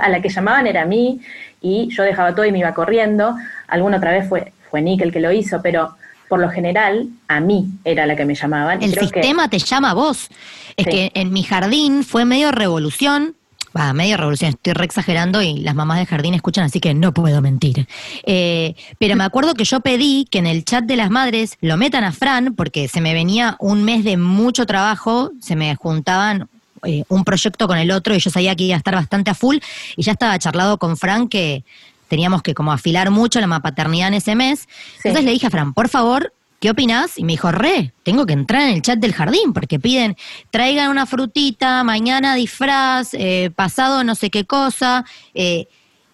A 0.02 0.10
la 0.10 0.22
que 0.22 0.30
llamaban 0.30 0.68
era 0.68 0.84
a 0.84 0.86
mí 0.86 1.20
y 1.62 1.90
yo 1.96 2.04
dejaba 2.04 2.34
todo 2.36 2.46
y 2.46 2.52
me 2.52 2.60
iba 2.60 2.74
corriendo. 2.74 3.36
Alguna 3.68 3.98
otra 3.98 4.12
vez 4.12 4.28
fue, 4.30 4.54
fue 4.70 4.82
Nick 4.82 5.02
el 5.02 5.12
que 5.12 5.20
lo 5.20 5.32
hizo, 5.32 5.62
pero 5.62 5.96
por 6.28 6.40
lo 6.40 6.50
general 6.50 7.08
a 7.28 7.40
mí 7.40 7.68
era 7.84 8.06
la 8.06 8.16
que 8.16 8.26
me 8.26 8.36
llamaban. 8.36 8.82
El 8.82 8.92
creo 8.92 9.10
que- 9.10 9.20
sistema 9.22 9.48
te 9.50 9.60
llama 9.60 9.92
a 9.92 9.94
vos. 9.94 10.30
Es 10.78 10.86
Sí. 10.86 10.92
que 10.92 11.12
en 11.14 11.32
mi 11.32 11.44
jardín 11.44 12.04
fue 12.04 12.26
medio 12.26 12.52
revolución. 12.52 13.36
Va, 13.78 13.92
medio 13.92 14.16
revolución, 14.16 14.52
estoy 14.52 14.72
re 14.72 14.86
exagerando 14.86 15.42
y 15.42 15.58
las 15.58 15.76
mamás 15.76 15.98
del 15.98 16.08
jardín 16.08 16.34
escuchan, 16.34 16.64
así 16.64 16.80
que 16.80 16.94
no 16.94 17.14
puedo 17.14 17.42
mentir. 17.42 17.88
Eh, 18.24 18.74
pero 19.00 19.18
me 19.18 19.26
acuerdo 19.26 19.54
que 19.54 19.66
yo 19.66 19.82
pedí 19.82 20.26
que 20.32 20.38
en 20.40 20.48
el 20.48 20.64
chat 20.64 20.86
de 20.86 20.96
las 20.96 21.10
madres 21.10 21.58
lo 21.60 21.76
metan 21.76 22.06
a 22.06 22.14
Fran, 22.14 22.56
porque 22.56 22.88
se 22.88 23.02
me 23.02 23.14
venía 23.14 23.58
un 23.60 23.84
mes 23.84 24.06
de 24.06 24.16
mucho 24.16 24.66
trabajo, 24.66 25.32
se 25.42 25.58
me 25.58 25.76
juntaban 25.76 26.48
eh, 26.86 27.04
un 27.10 27.24
proyecto 27.24 27.68
con 27.68 27.78
el 27.78 27.92
otro 27.92 28.16
y 28.16 28.20
yo 28.20 28.30
sabía 28.30 28.56
que 28.56 28.64
iba 28.66 28.76
a 28.76 28.78
estar 28.78 28.96
bastante 28.96 29.32
a 29.32 29.36
full 29.36 29.58
y 29.96 30.04
ya 30.04 30.12
estaba 30.14 30.38
charlado 30.40 30.78
con 30.78 30.98
Fran 30.98 31.28
que 31.28 31.64
teníamos 32.08 32.42
que 32.42 32.54
como 32.54 32.72
afilar 32.72 33.10
mucho 33.12 33.42
la 33.42 33.60
paternidad 33.60 34.10
en 34.10 34.14
ese 34.16 34.36
mes. 34.36 34.62
Sí. 34.62 34.70
Entonces 35.10 35.26
le 35.26 35.32
dije 35.32 35.48
a 35.48 35.50
Fran, 35.50 35.74
por 35.74 35.90
favor, 35.90 36.34
¿qué 36.60 36.70
opinás? 36.70 37.18
Y 37.18 37.24
me 37.24 37.34
dijo, 37.34 37.52
re, 37.52 37.94
tengo 38.04 38.26
que 38.26 38.34
entrar 38.34 38.62
en 38.64 38.76
el 38.76 38.82
chat 38.82 39.00
del 39.00 39.14
jardín 39.14 39.54
porque 39.54 39.80
piden, 39.80 40.16
traigan 40.52 40.90
una 40.92 41.06
frutita, 41.06 41.84
mañana 41.84 42.36
disfraz, 42.36 43.14
eh, 43.14 43.52
pasado 43.56 44.04
no 44.04 44.16
sé 44.16 44.30
qué 44.30 44.46
cosa. 44.46 45.04
eh, 45.34 45.68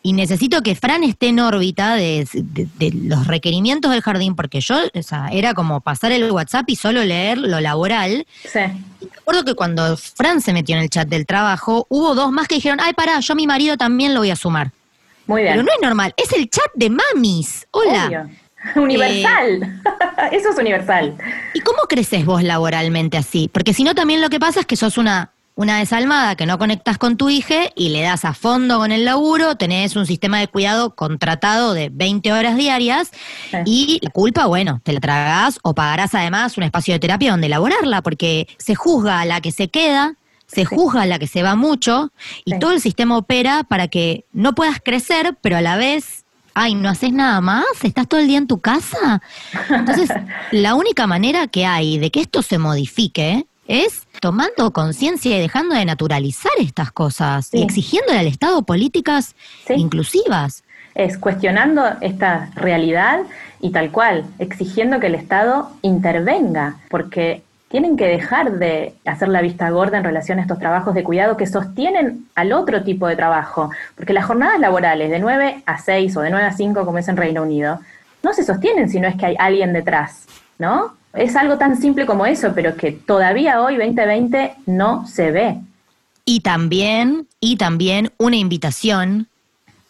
y 0.04 0.14
necesito 0.14 0.64
que 0.64 0.74
Fran 0.74 1.04
esté 1.04 1.28
en 1.28 1.40
órbita 1.40 1.94
de, 1.94 2.28
de- 2.34 2.68
de 2.80 2.92
los 2.92 3.28
requerimientos 3.28 3.92
del 3.92 4.02
jardín, 4.02 4.36
porque 4.36 4.60
yo, 4.60 4.76
o 4.96 5.04
sea, 5.04 5.28
era 5.32 5.54
como 5.54 5.80
pasar 5.80 6.12
el 6.12 6.32
WhatsApp 6.32 6.68
y 6.72 6.76
solo 6.76 7.04
leer 7.06 7.38
lo 7.38 7.60
laboral. 7.60 8.26
Sí. 8.52 8.62
Acuerdo 9.22 9.46
que 9.46 9.56
cuando 9.56 9.98
Fran 9.98 10.42
se 10.42 10.54
metió 10.54 10.76
en 10.76 10.82
el 10.82 10.90
chat 10.90 11.08
del 11.08 11.26
trabajo, 11.26 11.86
hubo 11.90 12.16
dos 12.16 12.32
más 12.32 12.48
que 12.48 12.56
dijeron, 12.56 12.80
ay, 12.82 12.94
pará, 12.94 13.20
yo 13.20 13.34
a 13.34 13.36
mi 13.36 13.48
marido 13.48 13.78
también 13.78 14.14
lo 14.14 14.22
voy 14.22 14.32
a 14.32 14.36
sumar. 14.36 14.72
Muy 15.28 15.44
bien. 15.44 15.54
Pero 15.54 15.64
no 15.64 15.72
es 15.72 15.82
normal, 15.82 16.14
es 16.18 16.34
el 16.34 16.50
chat 16.50 16.72
de 16.74 16.90
mamis. 16.90 17.68
Hola. 17.72 18.08
Obvio. 18.08 18.30
Universal. 18.76 19.82
Eso 20.32 20.50
es 20.50 20.58
universal. 20.58 21.18
¿Y 21.54 21.62
cómo 21.62 21.80
creces 21.90 22.26
vos 22.26 22.44
laboralmente 22.44 23.18
así? 23.18 23.50
Porque 23.52 23.74
si 23.74 23.84
no, 23.84 23.96
también 23.96 24.22
lo 24.22 24.30
que 24.30 24.40
pasa 24.40 24.60
es 24.60 24.66
que 24.66 24.76
sos 24.76 24.98
una, 24.98 25.32
una 25.62 25.78
desalmada 25.80 26.36
que 26.36 26.46
no 26.46 26.58
conectas 26.58 26.98
con 26.98 27.18
tu 27.18 27.30
hija 27.30 27.70
y 27.76 27.90
le 27.90 28.02
das 28.02 28.26
a 28.26 28.34
fondo 28.34 28.80
con 28.80 28.92
el 28.92 29.06
laburo, 29.06 29.56
tenés 29.56 29.96
un 29.96 30.06
sistema 30.06 30.40
de 30.40 30.48
cuidado 30.48 30.96
contratado 30.96 31.74
de 31.74 31.90
20 31.92 32.34
horas 32.34 32.56
diarias 32.58 33.12
Sí. 33.52 33.58
y 33.66 34.00
la 34.02 34.10
culpa, 34.12 34.46
bueno, 34.48 34.82
te 34.84 34.94
la 34.94 35.00
tragás 35.00 35.60
o 35.64 35.74
pagarás 35.74 36.14
además 36.16 36.58
un 36.58 36.64
espacio 36.64 36.94
de 36.94 37.00
terapia 37.00 37.32
donde 37.32 37.48
elaborarla, 37.48 38.02
porque 38.02 38.48
se 38.58 38.76
juzga 38.76 39.22
a 39.22 39.26
la 39.26 39.42
que 39.42 39.52
se 39.52 39.70
queda. 39.70 40.16
Se 40.48 40.66
juzga 40.66 41.04
a 41.04 41.06
la 41.06 41.18
que 41.18 41.28
se 41.28 41.44
va 41.44 41.56
mucho 41.56 42.12
y 42.44 42.52
Sí. 42.54 42.60
todo 42.60 42.74
el 42.74 42.82
sistema 42.82 43.16
opera 43.18 43.64
para 43.64 43.88
que 43.88 44.26
no 44.34 44.54
puedas 44.54 44.82
crecer, 44.84 45.38
pero 45.42 45.56
a 45.56 45.62
la 45.62 45.78
vez, 45.78 46.26
ay, 46.54 46.76
no 46.76 46.90
haces 46.90 47.14
nada 47.14 47.40
más, 47.40 47.64
estás 47.84 48.06
todo 48.06 48.20
el 48.20 48.28
día 48.28 48.38
en 48.38 48.48
tu 48.48 48.60
casa. 48.60 49.22
Entonces, 49.70 50.10
la 50.52 50.76
única 50.76 51.08
manera 51.08 51.48
que 51.48 51.66
hay 51.66 52.00
de 52.00 52.12
que 52.12 52.20
esto 52.20 52.42
se 52.42 52.58
modifique 52.58 53.46
es 53.72 54.06
tomando 54.20 54.72
conciencia 54.74 55.38
y 55.38 55.40
dejando 55.40 55.76
de 55.76 55.86
naturalizar 55.86 56.52
estas 56.60 56.92
cosas 56.92 57.50
y 57.54 57.60
Sí. 57.60 57.64
exigiéndole 57.64 58.20
al 58.20 58.28
Estado 58.28 58.62
políticas 58.64 59.34
Sí. 59.66 59.74
inclusivas. 59.76 60.64
Es 60.94 61.18
cuestionando 61.18 61.86
esta 62.02 62.50
realidad 62.56 63.22
y 63.62 63.72
tal 63.72 63.92
cual, 63.92 64.26
exigiendo 64.40 65.00
que 65.00 65.08
el 65.08 65.16
Estado 65.16 65.72
intervenga, 65.84 66.76
porque 66.90 67.44
tienen 67.70 67.96
que 67.96 68.08
dejar 68.08 68.60
de 68.60 68.94
hacer 69.06 69.30
la 69.30 69.42
vista 69.42 69.70
gorda 69.70 69.98
en 69.98 70.04
relación 70.04 70.40
a 70.40 70.42
estos 70.42 70.60
trabajos 70.60 70.94
de 70.94 71.04
cuidado 71.06 71.38
que 71.38 71.48
sostienen 71.48 72.26
al 72.36 72.52
otro 72.52 72.84
tipo 72.84 73.08
de 73.08 73.16
trabajo, 73.16 73.70
porque 73.96 74.12
las 74.12 74.26
jornadas 74.26 74.60
laborales 74.60 75.10
de 75.10 75.20
9 75.20 75.64
a 75.66 75.78
6 75.78 76.18
o 76.18 76.22
de 76.22 76.30
9 76.30 76.46
a 76.46 76.52
5 76.52 76.84
como 76.84 76.98
es 76.98 77.08
en 77.08 77.16
Reino 77.16 77.44
Unido, 77.44 77.80
no 78.24 78.34
se 78.34 78.44
sostienen 78.44 78.90
si 78.90 79.00
no 79.00 79.08
es 79.08 79.16
que 79.16 79.28
hay 79.28 79.36
alguien 79.40 79.72
detrás, 79.72 80.26
¿no? 80.60 81.00
Es 81.14 81.36
algo 81.36 81.58
tan 81.58 81.80
simple 81.80 82.06
como 82.06 82.26
eso, 82.26 82.54
pero 82.56 82.76
que 82.76 82.92
todavía 82.92 83.62
hoy, 83.62 83.78
2020, 83.78 84.54
no 84.66 85.06
se 85.08 85.32
ve. 85.32 85.58
Y 86.26 86.42
también, 86.42 87.28
y 87.40 87.58
también 87.58 88.12
una 88.18 88.38
invitación 88.38 89.28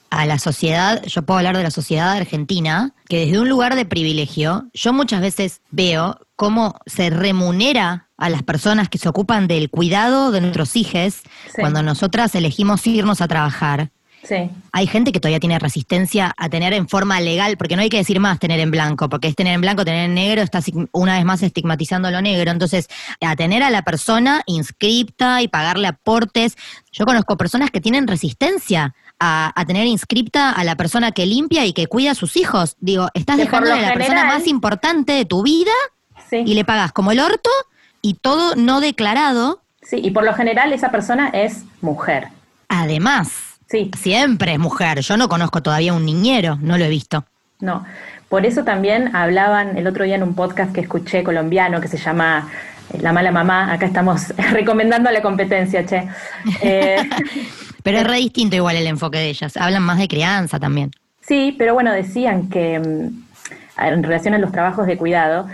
a 0.10 0.26
la 0.26 0.40
sociedad, 0.40 1.04
yo 1.06 1.22
puedo 1.22 1.38
hablar 1.38 1.56
de 1.56 1.64
la 1.64 1.72
sociedad 1.72 2.12
argentina, 2.12 2.92
que 3.08 3.26
desde 3.26 3.40
un 3.40 3.48
lugar 3.50 3.76
de 3.76 3.86
privilegio, 3.86 4.66
yo 4.74 4.92
muchas 4.94 5.22
veces 5.22 5.62
veo 5.72 6.20
cómo 6.36 6.76
se 6.86 7.10
remunera 7.10 8.08
a 8.18 8.30
las 8.30 8.44
personas 8.44 8.90
que 8.90 8.98
se 8.98 9.08
ocupan 9.08 9.48
del 9.48 9.70
cuidado 9.70 10.32
de 10.32 10.42
nuestros 10.42 10.76
hijos 10.76 11.22
Sí. 11.46 11.60
cuando 11.60 11.82
nosotras 11.82 12.36
elegimos 12.36 12.86
irnos 12.88 13.22
a 13.22 13.28
trabajar. 13.28 13.90
Sí, 14.24 14.50
Hay 14.72 14.86
gente 14.86 15.12
que 15.12 15.20
todavía 15.20 15.40
tiene 15.40 15.58
resistencia 15.58 16.32
a 16.38 16.48
tener 16.48 16.74
en 16.74 16.88
forma 16.88 17.20
legal, 17.20 17.58
porque 17.58 17.76
no 17.76 17.82
hay 17.82 17.90
que 17.90 17.98
decir 17.98 18.20
más 18.20 18.38
tener 18.38 18.60
en 18.60 18.70
blanco, 18.70 19.10
porque 19.10 19.28
es 19.28 19.36
tener 19.36 19.54
en 19.54 19.62
blanco, 19.62 19.84
tener 19.84 20.06
en 20.06 20.14
negro, 20.14 20.42
está 20.44 20.60
una 20.92 21.16
vez 21.16 21.26
más 21.26 21.42
estigmatizando 21.42 22.12
lo 22.12 22.22
negro. 22.22 22.52
Entonces, 22.52 22.88
a 23.20 23.36
tener 23.36 23.64
a 23.64 23.72
la 23.72 23.82
persona 23.82 24.44
inscripta 24.46 25.42
y 25.42 25.48
pagarle 25.48 25.88
aportes. 25.88 26.56
Yo 26.92 27.06
conozco 27.06 27.36
personas 27.36 27.72
que 27.72 27.82
tienen 27.82 28.08
resistencia 28.08 28.94
a, 29.20 29.52
a 29.60 29.66
tener 29.66 29.88
inscripta 29.88 30.52
a 30.52 30.64
la 30.64 30.76
persona 30.76 31.12
que 31.12 31.26
limpia 31.26 31.66
y 31.66 31.74
que 31.74 31.88
cuida 31.88 32.12
a 32.12 32.16
sus 32.16 32.38
hijos. 32.38 32.76
Digo, 32.80 33.08
estás 33.16 33.38
dejando 33.38 33.72
de 33.72 33.82
la 33.82 33.94
persona 33.94 34.26
más 34.26 34.46
importante 34.46 35.14
de 35.14 35.26
tu 35.26 35.42
vida 35.42 35.72
sí. 36.30 36.44
y 36.46 36.54
le 36.54 36.64
pagas 36.64 36.92
como 36.92 37.12
el 37.12 37.20
orto 37.20 37.50
y 38.02 38.16
todo 38.16 38.56
no 38.56 38.82
declarado. 38.82 39.62
Sí, 39.82 40.00
y 40.02 40.12
por 40.12 40.24
lo 40.24 40.34
general 40.34 40.74
esa 40.74 40.92
persona 40.92 41.30
es 41.30 41.64
mujer. 41.82 42.28
Además, 42.68 43.51
Sí, 43.72 43.90
siempre 43.98 44.54
es 44.54 44.60
mujer. 44.60 45.00
Yo 45.00 45.16
no 45.16 45.30
conozco 45.30 45.62
todavía 45.64 45.94
un 45.94 46.06
niñero, 46.06 46.58
no 46.62 46.78
lo 46.78 46.84
he 46.86 46.90
visto. 46.90 47.24
no. 47.60 47.86
Por 48.28 48.46
eso 48.46 48.64
también 48.64 49.14
hablaban 49.14 49.78
el 49.78 49.88
otro 49.88 50.06
día 50.06 50.16
en 50.16 50.24
un 50.24 50.36
podcast 50.36 50.72
que 50.74 50.80
escuché 50.80 51.22
colombiano 51.22 51.82
que 51.82 51.90
se 51.90 51.98
llama 51.98 52.48
eh, 52.94 53.00
La 53.02 53.12
mala 53.12 53.30
mamá. 53.30 53.74
Acá 53.74 53.86
estamos 53.86 54.34
recomendando 54.54 55.12
la 55.12 55.22
competencia, 55.22 55.86
che. 55.86 56.08
Eh, 56.62 57.10
Pero 57.84 57.98
es 57.98 58.08
re 58.08 58.16
distinto 58.18 58.56
igual 58.56 58.78
el 58.78 58.88
enfoque 58.88 59.18
de 59.18 59.28
ellas. 59.30 59.58
Hablan 59.58 59.84
más 59.84 59.98
de 59.98 60.08
crianza 60.08 60.60
también. 60.62 60.92
sí, 61.20 61.54
pero 61.58 61.74
bueno, 61.74 61.92
decían 61.92 62.48
que 62.50 62.80
mm, 62.80 63.84
en 63.84 64.04
relación 64.04 64.34
a 64.34 64.38
los 64.38 64.54
trabajos 64.54 64.88
de 64.88 64.96
cuidado 64.98 65.48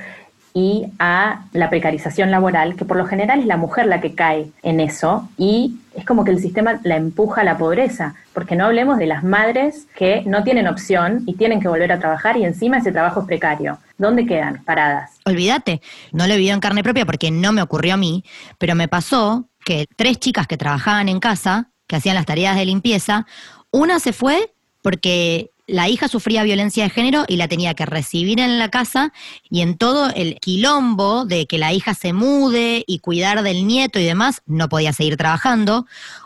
y 0.58 0.88
a 0.98 1.44
la 1.54 1.70
precarización 1.70 2.32
laboral, 2.32 2.76
que 2.76 2.84
por 2.84 2.98
lo 2.98 3.06
general 3.06 3.42
es 3.42 3.46
la 3.46 3.58
mujer 3.58 3.86
la 3.86 4.02
que 4.02 4.16
cae 4.16 4.48
en 4.64 4.80
eso 4.80 5.30
y 5.38 5.76
es 5.94 6.04
como 6.04 6.24
que 6.24 6.32
el 6.32 6.40
sistema 6.40 6.80
la 6.82 6.96
empuja 6.96 7.42
a 7.42 7.44
la 7.44 7.60
pobreza, 7.60 8.16
porque 8.34 8.56
no 8.56 8.66
hablemos 8.66 8.98
de 8.98 9.06
las 9.06 9.24
madres 9.24 9.86
que 9.96 10.24
no 10.26 10.44
tienen 10.44 10.68
opción 10.68 11.22
y 11.28 11.36
tienen 11.36 11.62
que 11.62 11.68
volver 11.68 11.92
a 11.92 12.00
trabajar 12.00 12.38
y 12.38 12.44
encima 12.44 12.80
ese 12.80 12.92
trabajo 12.92 13.20
es 13.20 13.28
precario. 13.28 13.78
¿Dónde 14.00 14.26
quedan? 14.26 14.64
Paradas. 14.64 15.20
Olvídate, 15.26 15.80
no 16.12 16.26
lo 16.26 16.34
he 16.34 16.38
vivido 16.38 16.56
en 16.56 16.60
carne 16.60 16.82
propia 16.82 17.06
porque 17.06 17.30
no 17.30 17.52
me 17.52 17.62
ocurrió 17.62 17.94
a 17.94 17.98
mí, 17.98 18.24
pero 18.58 18.74
me 18.74 18.88
pasó 18.88 19.48
que 19.64 19.86
tres 19.96 20.18
chicas 20.18 20.48
que 20.48 20.58
trabajaban 20.58 21.08
en 21.08 21.20
casa, 21.20 21.70
que 21.86 21.98
hacían 21.98 22.16
las 22.16 22.26
tareas 22.26 22.56
de 22.56 22.66
limpieza, 22.66 23.28
una 23.70 24.00
se 24.00 24.12
fue 24.12 24.52
porque 24.82 25.52
la 25.68 25.90
hija 25.90 26.08
sufría 26.08 26.44
violencia 26.44 26.86
de 26.86 26.90
género 26.90 27.26
y 27.28 27.36
la 27.36 27.48
tenía 27.50 27.74
que 27.74 27.86
recibir 27.86 28.40
en 28.40 28.58
la 28.58 28.70
casa 28.70 29.12
y 29.50 29.62
en 29.62 29.78
todo 29.78 30.10
el 30.16 30.36
quilombo 30.40 31.26
de 31.26 31.46
que 31.46 31.58
la 31.58 31.74
hija 31.74 31.94
se 31.94 32.14
mude 32.14 32.84
y 32.88 33.00
cuidar 33.00 33.44
del 33.44 33.68
nieto 33.68 34.00
y 34.00 34.06
demás, 34.06 34.42
no 34.46 34.70
podía 34.70 34.94
seguir 34.94 35.18
trabajando. 35.18 35.86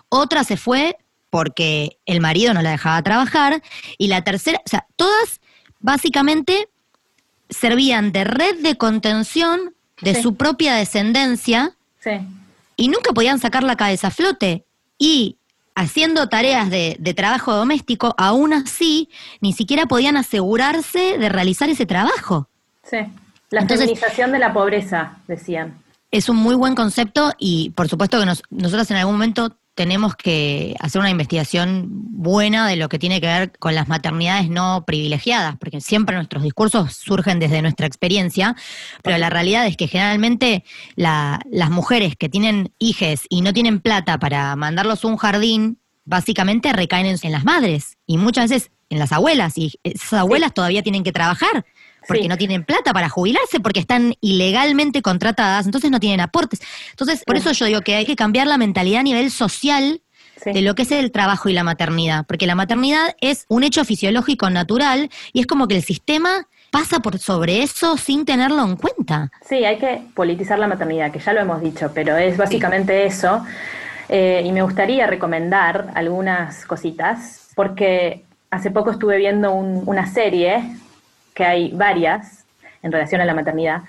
Otra 0.10 0.44
se 0.44 0.58
fue 0.58 0.98
porque 1.32 1.98
el 2.06 2.22
marido 2.22 2.54
no 2.54 2.62
la 2.62 2.72
dejaba 2.72 3.02
trabajar 3.02 3.64
y 3.98 4.08
la 4.08 4.24
tercera, 4.24 4.62
o 4.66 4.70
sea, 4.70 4.86
todas 4.96 5.42
básicamente 5.80 6.70
servían 7.50 8.12
de 8.12 8.24
red 8.24 8.62
de 8.62 8.78
contención 8.78 9.74
de 10.02 10.16
Sí. 10.16 10.22
su 10.22 10.36
propia 10.36 10.76
descendencia 10.76 11.76
Sí. 12.00 12.12
y 12.76 12.88
nunca 12.90 13.12
podían 13.14 13.40
sacar 13.40 13.64
la 13.64 13.76
cabeza 13.76 14.08
a 14.08 14.12
flote. 14.12 14.66
Y 14.98 15.38
haciendo 15.82 16.30
tareas 16.30 16.70
de, 16.70 16.96
de 17.00 17.14
trabajo 17.14 17.54
doméstico, 17.54 18.14
aún 18.18 18.54
así, 18.54 19.10
ni 19.42 19.54
siquiera 19.54 19.86
podían 19.86 20.18
asegurarse 20.18 21.18
de 21.18 21.30
realizar 21.30 21.70
ese 21.70 21.86
trabajo. 21.86 22.48
Sí. 22.84 22.98
La 23.50 23.62
Entonces- 23.62 23.88
feminización 23.88 24.32
de 24.32 24.40
la 24.40 24.54
pobreza, 24.54 25.18
decían. 25.28 25.78
Es 26.12 26.28
un 26.30 26.36
muy 26.38 26.56
buen 26.56 26.76
concepto 26.76 27.32
y 27.38 27.70
por 27.72 27.88
supuesto 27.88 28.20
que 28.20 28.26
nos- 28.26 28.44
nosotros 28.50 28.90
en 28.92 28.98
algún 28.98 29.16
momento 29.16 29.56
tenemos 29.74 30.16
que 30.16 30.76
hacer 30.80 31.00
una 31.00 31.10
investigación 31.10 31.86
buena 31.90 32.68
de 32.68 32.76
lo 32.76 32.90
que 32.90 33.00
tiene 33.00 33.22
que 33.22 33.28
ver 33.28 33.52
con 33.58 33.74
las 33.74 33.88
maternidades 33.88 34.50
no 34.50 34.84
privilegiadas, 34.86 35.56
porque 35.58 35.80
siempre 35.82 36.16
nuestros 36.16 36.44
discursos 36.44 36.94
surgen 36.94 37.40
desde 37.40 37.62
nuestra 37.62 37.88
experiencia, 37.88 38.56
pero 39.04 39.18
la 39.18 39.30
realidad 39.30 39.66
es 39.68 39.78
que 39.78 39.88
generalmente 39.88 40.64
la- 40.96 41.40
las 41.50 41.70
mujeres 41.70 42.16
que 42.18 42.30
tienen 42.30 42.74
hijes 42.80 43.22
y 43.30 43.42
no 43.42 43.54
tienen 43.54 43.80
plata 43.80 44.20
para 44.20 44.56
mandarlos 44.56 45.04
a 45.04 45.08
un 45.08 45.18
jardín, 45.18 45.80
básicamente 46.04 46.74
recaen 46.74 47.06
en, 47.06 47.18
en 47.22 47.32
las 47.32 47.46
madres 47.46 47.98
y 48.06 48.18
muchas 48.18 48.50
veces 48.50 48.72
en 48.90 49.00
las 49.00 49.14
abuelas, 49.14 49.58
y 49.58 49.72
esas 49.84 50.14
abuelas 50.14 50.54
todavía 50.54 50.84
tienen 50.84 51.04
que 51.04 51.14
trabajar 51.14 51.66
porque 52.08 52.24
Sí. 52.24 52.28
no 52.28 52.38
tienen 52.38 52.64
plata 52.64 52.94
para 52.94 53.10
jubilarse, 53.10 53.60
porque 53.60 53.80
están 53.80 54.14
ilegalmente 54.22 55.02
contratadas, 55.02 55.66
entonces 55.66 55.92
no 55.92 56.00
tienen 56.00 56.20
aportes. 56.22 56.62
Entonces, 56.92 57.24
por 57.26 57.38
eso 57.38 57.52
yo 57.52 57.66
digo 57.66 57.82
que 57.82 57.96
hay 57.96 58.06
que 58.06 58.16
cambiar 58.16 58.48
la 58.48 58.58
mentalidad 58.58 59.02
a 59.02 59.04
nivel 59.04 59.30
social 59.32 60.02
Sí. 60.44 60.52
de 60.54 60.62
lo 60.62 60.74
que 60.74 60.82
es 60.84 60.92
el 60.92 61.12
trabajo 61.12 61.50
y 61.50 61.54
la 61.54 61.64
maternidad, 61.64 62.26
porque 62.26 62.48
la 62.48 62.56
maternidad 62.56 63.16
es 63.22 63.46
un 63.48 63.64
hecho 63.64 63.86
fisiológico 63.86 64.50
natural 64.50 65.10
y 65.34 65.42
es 65.42 65.46
como 65.46 65.68
que 65.68 65.76
el 65.76 65.84
sistema 65.84 66.48
pasa 66.72 67.00
por 67.02 67.20
sobre 67.20 67.62
eso 67.62 67.96
sin 67.98 68.26
tenerlo 68.26 68.64
en 68.64 68.76
cuenta. 68.78 69.30
Sí, 69.48 69.64
hay 69.66 69.78
que 69.78 70.02
politizar 70.16 70.58
la 70.58 70.68
maternidad, 70.68 71.12
que 71.12 71.20
ya 71.20 71.34
lo 71.34 71.42
hemos 71.42 71.62
dicho, 71.62 71.92
pero 71.94 72.18
es 72.18 72.38
básicamente 72.38 73.06
eso. 73.06 73.46
Eh, 74.10 74.42
y 74.44 74.52
me 74.52 74.62
gustaría 74.64 75.06
recomendar 75.06 75.92
algunas 75.96 76.66
cositas, 76.66 77.50
porque 77.56 78.24
hace 78.50 78.72
poco 78.72 78.92
estuve 78.92 79.18
viendo 79.18 79.52
un- 79.54 79.84
una 79.86 80.08
serie, 80.12 80.64
que 81.42 81.46
hay 81.48 81.72
varias 81.72 82.46
en 82.84 82.92
relación 82.92 83.20
a 83.20 83.26
la 83.26 83.34
maternidad. 83.34 83.82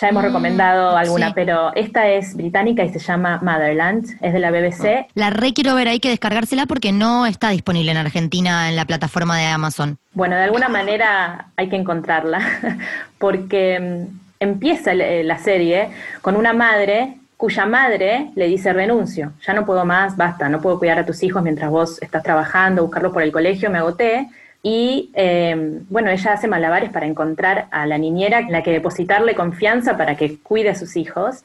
Ya 0.00 0.08
hemos 0.08 0.24
Mm, 0.24 0.26
recomendado 0.26 0.96
alguna, 0.96 1.28
sí. 1.28 1.32
pero 1.36 1.72
esta 1.76 2.08
es 2.08 2.34
británica 2.34 2.82
y 2.84 2.90
se 2.92 2.98
llama 2.98 3.38
Motherland, 3.42 4.04
es 4.20 4.32
de 4.32 4.40
la 4.40 4.50
BBC. 4.50 5.06
La 5.14 5.30
re 5.30 5.52
quiero 5.54 5.74
ver, 5.76 5.86
hay 5.88 6.00
que 6.00 6.08
descargársela 6.10 6.66
porque 6.66 6.90
no 6.92 7.24
está 7.24 7.50
disponible 7.50 7.92
en 7.92 7.96
Argentina 7.96 8.68
en 8.68 8.74
la 8.76 8.84
plataforma 8.84 9.38
de 9.38 9.46
Amazon. 9.46 9.98
Bueno, 10.14 10.34
de 10.36 10.42
alguna 10.42 10.68
manera 10.68 11.46
hay 11.56 11.68
que 11.68 11.76
encontrarla, 11.76 12.40
porque 13.18 13.78
mm, 13.80 14.18
empieza 14.40 14.92
eh, 14.92 15.22
la 15.22 15.38
serie 15.38 15.88
con 16.22 16.34
una 16.36 16.52
madre 16.52 17.14
cuya 17.36 17.66
madre 17.66 18.30
le 18.34 18.48
dice 18.48 18.72
renuncio, 18.72 19.32
ya 19.46 19.52
no 19.54 19.64
puedo 19.64 19.84
más, 19.84 20.16
basta, 20.16 20.48
no 20.48 20.60
puedo 20.60 20.78
cuidar 20.80 20.98
a 20.98 21.06
tus 21.06 21.22
hijos 21.22 21.42
mientras 21.42 21.70
vos 21.70 22.02
estás 22.02 22.22
trabajando, 22.24 22.82
buscarlos 22.82 23.12
por 23.12 23.22
el 23.22 23.30
colegio, 23.30 23.70
me 23.70 23.78
agoté. 23.78 24.28
Y 24.68 25.12
eh, 25.14 25.54
bueno, 25.88 26.10
ella 26.10 26.32
hace 26.32 26.48
malabares 26.48 26.90
para 26.90 27.06
encontrar 27.06 27.68
a 27.70 27.86
la 27.86 27.98
niñera 27.98 28.40
en 28.40 28.50
la 28.50 28.64
que 28.64 28.72
depositarle 28.72 29.36
confianza 29.36 29.96
para 29.96 30.16
que 30.16 30.38
cuide 30.38 30.70
a 30.70 30.74
sus 30.74 30.96
hijos. 30.96 31.44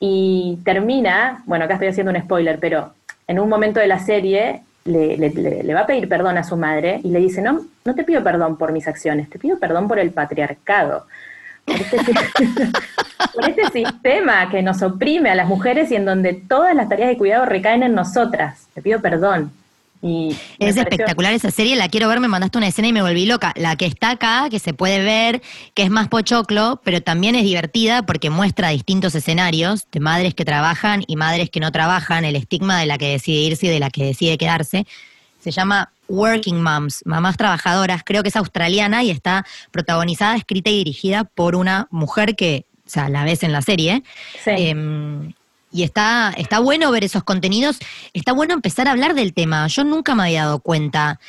Y 0.00 0.58
termina, 0.64 1.42
bueno, 1.44 1.66
acá 1.66 1.74
estoy 1.74 1.88
haciendo 1.88 2.12
un 2.12 2.18
spoiler, 2.18 2.58
pero 2.58 2.94
en 3.28 3.40
un 3.40 3.50
momento 3.50 3.78
de 3.78 3.88
la 3.88 3.98
serie 3.98 4.62
le, 4.86 5.74
va 5.74 5.80
a 5.80 5.86
pedir 5.86 6.08
perdón 6.08 6.38
a 6.38 6.44
su 6.44 6.56
madre 6.56 6.98
y 7.04 7.10
le 7.10 7.18
dice, 7.18 7.42
no, 7.42 7.60
no 7.84 7.94
te 7.94 8.04
pido 8.04 8.24
perdón 8.24 8.56
por 8.56 8.72
mis 8.72 8.88
acciones, 8.88 9.28
te 9.28 9.38
pido 9.38 9.58
perdón 9.58 9.86
por 9.86 9.98
el 9.98 10.12
patriarcado, 10.12 11.04
por 11.66 11.76
este, 11.76 11.98
este 13.50 13.82
sistema 13.82 14.48
que 14.48 14.62
nos 14.62 14.80
oprime 14.80 15.28
a 15.28 15.34
las 15.34 15.46
mujeres 15.46 15.90
y 15.90 15.96
en 15.96 16.06
donde 16.06 16.32
todas 16.32 16.74
las 16.74 16.88
tareas 16.88 17.10
de 17.10 17.18
cuidado 17.18 17.44
recaen 17.44 17.82
en 17.82 17.94
nosotras. 17.94 18.66
Te 18.72 18.80
pido 18.80 19.02
perdón. 19.02 19.52
Y 20.06 20.30
Es 20.30 20.38
pareció- 20.58 20.82
espectacular 20.82 21.32
esa 21.32 21.50
serie, 21.50 21.76
la 21.76 21.88
quiero 21.88 22.08
ver, 22.08 22.20
me 22.20 22.28
mandaste 22.28 22.58
una 22.58 22.68
escena 22.68 22.88
y 22.88 22.92
me 22.92 23.02
volví 23.02 23.26
loca. 23.26 23.52
La 23.56 23.76
que 23.76 23.86
está 23.86 24.10
acá, 24.10 24.48
que 24.50 24.58
se 24.58 24.72
puede 24.74 25.02
ver, 25.02 25.42
que 25.74 25.82
es 25.82 25.90
más 25.90 26.08
pochoclo, 26.08 26.80
pero 26.84 27.00
también 27.02 27.34
es 27.34 27.44
divertida 27.44 28.02
porque 28.02 28.30
muestra 28.30 28.68
distintos 28.70 29.14
escenarios 29.14 29.86
de 29.92 30.00
madres 30.00 30.34
que 30.34 30.44
trabajan 30.44 31.02
y 31.06 31.16
madres 31.16 31.50
que 31.50 31.60
no 31.60 31.72
trabajan, 31.72 32.24
el 32.24 32.36
estigma 32.36 32.78
de 32.78 32.86
la 32.86 32.98
que 32.98 33.08
decide 33.08 33.38
irse 33.40 33.66
y 33.66 33.70
de 33.70 33.80
la 33.80 33.90
que 33.90 34.04
decide 34.04 34.38
quedarse. 34.38 34.86
Se 35.42 35.50
llama 35.50 35.92
Working 36.08 36.60
Moms, 36.62 37.02
mamás 37.04 37.36
trabajadoras, 37.36 38.02
creo 38.04 38.22
que 38.22 38.28
es 38.30 38.36
australiana 38.36 39.02
y 39.02 39.10
está 39.10 39.44
protagonizada, 39.70 40.36
escrita 40.36 40.70
y 40.70 40.78
dirigida 40.78 41.24
por 41.24 41.54
una 41.56 41.86
mujer 41.90 42.36
que, 42.36 42.64
o 42.86 42.90
sea, 42.90 43.08
la 43.08 43.24
ves 43.24 43.42
en 43.42 43.52
la 43.52 43.62
serie, 43.62 44.02
Sí. 44.44 44.50
Em, 44.56 45.32
y 45.72 45.82
está, 45.82 46.32
está 46.36 46.58
bueno 46.60 46.90
ver 46.90 47.04
esos 47.04 47.24
contenidos, 47.24 47.78
está 48.12 48.32
bueno 48.32 48.54
empezar 48.54 48.88
a 48.88 48.92
hablar 48.92 49.14
del 49.14 49.34
tema. 49.34 49.66
Yo 49.66 49.84
nunca 49.84 50.14
me 50.14 50.24
había 50.24 50.44
dado 50.44 50.60
cuenta. 50.60 51.20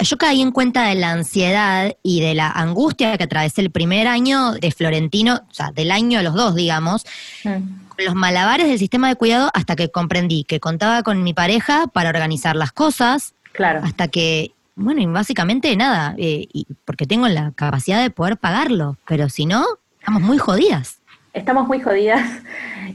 Yo 0.00 0.16
caí 0.16 0.40
en 0.40 0.52
cuenta 0.52 0.84
de 0.84 0.94
la 0.94 1.10
ansiedad 1.10 1.94
y 2.02 2.20
de 2.20 2.34
la 2.34 2.48
angustia 2.50 3.18
que 3.18 3.24
atravesé 3.24 3.60
el 3.62 3.70
primer 3.70 4.06
año 4.06 4.52
de 4.52 4.70
Florentino, 4.70 5.40
o 5.50 5.54
sea, 5.54 5.72
del 5.72 5.90
año 5.90 6.18
de 6.18 6.24
los 6.24 6.34
dos, 6.34 6.54
digamos, 6.54 7.04
Mm. 7.44 7.88
con 7.88 8.04
los 8.06 8.14
malabares 8.14 8.68
del 8.68 8.78
sistema 8.78 9.08
de 9.08 9.16
cuidado 9.16 9.50
hasta 9.54 9.74
que 9.76 9.90
comprendí 9.90 10.44
que 10.44 10.60
contaba 10.60 11.02
con 11.02 11.22
mi 11.22 11.34
pareja 11.34 11.88
para 11.88 12.08
organizar 12.10 12.54
las 12.56 12.72
cosas, 12.72 13.34
Claro. 13.52 13.80
hasta 13.84 14.08
que, 14.08 14.52
bueno, 14.76 15.00
y 15.02 15.06
básicamente 15.06 15.76
nada, 15.76 16.14
eh, 16.16 16.46
y 16.52 16.66
porque 16.84 17.06
tengo 17.06 17.28
la 17.28 17.50
capacidad 17.50 18.00
de 18.00 18.08
poder 18.10 18.38
pagarlo, 18.38 18.96
pero 19.06 19.28
si 19.28 19.44
no, 19.46 19.66
estamos 19.98 20.22
muy 20.22 20.38
jodidas. 20.38 21.00
Estamos 21.32 21.66
muy 21.66 21.80
jodidas 21.80 22.22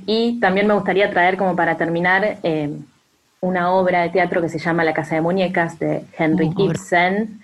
y 0.06 0.40
también 0.40 0.68
me 0.68 0.76
gustaría 0.76 1.10
traer 1.10 1.38
como 1.38 1.56
para 1.56 1.76
terminar 1.76 2.38
eh, 2.44 2.70
una 3.42 3.72
obra 3.72 4.04
de 4.04 4.10
teatro 4.10 4.42
que 4.42 4.50
se 4.50 4.60
llama 4.60 4.84
La 4.84 4.94
Casa 4.94 5.16
de 5.16 5.22
Muñecas 5.22 5.80
de 5.80 6.04
Henrik 6.18 6.54
Oh, 6.56 6.64
obra. 6.64 6.74
Ibsen, 6.76 7.42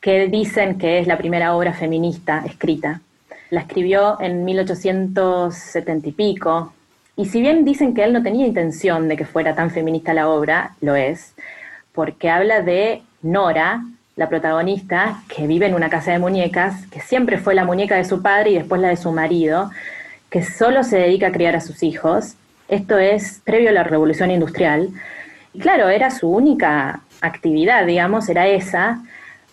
que 0.00 0.28
dicen 0.28 0.78
que 0.78 0.98
es 0.98 1.06
la 1.06 1.18
primera 1.18 1.54
obra 1.54 1.74
feminista 1.74 2.44
escrita. 2.46 3.02
La 3.50 3.60
escribió 3.60 4.18
en 4.20 4.44
1870 4.44 6.08
y 6.08 6.12
pico. 6.12 6.72
Y 7.14 7.26
si 7.26 7.42
bien 7.42 7.66
dicen 7.66 7.92
que 7.92 8.02
él 8.02 8.14
no 8.14 8.22
tenía 8.22 8.46
intención 8.46 9.08
de 9.08 9.18
que 9.18 9.26
fuera 9.26 9.54
tan 9.54 9.70
feminista 9.70 10.14
la 10.14 10.30
obra, 10.30 10.76
lo 10.80 10.96
es, 10.96 11.34
porque 11.92 12.30
habla 12.30 12.62
de 12.62 13.02
Nora, 13.20 13.84
la 14.16 14.30
protagonista, 14.30 15.22
que 15.28 15.46
vive 15.46 15.66
en 15.66 15.74
una 15.74 15.90
casa 15.90 16.12
de 16.12 16.18
muñecas, 16.18 16.86
que 16.86 17.00
siempre 17.00 17.36
fue 17.36 17.54
la 17.54 17.64
muñeca 17.64 17.96
de 17.96 18.04
su 18.04 18.22
padre 18.22 18.50
y 18.50 18.54
después 18.54 18.80
la 18.80 18.88
de 18.88 18.96
su 18.96 19.12
marido, 19.12 19.70
que 20.32 20.42
solo 20.42 20.82
se 20.82 20.96
dedica 20.96 21.26
a 21.26 21.32
criar 21.32 21.54
a 21.54 21.60
sus 21.60 21.82
hijos. 21.82 22.36
Esto 22.66 22.98
es 22.98 23.42
previo 23.44 23.68
a 23.68 23.72
la 23.72 23.84
revolución 23.84 24.30
industrial. 24.30 24.88
Y 25.52 25.58
claro, 25.58 25.90
era 25.90 26.10
su 26.10 26.26
única 26.26 27.00
actividad, 27.20 27.84
digamos, 27.84 28.30
era 28.30 28.48
esa, 28.48 29.02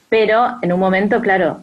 pero 0.07 0.55
en 0.61 0.71
un 0.71 0.79
momento, 0.79 1.19
claro, 1.19 1.59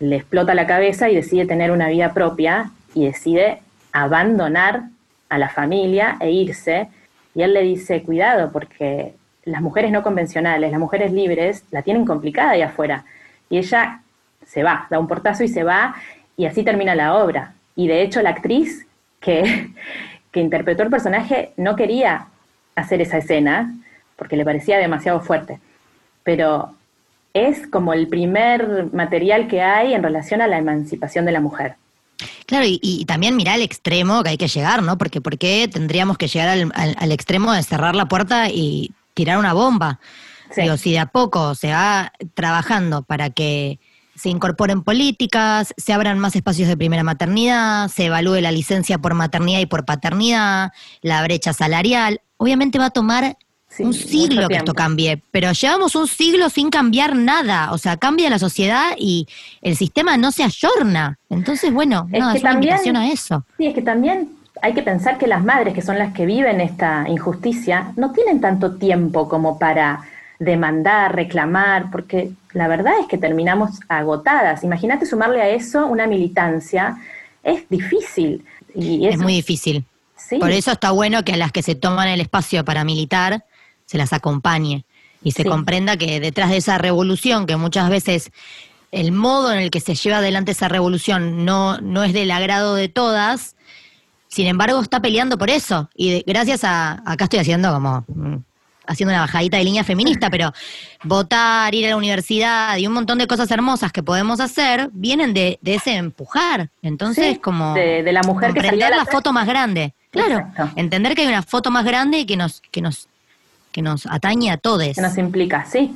le 0.00 0.16
explota 0.16 0.52
la 0.56 0.66
cabeza 0.66 1.08
y 1.08 1.14
decide 1.14 1.46
tener 1.46 1.70
una 1.70 1.88
vida 1.88 2.12
propia 2.12 2.72
y 2.92 3.06
decide 3.06 3.62
abandonar 3.92 4.82
a 5.28 5.38
la 5.38 5.48
familia 5.48 6.16
e 6.18 6.32
irse. 6.32 6.88
Y 7.36 7.42
él 7.42 7.54
le 7.54 7.62
dice, 7.62 8.02
cuidado, 8.02 8.50
porque 8.50 9.14
las 9.44 9.62
mujeres 9.62 9.92
no 9.92 10.02
convencionales, 10.02 10.72
las 10.72 10.80
mujeres 10.80 11.12
libres, 11.12 11.62
la 11.70 11.82
tienen 11.82 12.04
complicada 12.04 12.50
ahí 12.50 12.62
afuera. 12.62 13.04
Y 13.48 13.58
ella 13.58 14.00
se 14.44 14.64
va, 14.64 14.88
da 14.90 14.98
un 14.98 15.06
portazo 15.06 15.44
y 15.44 15.48
se 15.48 15.62
va, 15.62 15.94
y 16.36 16.46
así 16.46 16.64
termina 16.64 16.96
la 16.96 17.14
obra. 17.14 17.52
Y 17.76 17.86
de 17.88 18.02
hecho 18.02 18.22
la 18.22 18.30
actriz 18.30 18.86
que, 19.20 19.70
que 20.32 20.40
interpretó 20.40 20.82
el 20.82 20.90
personaje 20.90 21.52
no 21.56 21.76
quería 21.76 22.26
hacer 22.74 23.00
esa 23.00 23.18
escena, 23.18 23.74
porque 24.16 24.36
le 24.36 24.44
parecía 24.44 24.78
demasiado 24.78 25.20
fuerte. 25.20 25.60
Pero 26.24 26.74
es 27.34 27.66
como 27.68 27.92
el 27.92 28.08
primer 28.08 28.92
material 28.92 29.46
que 29.46 29.60
hay 29.62 29.94
en 29.94 30.02
relación 30.02 30.40
a 30.40 30.46
la 30.46 30.58
emancipación 30.58 31.24
de 31.26 31.32
la 31.32 31.40
mujer. 31.40 31.76
Claro, 32.46 32.64
y, 32.66 32.80
y 32.82 33.04
también 33.04 33.36
mirá 33.36 33.54
el 33.56 33.62
extremo 33.62 34.22
que 34.22 34.30
hay 34.30 34.36
que 34.38 34.48
llegar, 34.48 34.82
¿no? 34.82 34.96
Porque 34.96 35.20
¿por 35.20 35.36
qué 35.36 35.68
tendríamos 35.70 36.16
que 36.16 36.28
llegar 36.28 36.48
al, 36.48 36.72
al- 36.74 36.96
al 36.98 37.12
extremo 37.12 37.52
de 37.52 37.62
cerrar 37.62 37.94
la 37.94 38.06
puerta 38.06 38.48
y 38.48 38.92
tirar 39.14 39.36
una 39.38 39.52
bomba? 39.52 40.00
Sí. 40.50 40.62
Digo, 40.62 40.76
si 40.78 40.92
de 40.92 41.00
a 41.00 41.06
poco 41.06 41.54
se 41.54 41.72
va 41.72 42.12
trabajando 42.34 43.02
para 43.02 43.30
que 43.30 43.78
se 44.16 44.28
incorporen 44.30 44.82
políticas, 44.82 45.72
se 45.76 45.92
abran 45.92 46.18
más 46.18 46.34
espacios 46.34 46.68
de 46.68 46.76
primera 46.76 47.04
maternidad, 47.04 47.88
se 47.88 48.06
evalúe 48.06 48.40
la 48.40 48.50
licencia 48.50 48.98
por 48.98 49.14
maternidad 49.14 49.60
y 49.60 49.66
por 49.66 49.84
paternidad, 49.84 50.72
la 51.02 51.22
brecha 51.22 51.52
salarial, 51.52 52.20
obviamente 52.38 52.78
va 52.78 52.86
a 52.86 52.90
tomar 52.90 53.36
Sí, 53.68 53.82
un 53.82 53.92
siglo 53.92 54.48
que 54.48 54.56
esto 54.56 54.72
cambie, 54.72 55.22
pero 55.32 55.52
llevamos 55.52 55.94
un 55.96 56.06
siglo 56.08 56.48
sin 56.48 56.70
cambiar 56.70 57.14
nada, 57.14 57.72
o 57.72 57.78
sea, 57.78 57.98
cambia 57.98 58.30
la 58.30 58.38
sociedad 58.38 58.92
y 58.96 59.26
el 59.60 59.76
sistema 59.76 60.16
no 60.16 60.32
se 60.32 60.44
ayorna. 60.44 61.18
Entonces, 61.28 61.72
bueno, 61.72 62.08
Es 62.10 62.18
nada, 62.20 62.32
que 62.32 62.38
es 62.38 62.44
una 62.44 62.52
también- 62.52 62.72
invitación 62.74 62.96
a 62.96 63.08
eso. 63.12 63.44
Sí, 63.58 63.66
es 63.66 63.74
que 63.74 63.82
también 63.82 64.30
hay 64.62 64.72
que 64.72 64.82
pensar 64.82 65.18
que 65.18 65.26
las 65.26 65.44
madres, 65.44 65.74
que 65.74 65.82
son 65.82 65.98
las 65.98 66.14
que 66.14 66.24
viven 66.24 66.62
esta 66.62 67.04
injusticia, 67.08 67.92
no 67.96 68.12
tienen 68.12 68.40
tanto 68.40 68.76
tiempo 68.76 69.28
como 69.28 69.58
para 69.58 70.00
demandar, 70.38 71.14
reclamar, 71.14 71.90
porque 71.90 72.30
la 72.56 72.68
verdad 72.68 72.94
es 73.00 73.06
que 73.06 73.18
terminamos 73.18 73.80
agotadas. 73.88 74.64
Imagínate 74.64 75.04
sumarle 75.06 75.42
a 75.42 75.48
eso 75.50 75.86
una 75.86 76.06
militancia, 76.06 76.96
es 77.42 77.68
difícil. 77.68 78.44
Y 78.74 79.06
Es 79.06 79.18
muy 79.18 79.34
difícil. 79.34 79.84
sí, 80.16 80.38
Por 80.38 80.50
eso 80.50 80.72
está 80.72 80.90
bueno 80.90 81.22
que 81.22 81.34
a 81.34 81.36
las 81.36 81.52
que 81.52 81.62
se 81.62 81.74
toman 81.74 82.08
el 82.08 82.20
espacio 82.20 82.64
para 82.64 82.84
militar 82.84 83.44
se 83.84 83.98
las 83.98 84.12
acompañe 84.12 84.84
y 85.22 85.32
se 85.32 85.42
Sí. 85.42 85.48
comprenda 85.48 85.96
que 85.96 86.18
detrás 86.18 86.50
de 86.50 86.56
esa 86.56 86.78
revolución, 86.78 87.46
que 87.46 87.56
muchas 87.56 87.88
veces 87.90 88.30
el 88.90 89.12
modo 89.12 89.52
en 89.52 89.58
el 89.58 89.70
que 89.70 89.80
se 89.80 89.94
lleva 89.94 90.18
adelante 90.18 90.52
esa 90.52 90.68
revolución 90.68 91.44
no, 91.44 91.78
no 91.80 92.04
es 92.04 92.12
del 92.12 92.30
agrado 92.30 92.74
de 92.74 92.88
todas, 92.88 93.54
sin 94.28 94.46
embargo 94.46 94.80
está 94.80 95.00
peleando 95.00 95.36
por 95.38 95.50
eso. 95.50 95.88
Y 95.94 96.10
de- 96.10 96.24
gracias 96.26 96.64
a, 96.64 97.02
acá 97.04 97.24
estoy 97.24 97.40
haciendo 97.40 97.72
como 97.72 98.04
mm, 98.08 98.36
haciendo 98.86 99.12
una 99.12 99.20
bajadita 99.22 99.56
de 99.58 99.64
línea 99.64 99.84
feminista, 99.84 100.30
pero 100.30 100.52
votar, 101.04 101.74
ir 101.74 101.86
a 101.86 101.90
la 101.90 101.96
universidad 101.96 102.76
y 102.76 102.86
un 102.86 102.92
montón 102.92 103.18
de 103.18 103.26
cosas 103.26 103.50
hermosas 103.50 103.92
que 103.92 104.02
podemos 104.02 104.40
hacer 104.40 104.88
vienen 104.92 105.34
de, 105.34 105.58
de 105.62 105.74
ese 105.74 105.94
empujar. 105.96 106.68
Entonces, 106.82 107.34
Sí, 107.34 107.36
como 107.38 107.74
de- 107.74 108.02
de 108.02 108.12
la 108.12 108.22
mujer 108.22 108.52
que 108.52 108.60
salió 108.60 108.68
a 108.68 108.70
comprender 108.72 108.90
la 108.90 108.96
la 108.96 109.04
foto 109.06 109.32
más 109.32 109.46
grande. 109.46 109.92
Claro, 110.10 110.38
Exacto. 110.38 110.70
entender 110.76 111.14
que 111.14 111.22
hay 111.22 111.28
una 111.28 111.42
foto 111.42 111.70
más 111.70 111.84
grande 111.84 112.24
que 112.26 112.36
nos, 112.36 112.60
que 112.70 112.80
nos, 112.80 113.08
que 113.72 113.82
nos 113.82 114.06
atañe 114.06 114.50
a 114.50 114.56
todos. 114.56 114.94
que 114.94 115.00
nos 115.02 115.18
implica, 115.18 115.64
sí, 115.66 115.94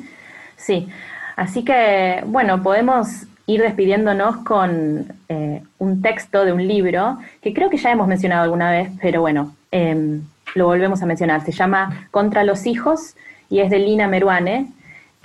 sí. 0.57 0.89
Así 1.37 1.65
que, 1.65 2.23
bueno, 2.27 2.63
podemos 2.63 3.07
ir 3.47 3.63
despidiéndonos 3.63 4.37
con 4.45 5.07
eh, 5.29 5.63
un 5.79 6.03
texto 6.03 6.45
de 6.45 6.53
un 6.53 6.69
libro 6.69 7.19
que 7.43 7.55
creo 7.55 7.71
que 7.71 7.79
ya 7.79 7.91
hemos 7.91 8.07
mencionado 8.07 8.43
alguna 8.45 8.71
vez, 8.71 8.91
pero 9.01 9.23
bueno, 9.23 9.57
em, 9.73 10.23
lo 10.55 10.67
volvemos 10.67 11.03
a 11.03 11.07
mencionar. 11.07 11.45
Se 11.45 11.53
llama 11.53 12.09
Contra 12.11 12.45
los 12.45 12.67
hijos 12.67 13.15
y 13.49 13.61
es 13.61 13.71
de 13.71 13.79
Lina 13.79 14.09
Meruane. 14.09 14.69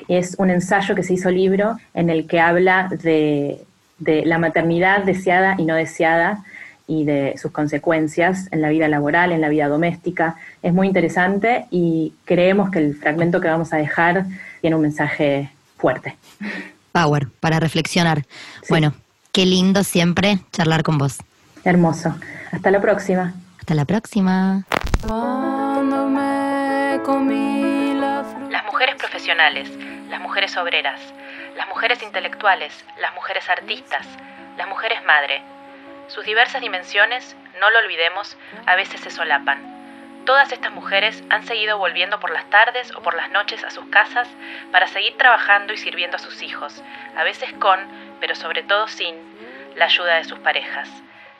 Es 0.07 0.35
un 0.37 0.49
ensayo 0.49 0.95
que 0.95 1.03
se 1.03 1.13
hizo 1.13 1.31
libro 1.31 1.77
en 1.93 2.09
el 2.09 2.27
que 2.27 2.39
habla 2.39 2.89
de, 2.89 3.63
de 3.97 4.25
la 4.25 4.37
maternidad 4.37 5.03
deseada 5.03 5.55
y 5.57 5.65
no 5.65 5.75
deseada 5.75 6.43
y 6.87 7.05
de 7.05 7.35
sus 7.37 7.51
consecuencias 7.51 8.47
en 8.51 8.61
la 8.61 8.69
vida 8.69 8.87
laboral, 8.87 9.31
en 9.31 9.41
la 9.41 9.49
vida 9.49 9.67
doméstica. 9.67 10.35
Es 10.61 10.73
muy 10.73 10.87
interesante 10.87 11.65
y 11.71 12.13
creemos 12.25 12.69
que 12.69 12.79
el 12.79 12.95
fragmento 12.95 13.41
que 13.41 13.47
vamos 13.47 13.73
a 13.73 13.77
dejar 13.77 14.25
tiene 14.61 14.75
un 14.75 14.83
mensaje 14.83 15.49
fuerte. 15.77 16.15
Power, 16.91 17.27
para 17.39 17.59
reflexionar. 17.59 18.25
Bueno, 18.69 18.93
qué 19.31 19.45
lindo 19.45 19.83
siempre 19.83 20.39
charlar 20.51 20.83
con 20.83 20.97
vos. 20.97 21.17
Hermoso. 21.63 22.15
Hasta 22.51 22.71
la 22.71 22.79
próxima. 22.79 23.33
Hasta 23.59 23.73
la 23.73 23.85
próxima. 23.85 24.65
Las 28.49 28.65
mujeres 28.65 28.95
profesionales, 28.95 29.69
las 30.09 30.19
mujeres 30.19 30.57
obreras, 30.57 30.99
las 31.55 31.67
mujeres 31.67 32.01
intelectuales, 32.01 32.85
las 32.99 33.13
mujeres 33.13 33.47
artistas, 33.49 34.07
las 34.57 34.67
mujeres 34.67 35.03
madre. 35.05 35.41
Sus 36.07 36.25
diversas 36.25 36.61
dimensiones, 36.61 37.35
no 37.59 37.69
lo 37.69 37.79
olvidemos, 37.79 38.37
a 38.65 38.75
veces 38.75 39.01
se 39.01 39.11
solapan. 39.11 40.23
Todas 40.25 40.51
estas 40.51 40.71
mujeres 40.71 41.23
han 41.29 41.45
seguido 41.45 41.77
volviendo 41.77 42.19
por 42.19 42.31
las 42.31 42.49
tardes 42.49 42.91
o 42.95 43.01
por 43.01 43.13
las 43.15 43.29
noches 43.29 43.63
a 43.63 43.69
sus 43.69 43.85
casas 43.87 44.27
para 44.71 44.87
seguir 44.87 45.17
trabajando 45.17 45.73
y 45.73 45.77
sirviendo 45.77 46.17
a 46.17 46.19
sus 46.19 46.41
hijos, 46.41 46.83
a 47.15 47.23
veces 47.23 47.53
con, 47.59 47.79
pero 48.19 48.33
sobre 48.33 48.63
todo 48.63 48.87
sin, 48.87 49.15
la 49.75 49.85
ayuda 49.85 50.15
de 50.15 50.23
sus 50.23 50.39
parejas 50.39 50.89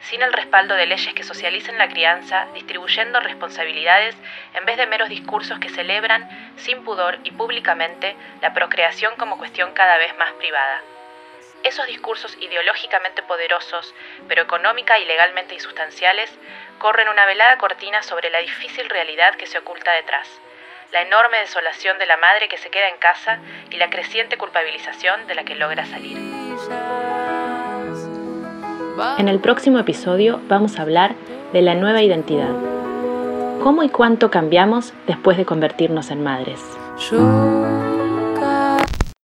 sin 0.01 0.21
el 0.21 0.33
respaldo 0.33 0.75
de 0.75 0.85
leyes 0.85 1.13
que 1.13 1.23
socialicen 1.23 1.77
la 1.77 1.89
crianza, 1.89 2.47
distribuyendo 2.53 3.19
responsabilidades 3.19 4.15
en 4.53 4.65
vez 4.65 4.77
de 4.77 4.87
meros 4.87 5.09
discursos 5.09 5.59
que 5.59 5.69
celebran, 5.69 6.29
sin 6.57 6.83
pudor 6.83 7.19
y 7.23 7.31
públicamente, 7.31 8.15
la 8.41 8.53
procreación 8.53 9.15
como 9.15 9.37
cuestión 9.37 9.73
cada 9.73 9.97
vez 9.97 10.15
más 10.17 10.31
privada. 10.33 10.81
Esos 11.63 11.87
discursos 11.87 12.37
ideológicamente 12.39 13.23
poderosos, 13.23 13.95
pero 14.27 14.43
económica 14.43 14.99
y 14.99 15.05
legalmente 15.05 15.55
insustanciales, 15.55 16.31
corren 16.77 17.09
una 17.09 17.25
velada 17.25 17.57
cortina 17.57 18.03
sobre 18.03 18.29
la 18.29 18.39
difícil 18.39 18.87
realidad 18.87 19.33
que 19.35 19.47
se 19.47 19.57
oculta 19.57 19.91
detrás, 19.93 20.29
la 20.91 21.01
enorme 21.01 21.39
desolación 21.39 21.97
de 21.97 22.05
la 22.05 22.17
madre 22.17 22.47
que 22.47 22.57
se 22.57 22.69
queda 22.69 22.89
en 22.89 22.97
casa 22.97 23.39
y 23.71 23.77
la 23.77 23.89
creciente 23.89 24.37
culpabilización 24.37 25.25
de 25.25 25.35
la 25.35 25.43
que 25.43 25.55
logra 25.55 25.85
salir. 25.85 26.17
En 29.17 29.27
el 29.27 29.39
próximo 29.39 29.79
episodio 29.79 30.39
vamos 30.47 30.77
a 30.77 30.81
hablar 30.81 31.15
de 31.53 31.61
la 31.61 31.75
nueva 31.75 32.01
identidad. 32.01 32.53
¿Cómo 33.61 33.83
y 33.83 33.89
cuánto 33.89 34.29
cambiamos 34.29 34.93
después 35.07 35.37
de 35.37 35.45
convertirnos 35.45 36.11
en 36.11 36.23
madres? 36.23 36.61